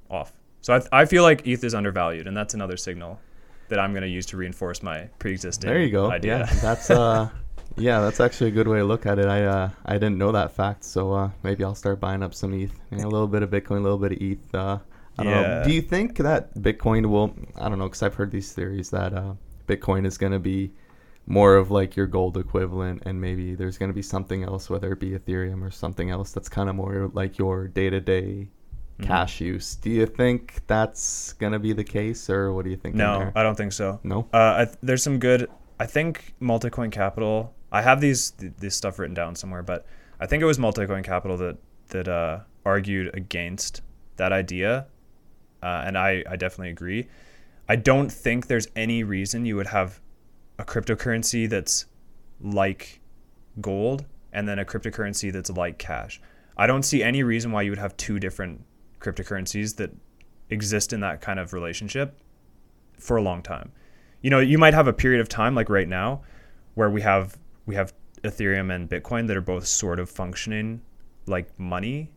off. 0.08 0.32
So 0.62 0.74
I, 0.74 1.00
I 1.00 1.04
feel 1.04 1.22
like 1.22 1.46
ETH 1.46 1.64
is 1.64 1.74
undervalued, 1.74 2.26
and 2.26 2.36
that's 2.36 2.54
another 2.54 2.76
signal 2.76 3.20
that 3.68 3.78
I'm 3.78 3.92
going 3.92 4.02
to 4.02 4.08
use 4.08 4.26
to 4.26 4.36
reinforce 4.36 4.82
my 4.82 5.08
pre-existing 5.18 5.70
There 5.70 5.80
you 5.80 5.90
go. 5.90 6.10
idea. 6.10 6.38
Yeah, 6.38 6.54
that's 6.60 6.90
uh, 6.90 7.30
yeah, 7.76 8.00
that's 8.00 8.20
actually 8.20 8.48
a 8.48 8.52
good 8.52 8.68
way 8.68 8.78
to 8.78 8.84
look 8.84 9.06
at 9.06 9.18
it. 9.18 9.26
I 9.26 9.44
uh, 9.44 9.70
I 9.86 9.94
didn't 9.94 10.18
know 10.18 10.32
that 10.32 10.52
fact, 10.52 10.84
so 10.84 11.12
uh, 11.12 11.30
maybe 11.42 11.64
I'll 11.64 11.74
start 11.74 12.00
buying 12.00 12.22
up 12.22 12.34
some 12.34 12.52
ETH. 12.54 12.72
You 12.90 12.98
know, 12.98 13.08
a 13.08 13.10
little 13.10 13.28
bit 13.28 13.42
of 13.42 13.50
Bitcoin, 13.50 13.78
a 13.78 13.80
little 13.80 13.98
bit 13.98 14.12
of 14.12 14.18
ETH. 14.20 14.54
Uh, 14.54 14.78
I 15.18 15.24
don't 15.24 15.32
know. 15.32 15.40
Yeah. 15.40 15.62
Do 15.62 15.72
you 15.72 15.82
think 15.82 16.16
that 16.18 16.54
Bitcoin 16.54 17.06
will? 17.06 17.34
I 17.56 17.68
don't 17.68 17.78
know, 17.78 17.88
because 17.88 18.02
I've 18.02 18.14
heard 18.14 18.30
these 18.30 18.52
theories 18.52 18.90
that 18.90 19.14
uh, 19.14 19.34
Bitcoin 19.66 20.06
is 20.06 20.18
going 20.18 20.32
to 20.32 20.38
be 20.38 20.72
more 21.26 21.56
of 21.56 21.70
like 21.70 21.94
your 21.96 22.06
gold 22.06 22.36
equivalent, 22.36 23.02
and 23.06 23.20
maybe 23.20 23.54
there's 23.54 23.78
going 23.78 23.90
to 23.90 23.94
be 23.94 24.02
something 24.02 24.42
else, 24.42 24.68
whether 24.68 24.92
it 24.92 25.00
be 25.00 25.10
Ethereum 25.10 25.62
or 25.62 25.70
something 25.70 26.10
else, 26.10 26.32
that's 26.32 26.48
kind 26.48 26.68
of 26.68 26.74
more 26.74 27.10
like 27.14 27.38
your 27.38 27.68
day-to-day. 27.68 28.48
Cash 29.00 29.40
use. 29.40 29.76
Do 29.76 29.90
you 29.90 30.06
think 30.06 30.60
that's 30.66 31.32
going 31.34 31.52
to 31.52 31.58
be 31.58 31.72
the 31.72 31.84
case, 31.84 32.28
or 32.30 32.52
what 32.52 32.64
do 32.64 32.70
you 32.70 32.76
think? 32.76 32.94
No? 32.94 33.32
I 33.34 33.42
don't 33.42 33.56
think 33.56 33.72
so. 33.72 34.00
no. 34.02 34.28
Uh, 34.32 34.54
I 34.58 34.64
th- 34.66 34.78
there's 34.82 35.02
some 35.02 35.18
good. 35.18 35.48
I 35.78 35.86
think 35.86 36.34
Multicoin 36.40 36.92
Capital. 36.92 37.54
I 37.72 37.82
have 37.82 38.00
these 38.00 38.32
th- 38.32 38.52
this 38.58 38.74
stuff 38.74 38.98
written 38.98 39.14
down 39.14 39.34
somewhere, 39.34 39.62
but 39.62 39.86
I 40.18 40.26
think 40.26 40.42
it 40.42 40.46
was 40.46 40.58
Multicoin 40.58 41.04
Capital 41.04 41.36
that 41.38 41.58
that 41.88 42.08
uh, 42.08 42.40
argued 42.64 43.14
against 43.14 43.82
that 44.16 44.32
idea 44.32 44.86
uh, 45.62 45.82
and 45.86 45.96
I 45.98 46.24
I 46.28 46.36
definitely 46.36 46.70
agree. 46.70 47.08
I 47.68 47.76
don't 47.76 48.10
think 48.10 48.46
there's 48.46 48.66
any 48.74 49.04
reason 49.04 49.44
you 49.44 49.56
would 49.56 49.68
have 49.68 50.00
a 50.58 50.64
cryptocurrency 50.64 51.48
that's 51.48 51.86
like 52.40 53.00
gold 53.60 54.04
and 54.32 54.48
then 54.48 54.58
a 54.58 54.64
cryptocurrency 54.64 55.32
that's 55.32 55.50
like 55.50 55.78
cash. 55.78 56.20
I 56.56 56.66
don't 56.66 56.82
see 56.82 57.02
any 57.02 57.22
reason 57.22 57.52
why 57.52 57.62
you 57.62 57.70
would 57.70 57.78
have 57.78 57.96
two 57.96 58.18
different 58.18 58.64
cryptocurrencies 59.00 59.76
that 59.76 59.90
exist 60.50 60.92
in 60.92 61.00
that 61.00 61.20
kind 61.20 61.38
of 61.38 61.52
relationship 61.52 62.18
for 62.98 63.16
a 63.16 63.22
long 63.22 63.42
time. 63.42 63.72
You 64.20 64.30
know, 64.30 64.40
you 64.40 64.58
might 64.58 64.74
have 64.74 64.86
a 64.86 64.92
period 64.92 65.20
of 65.20 65.28
time 65.28 65.54
like 65.54 65.70
right 65.70 65.88
now 65.88 66.22
where 66.74 66.90
we 66.90 67.00
have 67.00 67.38
we 67.66 67.74
have 67.74 67.92
Ethereum 68.22 68.74
and 68.74 68.88
Bitcoin 68.88 69.26
that 69.28 69.36
are 69.36 69.40
both 69.40 69.66
sort 69.66 69.98
of 69.98 70.10
functioning 70.10 70.82
like 71.26 71.58
money, 71.58 72.10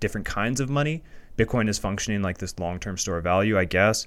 different 0.00 0.26
kinds 0.26 0.60
of 0.60 0.70
money. 0.70 1.02
Bitcoin 1.36 1.68
is 1.68 1.78
functioning 1.78 2.22
like 2.22 2.38
this 2.38 2.58
long-term 2.58 2.96
store 2.96 3.18
of 3.18 3.24
value, 3.24 3.58
I 3.58 3.64
guess, 3.66 4.06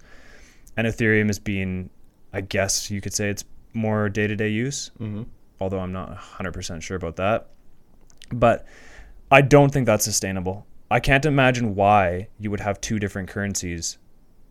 and 0.76 0.88
Ethereum 0.88 1.30
is 1.30 1.38
being, 1.40 1.90
I 2.34 2.42
guess 2.42 2.90
you 2.90 3.02
could 3.02 3.14
say 3.14 3.30
it's 3.30 3.46
more 3.74 4.10
day-to-day 4.10 4.50
use. 4.50 4.92
Mm-hmm. 5.00 5.24
Although 5.62 5.80
I'm 5.80 5.92
not 5.92 6.18
100% 6.18 6.82
sure 6.82 6.98
about 6.98 7.18
that, 7.18 7.50
but 8.32 8.66
I 9.30 9.42
don't 9.42 9.72
think 9.72 9.86
that's 9.86 10.06
sustainable. 10.06 10.66
I 10.92 11.00
can't 11.00 11.26
imagine 11.26 11.76
why 11.76 12.30
you 12.40 12.50
would 12.52 12.60
have 12.60 12.82
two 12.82 13.00
different 13.00 13.30
currencies. 13.30 13.98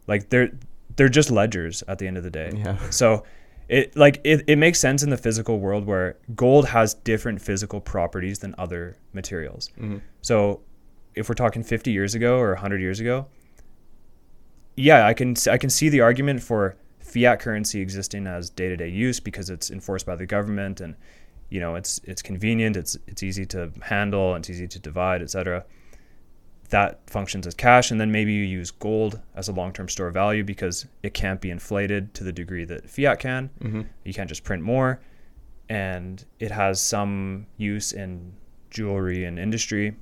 Like 0.07 0.31
they're 0.31 0.51
they're 0.97 1.09
just 1.09 1.31
ledgers 1.31 1.83
at 1.89 1.99
the 1.99 2.07
end 2.07 2.17
of 2.17 2.25
the 2.25 2.31
day. 2.31 2.53
Yeah. 2.55 2.77
So 2.91 3.25
it 3.69 3.95
like 3.97 4.21
it, 4.25 4.45
it 4.47 4.57
makes 4.57 4.81
sense 4.81 5.03
in 5.03 5.11
the 5.11 5.17
physical 5.17 5.61
world 5.61 5.85
where 5.87 6.17
gold 6.35 6.69
has 6.69 6.95
different 6.95 7.43
physical 7.43 7.81
properties 7.81 8.39
than 8.39 8.55
other 8.57 8.97
materials. 9.13 9.71
Mm-hmm. 9.79 9.99
So 10.23 10.63
if 11.15 11.29
we're 11.29 11.35
talking 11.35 11.63
50 11.63 11.91
years 11.91 12.15
ago 12.15 12.39
or 12.39 12.51
100 12.51 12.81
years 12.81 13.01
ago, 13.01 13.27
yeah, 14.77 15.07
I 15.07 15.13
can 15.13 15.35
I 15.51 15.59
can 15.59 15.71
see 15.71 15.89
the 15.89 16.01
argument 16.01 16.43
for 16.43 16.77
fiat 17.01 17.41
currency 17.41 17.81
existing 17.81 18.27
as 18.27 18.51
day-to-day 18.51 18.89
use 18.89 19.19
because 19.19 19.51
it's 19.51 19.71
enforced 19.71 20.07
by 20.07 20.15
the 20.15 20.27
government 20.27 20.81
and 20.81 20.95
you 21.51 21.59
know 21.61 21.75
it's 21.75 22.01
it's 22.05 22.23
convenient, 22.23 22.77
it's 22.77 22.97
it's 23.07 23.23
easy 23.23 23.45
to 23.47 23.71
handle, 23.83 24.35
it's 24.35 24.49
easy 24.49 24.69
to 24.69 24.79
divide, 24.79 25.21
etc. 25.21 25.65
That 26.71 27.01
functions 27.09 27.47
as 27.47 27.55
cash, 27.55 27.91
and 27.91 28.01
then 28.01 28.13
maybe 28.13 28.33
you 28.33 28.43
use 28.43 28.71
gold 28.71 29.21
as 29.35 29.49
a 29.49 29.53
long-term 29.53 29.89
store 29.89 30.09
of 30.09 30.15
value 30.15 30.45
because 30.45 30.87
it 31.03 31.15
can't 31.15 31.41
be 31.41 31.51
inflated 31.51 32.13
to 32.15 32.25
the 32.25 32.33
degree 32.33 32.65
that 32.67 32.91
fiat 32.91 33.19
can. 33.21 33.49
Mm-hmm. 33.61 33.83
You 34.05 34.13
can't 34.13 34.29
just 34.29 34.45
print 34.45 34.63
more, 34.63 35.01
and 35.71 36.23
it 36.39 36.51
has 36.51 36.81
some 36.81 37.47
use 37.57 37.93
in 37.93 38.35
jewelry 38.71 39.25
and 39.25 39.39
industry, 39.39 39.97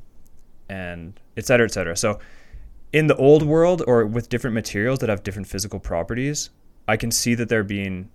and 0.68 1.20
et 1.36 1.46
cetera, 1.46 1.66
et 1.66 1.72
cetera. 1.72 1.96
So, 1.96 2.18
in 2.92 3.06
the 3.06 3.16
old 3.16 3.44
world 3.44 3.82
or 3.86 4.04
with 4.04 4.28
different 4.28 4.54
materials 4.54 4.98
that 5.00 5.08
have 5.08 5.22
different 5.22 5.46
physical 5.46 5.78
properties, 5.78 6.50
I 6.88 6.96
can 6.96 7.10
see 7.12 7.34
that 7.36 7.48
there 7.48 7.62
being 7.62 8.10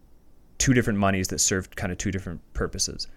two 0.58 0.74
different 0.74 0.99
monies 0.99 1.30
that 1.30 1.39
serve 1.39 1.74
kind 1.76 1.91
of 1.91 1.97
two 1.97 2.12
different 2.12 2.41
purposes. 2.54 3.08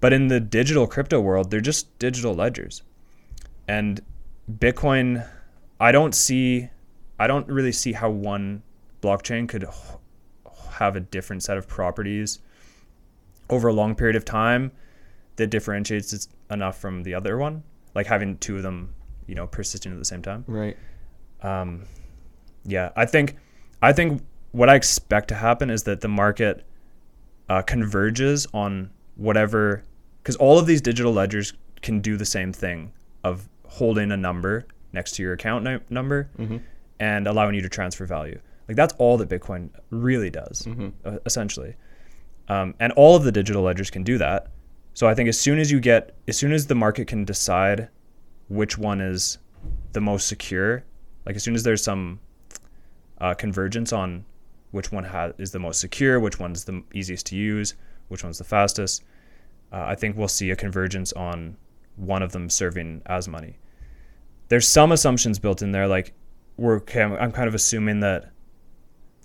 But 0.00 0.12
in 0.12 0.28
the 0.28 0.40
digital 0.40 0.86
crypto 0.86 1.20
world, 1.20 1.50
they're 1.50 1.60
just 1.60 1.98
digital 1.98 2.34
ledgers. 2.34 2.82
And 3.68 4.00
Bitcoin, 4.50 5.28
I 5.80 5.92
don't 5.92 6.14
see, 6.14 6.68
I 7.18 7.26
don't 7.26 7.46
really 7.48 7.72
see 7.72 7.92
how 7.92 8.10
one 8.10 8.62
blockchain 9.02 9.48
could 9.48 9.66
have 10.70 10.96
a 10.96 11.00
different 11.00 11.42
set 11.42 11.56
of 11.56 11.66
properties 11.66 12.40
over 13.50 13.68
a 13.68 13.72
long 13.72 13.94
period 13.94 14.16
of 14.16 14.24
time 14.24 14.72
that 15.36 15.48
differentiates 15.48 16.12
it 16.12 16.26
enough 16.50 16.78
from 16.78 17.02
the 17.02 17.14
other 17.14 17.38
one, 17.38 17.62
like 17.94 18.06
having 18.06 18.36
two 18.38 18.56
of 18.56 18.62
them, 18.62 18.94
you 19.26 19.34
know, 19.34 19.46
persisting 19.46 19.92
at 19.92 19.98
the 19.98 20.04
same 20.04 20.22
time. 20.22 20.44
Right. 20.46 20.76
Um, 21.42 21.84
yeah, 22.64 22.90
I 22.96 23.06
think, 23.06 23.36
I 23.82 23.92
think 23.92 24.22
what 24.52 24.68
I 24.68 24.74
expect 24.74 25.28
to 25.28 25.34
happen 25.34 25.70
is 25.70 25.82
that 25.84 26.00
the 26.00 26.08
market 26.08 26.64
uh, 27.48 27.62
converges 27.62 28.46
on 28.54 28.90
whatever, 29.16 29.82
because 30.22 30.36
all 30.36 30.58
of 30.58 30.66
these 30.66 30.80
digital 30.80 31.12
ledgers 31.12 31.52
can 31.82 32.00
do 32.00 32.16
the 32.16 32.24
same 32.24 32.52
thing 32.52 32.92
of 33.22 33.48
holding 33.76 34.10
a 34.12 34.16
number 34.16 34.66
next 34.92 35.12
to 35.16 35.22
your 35.22 35.32
account 35.34 35.64
no- 35.64 35.80
number 35.90 36.30
Mm-hmm. 36.38 36.56
and 37.00 37.26
allowing 37.26 37.54
you 37.54 37.62
to 37.62 37.68
transfer 37.68 38.06
value. 38.06 38.40
Like 38.68 38.76
that's 38.76 38.94
all 38.98 39.16
that 39.18 39.28
Bitcoin 39.28 39.70
really 39.90 40.30
does, 40.30 40.62
Mm-hmm. 40.62 40.88
uh, 41.04 41.18
essentially. 41.26 41.74
Um, 42.48 42.74
and 42.80 42.92
all 42.94 43.16
of 43.16 43.24
the 43.24 43.32
digital 43.32 43.62
ledgers 43.62 43.90
can 43.90 44.02
do 44.04 44.18
that. 44.18 44.48
So 44.94 45.06
I 45.06 45.14
think 45.14 45.28
as 45.28 45.38
soon 45.38 45.58
as 45.58 45.70
you 45.70 45.80
get, 45.80 46.14
as 46.28 46.36
soon 46.38 46.52
as 46.52 46.66
the 46.66 46.74
market 46.74 47.06
can 47.06 47.24
decide 47.24 47.88
which 48.48 48.78
one 48.78 49.00
is 49.00 49.38
the 49.92 50.00
most 50.00 50.26
secure, 50.28 50.84
like 51.26 51.36
as 51.36 51.42
soon 51.42 51.54
as 51.54 51.62
there's 51.64 51.82
some 51.82 52.20
uh, 53.20 53.34
convergence 53.34 53.92
on 53.92 54.24
which 54.70 54.92
one 54.92 55.04
ha- 55.04 55.32
is 55.38 55.50
the 55.50 55.58
most 55.58 55.80
secure, 55.80 56.18
which 56.20 56.38
one's 56.38 56.64
the 56.64 56.82
easiest 56.94 57.26
to 57.26 57.36
use, 57.36 57.74
which 58.08 58.22
one's 58.24 58.38
the 58.38 58.44
fastest, 58.44 59.02
uh, 59.72 59.82
I 59.84 59.94
think 59.96 60.16
we'll 60.16 60.28
see 60.28 60.50
a 60.50 60.56
convergence 60.56 61.12
on 61.14 61.56
one 61.96 62.22
of 62.22 62.32
them 62.32 62.48
serving 62.48 63.02
as 63.06 63.26
money. 63.26 63.58
There's 64.48 64.66
some 64.66 64.92
assumptions 64.92 65.38
built 65.38 65.62
in 65.62 65.72
there, 65.72 65.86
like 65.86 66.12
we're 66.56 66.76
okay, 66.76 67.02
I'm, 67.02 67.14
I'm 67.14 67.32
kind 67.32 67.48
of 67.48 67.54
assuming 67.54 68.00
that 68.00 68.30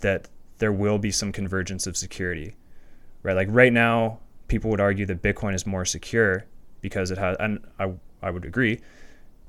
that 0.02 0.28
there 0.58 0.72
will 0.72 0.98
be 0.98 1.12
some 1.12 1.32
convergence 1.32 1.88
of 1.88 1.96
security, 1.96 2.56
right? 3.24 3.36
Like 3.36 3.48
right 3.52 3.74
now, 3.74 4.20
people 4.48 4.70
would 4.72 4.82
argue 4.82 5.06
that 5.06 5.22
Bitcoin 5.22 5.54
is 5.54 5.66
more 5.66 5.86
secure 5.86 6.46
because 6.82 7.12
it 7.12 7.18
has, 7.18 7.38
and 7.40 7.60
I 7.80 7.94
I 8.22 8.32
would 8.32 8.46
agree, 8.46 8.82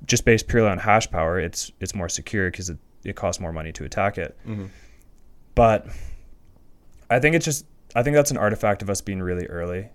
just 0.07 0.25
based 0.25 0.49
purely 0.49 0.69
on 0.69 0.79
hash 0.79 1.11
power, 1.11 1.39
it's 1.39 1.73
it's 1.81 1.95
more 1.95 2.09
secure 2.09 2.51
because 2.51 2.71
it, 2.71 2.79
it 3.05 3.17
costs 3.17 3.41
more 3.41 3.53
money 3.53 3.73
to 3.73 3.85
attack 3.85 4.19
it. 4.19 4.37
Mm-hmm. 4.47 4.67
But 5.55 5.87
I 7.11 7.19
think 7.19 7.35
it's 7.35 7.45
just 7.45 7.67
I 7.95 8.03
think 8.03 8.15
that's 8.15 8.31
an 8.31 8.39
artifact 8.39 8.83
of 8.83 8.91
us 8.91 9.01
being 9.01 9.23
really 9.23 9.47
early. 9.47 9.89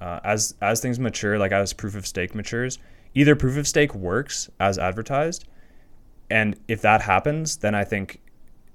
Uh, 0.00 0.20
as 0.24 0.54
as 0.60 0.80
things 0.80 0.98
mature, 0.98 1.38
like 1.38 1.52
as 1.52 1.72
proof 1.72 1.94
of 1.94 2.06
stake 2.06 2.34
matures, 2.34 2.78
either 3.16 3.34
proof 3.34 3.56
of 3.56 3.66
stake 3.66 3.94
works 3.94 4.48
as 4.60 4.78
advertised, 4.78 5.46
and 6.30 6.54
if 6.68 6.80
that 6.82 7.00
happens, 7.02 7.56
then 7.56 7.74
I 7.74 7.82
think 7.82 8.20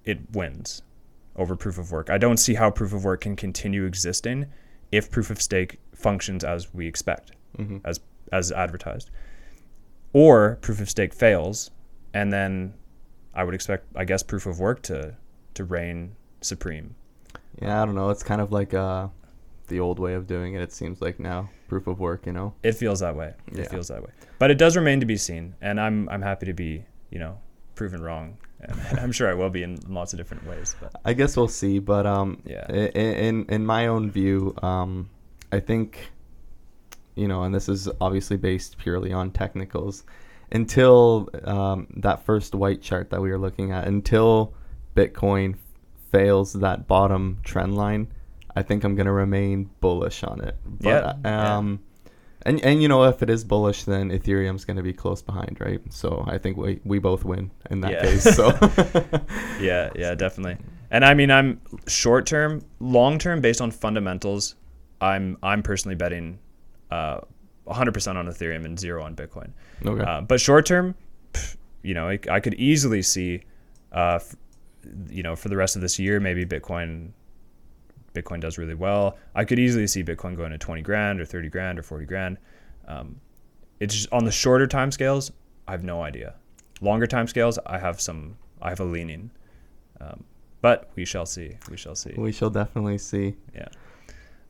it 0.03 0.19
wins 0.33 0.81
over 1.35 1.55
proof 1.55 1.77
of 1.77 1.91
work. 1.91 2.09
I 2.09 2.17
don't 2.17 2.37
see 2.37 2.55
how 2.55 2.69
proof 2.71 2.91
of 2.91 3.05
work 3.05 3.21
can 3.21 3.35
continue 3.35 3.85
existing 3.85 4.47
if 4.91 5.09
proof 5.11 5.29
of 5.29 5.41
stake 5.41 5.79
functions 5.95 6.43
as 6.43 6.73
we 6.73 6.87
expect, 6.87 7.31
Mm-hmm. 7.57 7.77
as 7.85 7.99
as 8.31 8.51
advertised, 8.51 9.09
or 10.13 10.57
proof 10.61 10.79
of 10.81 10.89
stake 10.89 11.13
fails, 11.13 11.69
and 12.13 12.31
then 12.33 12.73
I 13.33 13.43
would 13.43 13.53
expect, 13.53 13.85
I 13.95 14.05
guess, 14.05 14.23
proof 14.23 14.45
of 14.45 14.59
work 14.59 14.81
to 14.83 15.15
to 15.53 15.63
reign 15.65 16.15
supreme. 16.41 16.95
Yeah, 17.61 17.81
I 17.81 17.85
don't 17.85 17.95
know. 17.95 18.09
It's 18.09 18.23
kind 18.23 18.39
of 18.41 18.51
like 18.51 18.73
uh, 18.73 19.09
the 19.71 19.79
old 19.79 19.97
way 19.97 20.13
of 20.13 20.27
doing 20.27 20.53
it. 20.53 20.61
It 20.61 20.71
seems 20.71 21.01
like 21.01 21.19
now 21.19 21.49
proof 21.67 21.87
of 21.87 21.99
work. 21.99 22.27
You 22.27 22.33
know. 22.33 22.53
It 22.61 22.73
feels 22.73 22.99
that 22.99 23.15
way. 23.15 23.33
Yeah. 23.51 23.61
It 23.63 23.71
feels 23.71 23.87
that 23.87 24.03
way. 24.03 24.11
But 24.37 24.51
it 24.51 24.59
does 24.59 24.75
remain 24.77 24.99
to 24.99 25.05
be 25.07 25.17
seen, 25.17 25.55
and 25.61 25.79
I'm 25.81 26.07
I'm 26.09 26.21
happy 26.21 26.45
to 26.45 26.53
be 26.53 26.85
you 27.09 27.17
know 27.19 27.39
proven 27.73 28.03
wrong, 28.03 28.37
and 28.59 28.99
I'm 28.99 29.11
sure 29.11 29.27
I 29.29 29.33
will 29.33 29.49
be 29.49 29.63
in 29.63 29.79
lots 29.87 30.13
of 30.13 30.17
different 30.19 30.45
ways. 30.45 30.75
But 30.79 30.91
I 31.03 31.13
guess 31.13 31.35
we'll 31.35 31.47
see, 31.47 31.79
but 31.79 32.05
um, 32.05 32.41
Yeah. 32.45 32.67
in 32.71 33.45
in 33.49 33.65
my 33.65 33.87
own 33.87 34.11
view, 34.11 34.53
um, 34.61 35.09
I 35.51 35.59
think, 35.59 36.11
you 37.15 37.27
know, 37.27 37.43
and 37.43 37.55
this 37.55 37.67
is 37.69 37.89
obviously 37.99 38.37
based 38.37 38.77
purely 38.77 39.11
on 39.13 39.31
technicals. 39.31 40.03
Until 40.53 41.29
um, 41.45 41.87
that 41.97 42.25
first 42.25 42.53
white 42.55 42.81
chart 42.81 43.09
that 43.11 43.21
we 43.21 43.29
were 43.31 43.37
looking 43.39 43.71
at, 43.71 43.87
until 43.87 44.53
Bitcoin 44.97 45.55
fails 46.11 46.51
that 46.53 46.87
bottom 46.87 47.39
trend 47.43 47.75
line, 47.77 48.07
I 48.55 48.61
think 48.63 48.83
I'm 48.83 48.95
gonna 48.95 49.13
remain 49.13 49.69
bullish 49.79 50.23
on 50.23 50.41
it. 50.41 50.55
But, 50.65 50.87
Yeah, 50.89 51.13
yeah. 51.23 51.57
Um, 51.57 51.79
and 52.43 52.59
and 52.65 52.81
you 52.81 52.87
know, 52.87 53.03
if 53.03 53.21
it 53.21 53.29
is 53.29 53.43
bullish, 53.43 53.83
then 53.83 54.09
Ethereum's 54.09 54.65
gonna 54.65 54.81
be 54.83 54.93
close 54.93 55.21
behind, 55.21 55.57
right? 55.59 55.79
So 55.91 56.23
I 56.27 56.37
think 56.37 56.57
we 56.57 56.79
we 56.83 56.99
both 56.99 57.23
win 57.23 57.51
in 57.69 57.81
that 57.81 57.91
Yeah. 57.91 58.01
case. 58.01 58.23
So. 58.35 58.49
yeah, 59.61 59.89
yeah, 59.95 60.15
definitely. 60.15 60.57
And 60.89 61.05
I 61.05 61.13
mean, 61.13 61.31
I'm 61.31 61.61
short 61.87 62.25
term, 62.25 62.61
long 62.79 63.17
term, 63.19 63.41
based 63.41 63.61
on 63.61 63.71
fundamentals. 63.71 64.55
I'm 64.99 65.37
I'm 65.41 65.63
personally 65.63 65.95
betting 65.95 66.39
uh, 66.89 67.21
100% 67.67 68.15
on 68.15 68.25
Ethereum 68.27 68.65
and 68.65 68.77
zero 68.77 69.01
on 69.03 69.15
Bitcoin. 69.15 69.51
Okay. 69.85 70.03
Uh, 70.03 70.21
but 70.21 70.41
short 70.41 70.65
term, 70.65 70.95
you 71.83 71.93
know, 71.93 72.09
I, 72.09 72.19
I 72.29 72.39
could 72.41 72.55
easily 72.55 73.01
see, 73.01 73.43
uh, 73.93 74.15
f- 74.15 74.35
you 75.09 75.23
know, 75.23 75.35
for 75.37 75.47
the 75.47 75.55
rest 75.55 75.75
of 75.77 75.81
this 75.81 75.97
year, 75.97 76.19
maybe 76.19 76.45
Bitcoin, 76.45 77.11
Bitcoin 78.13 78.41
does 78.41 78.57
really 78.57 78.75
well. 78.75 79.17
I 79.35 79.45
could 79.45 79.59
easily 79.59 79.87
see 79.87 80.03
Bitcoin 80.03 80.35
going 80.35 80.51
to 80.51 80.57
20 80.57 80.81
grand 80.81 81.21
or 81.21 81.25
30 81.25 81.49
grand 81.49 81.79
or 81.79 81.83
40 81.83 82.05
grand. 82.05 82.37
Um, 82.87 83.19
it's 83.79 83.95
just 83.95 84.11
on 84.11 84.25
the 84.25 84.31
shorter 84.31 84.67
time 84.67 84.91
scales, 84.91 85.31
I 85.67 85.71
have 85.71 85.83
no 85.83 86.01
idea. 86.03 86.35
Longer 86.81 87.07
time 87.07 87.27
scales, 87.27 87.57
I 87.65 87.79
have 87.79 88.01
some, 88.01 88.37
I 88.61 88.69
have 88.69 88.79
a 88.79 88.85
leaning. 88.85 89.31
Um, 89.99 90.23
but 90.61 90.91
we 90.95 91.05
shall 91.05 91.25
see. 91.25 91.57
We 91.69 91.77
shall 91.77 91.95
see. 91.95 92.13
We 92.15 92.31
shall 92.31 92.49
definitely 92.49 92.97
see. 92.97 93.35
Yeah. 93.55 93.67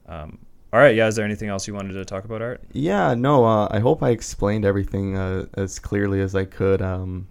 Um, 0.07 0.39
all 0.73 0.79
right. 0.79 0.95
Yeah. 0.95 1.07
Is 1.07 1.15
there 1.15 1.25
anything 1.25 1.49
else 1.49 1.67
you 1.67 1.73
wanted 1.73 1.93
to 1.93 2.05
talk 2.05 2.25
about, 2.25 2.41
Art? 2.41 2.61
Yeah, 2.71 3.13
no, 3.13 3.45
uh, 3.45 3.67
I 3.71 3.79
hope 3.79 4.03
I 4.03 4.09
explained 4.09 4.65
everything 4.65 5.17
uh, 5.17 5.45
as 5.55 5.79
clearly 5.79 6.21
as 6.21 6.35
I 6.35 6.45
could. 6.45 6.81
Um, 6.81 7.27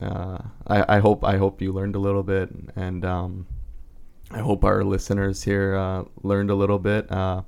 uh, 0.00 0.38
I, 0.66 0.96
I 0.96 0.98
hope 0.98 1.24
I 1.24 1.36
hope 1.36 1.60
you 1.60 1.72
learned 1.72 1.94
a 1.94 1.98
little 1.98 2.22
bit, 2.22 2.50
and 2.74 3.04
um, 3.04 3.46
I 4.30 4.38
hope 4.38 4.64
our 4.64 4.84
listeners 4.84 5.42
here 5.42 5.74
uh, 5.74 6.04
learned 6.22 6.50
a 6.50 6.54
little 6.54 6.78
bit. 6.78 7.10
Uh, 7.10 7.42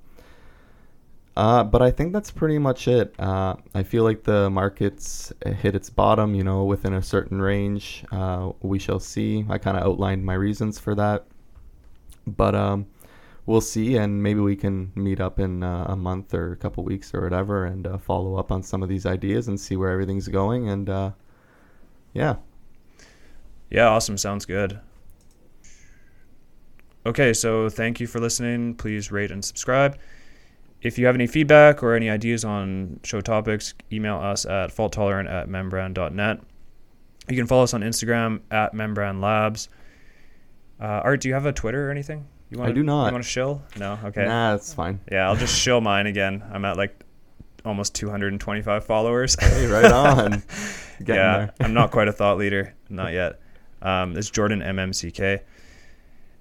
uh, 1.37 1.65
but 1.65 1.81
I 1.81 1.91
think 1.91 2.13
that's 2.13 2.31
pretty 2.31 2.59
much 2.59 2.89
it. 2.89 3.15
Uh, 3.19 3.57
I 3.75 3.83
feel 3.85 4.05
like 4.05 4.25
the 4.25 4.51
market's 4.51 5.33
hit 5.47 5.75
its 5.75 5.89
bottom, 5.89 6.35
you 6.35 6.45
know, 6.45 6.65
within 6.65 6.93
a 6.93 7.03
certain 7.03 7.41
range. 7.41 8.05
Uh, 8.13 8.53
we 8.61 8.79
shall 8.79 9.01
see. 9.01 9.47
I 9.49 9.59
kind 9.59 9.77
of 9.77 9.85
outlined 9.85 10.25
my 10.25 10.35
reasons 10.35 10.79
for 10.79 10.95
that. 10.97 11.25
But 12.27 12.55
um, 12.55 12.87
we'll 13.47 13.63
see, 13.63 13.97
and 13.97 14.23
maybe 14.23 14.41
we 14.41 14.57
can 14.57 14.93
meet 14.95 15.21
up 15.21 15.39
in 15.39 15.63
uh, 15.63 15.87
a 15.89 15.97
month 15.97 16.35
or 16.35 16.53
a 16.53 16.57
couple 16.57 16.85
weeks 16.85 17.15
or 17.15 17.23
whatever 17.23 17.65
and 17.65 17.87
uh, 17.87 17.99
follow 17.99 18.37
up 18.37 18.53
on 18.53 18.63
some 18.63 18.83
of 18.83 18.89
these 18.89 19.07
ideas 19.07 19.49
and 19.49 19.59
see 19.59 19.77
where 19.77 19.91
everything's 19.91 20.29
going. 20.29 20.69
And 20.69 20.91
uh, 20.91 21.11
yeah. 22.13 22.37
Yeah, 23.71 23.89
awesome. 23.89 24.19
Sounds 24.19 24.45
good. 24.45 24.81
Okay, 27.05 27.33
so 27.33 27.69
thank 27.69 28.01
you 28.01 28.07
for 28.07 28.21
listening. 28.21 28.75
Please 28.75 29.11
rate 29.11 29.31
and 29.31 29.45
subscribe. 29.45 29.99
If 30.83 30.99
you 30.99 31.07
have 31.07 31.15
any 31.15 31.27
feedback 31.27 31.83
or 31.83 31.95
any 31.95 32.11
ideas 32.11 32.45
on 32.45 33.01
show 33.05 33.21
topics, 33.21 33.75
email 33.93 34.17
us 34.17 34.45
at 34.47 34.71
faulttolerant 34.71 35.31
at 35.31 35.49
membran.net. 35.49 36.41
You 37.29 37.37
can 37.37 37.47
follow 37.47 37.63
us 37.63 37.75
on 37.75 37.83
Instagram 37.83 38.41
at 38.51 38.75
membran 38.75 39.21
labs. 39.21 39.69
Uh, 40.81 41.01
Art, 41.05 41.21
do 41.21 41.29
you 41.29 41.35
have 41.35 41.47
a 41.47 41.53
Twitter 41.53 41.89
or 41.89 41.91
anything? 41.91 42.27
You 42.51 42.59
want? 42.59 42.71
I 42.71 42.73
do 42.73 42.83
not. 42.83 43.07
You 43.07 43.13
want 43.13 43.25
to 43.25 43.31
shill? 43.31 43.63
No? 43.79 43.99
Okay. 44.05 44.25
Nah, 44.25 44.55
it's 44.55 44.75
fine. 44.75 45.01
Yeah, 45.11 45.29
I'll 45.29 45.37
just 45.37 45.57
shill 45.59 45.81
mine 45.81 46.07
again. 46.07 46.43
I'm 46.53 46.65
at 46.65 46.77
like 46.77 47.05
almost 47.65 47.95
225 47.95 48.85
followers. 48.85 49.37
Hey, 49.41 49.67
right 49.67 49.91
on. 49.91 50.43
Getting 50.99 51.15
yeah, 51.15 51.37
there. 51.39 51.55
I'm 51.61 51.75
not 51.75 51.93
quite 51.93 52.09
a 52.09 52.13
thought 52.13 52.39
leader, 52.39 52.75
not 52.89 53.13
yet. 53.13 53.41
Um, 53.81 54.17
it's 54.17 54.31
Jordan 54.31 54.61
MMCK. 54.61 55.41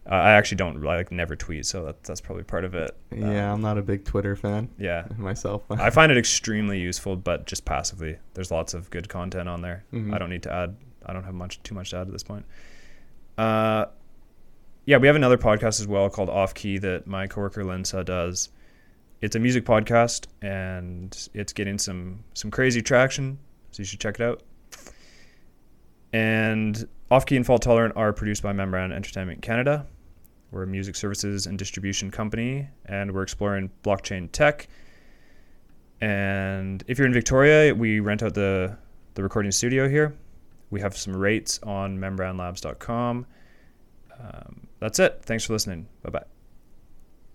Uh, 0.09 0.15
I 0.15 0.31
actually 0.31 0.57
don't 0.57 0.81
like 0.81 1.11
never 1.11 1.35
tweet, 1.35 1.65
so 1.65 1.85
that, 1.85 2.03
that's 2.03 2.21
probably 2.21 2.43
part 2.43 2.65
of 2.65 2.73
it. 2.73 2.95
Um, 3.11 3.31
Yeah, 3.31 3.53
I'm 3.53 3.61
not 3.61 3.77
a 3.77 3.83
big 3.83 4.03
Twitter 4.03 4.35
fan 4.35 4.69
yeah. 4.79 5.05
myself. 5.17 5.63
I 5.69 5.91
find 5.91 6.11
it 6.11 6.17
extremely 6.17 6.79
useful, 6.79 7.15
but 7.15 7.45
just 7.45 7.65
passively. 7.65 8.17
There's 8.33 8.49
lots 8.49 8.73
of 8.73 8.89
good 8.89 9.09
content 9.09 9.47
on 9.47 9.61
there. 9.61 9.83
Mhm. 9.93 10.13
I 10.13 10.17
don't 10.17 10.29
need 10.31 10.43
to 10.43 10.51
add. 10.53 10.75
I 11.05 11.13
don't 11.13 11.23
have 11.23 11.35
much 11.35 11.61
too 11.63 11.75
much 11.75 11.91
to 11.91 11.97
add 11.97 12.07
at 12.07 12.13
this 12.13 12.23
point. 12.23 12.45
Uh, 13.37 13.85
yeah, 14.85 14.97
we 14.97 15.05
have 15.05 15.15
another 15.15 15.37
podcast 15.37 15.79
as 15.79 15.87
well 15.87 16.09
called 16.09 16.29
Off 16.29 16.53
Key 16.55 16.79
that 16.79 17.05
my 17.05 17.27
coworker 17.27 17.63
Linsa 17.63 18.03
does. 18.03 18.49
It's 19.21 19.35
a 19.35 19.39
music 19.39 19.65
podcast 19.65 20.25
and 20.41 21.15
it's 21.35 21.53
getting 21.53 21.77
some 21.77 22.23
some 22.33 22.49
crazy 22.49 22.81
traction, 22.81 23.37
so 23.71 23.81
you 23.81 23.85
should 23.85 23.99
check 23.99 24.19
it 24.19 24.23
out. 24.23 24.41
And 26.13 26.87
Off 27.11 27.25
Key 27.25 27.35
and 27.35 27.45
Fault 27.45 27.61
Tolerant 27.61 27.93
are 27.97 28.13
produced 28.13 28.41
by 28.41 28.53
Membran 28.53 28.93
Entertainment 28.93 29.41
Canada. 29.41 29.85
We're 30.49 30.63
a 30.63 30.67
music 30.67 30.95
services 30.95 31.45
and 31.45 31.59
distribution 31.59 32.09
company, 32.09 32.69
and 32.85 33.11
we're 33.11 33.23
exploring 33.23 33.69
blockchain 33.83 34.31
tech. 34.31 34.69
And 35.99 36.81
if 36.87 36.97
you're 36.97 37.07
in 37.07 37.13
Victoria, 37.13 37.75
we 37.75 37.99
rent 37.99 38.23
out 38.23 38.33
the 38.33 38.77
the 39.15 39.23
recording 39.23 39.51
studio 39.51 39.89
here. 39.89 40.15
We 40.69 40.79
have 40.79 40.95
some 40.95 41.13
rates 41.13 41.59
on 41.63 41.97
membranlabs.com. 41.97 43.25
Um, 44.17 44.67
that's 44.79 44.99
it. 44.99 45.19
Thanks 45.23 45.43
for 45.43 45.51
listening. 45.51 45.87
Bye 46.03 46.11
bye. 46.11 46.30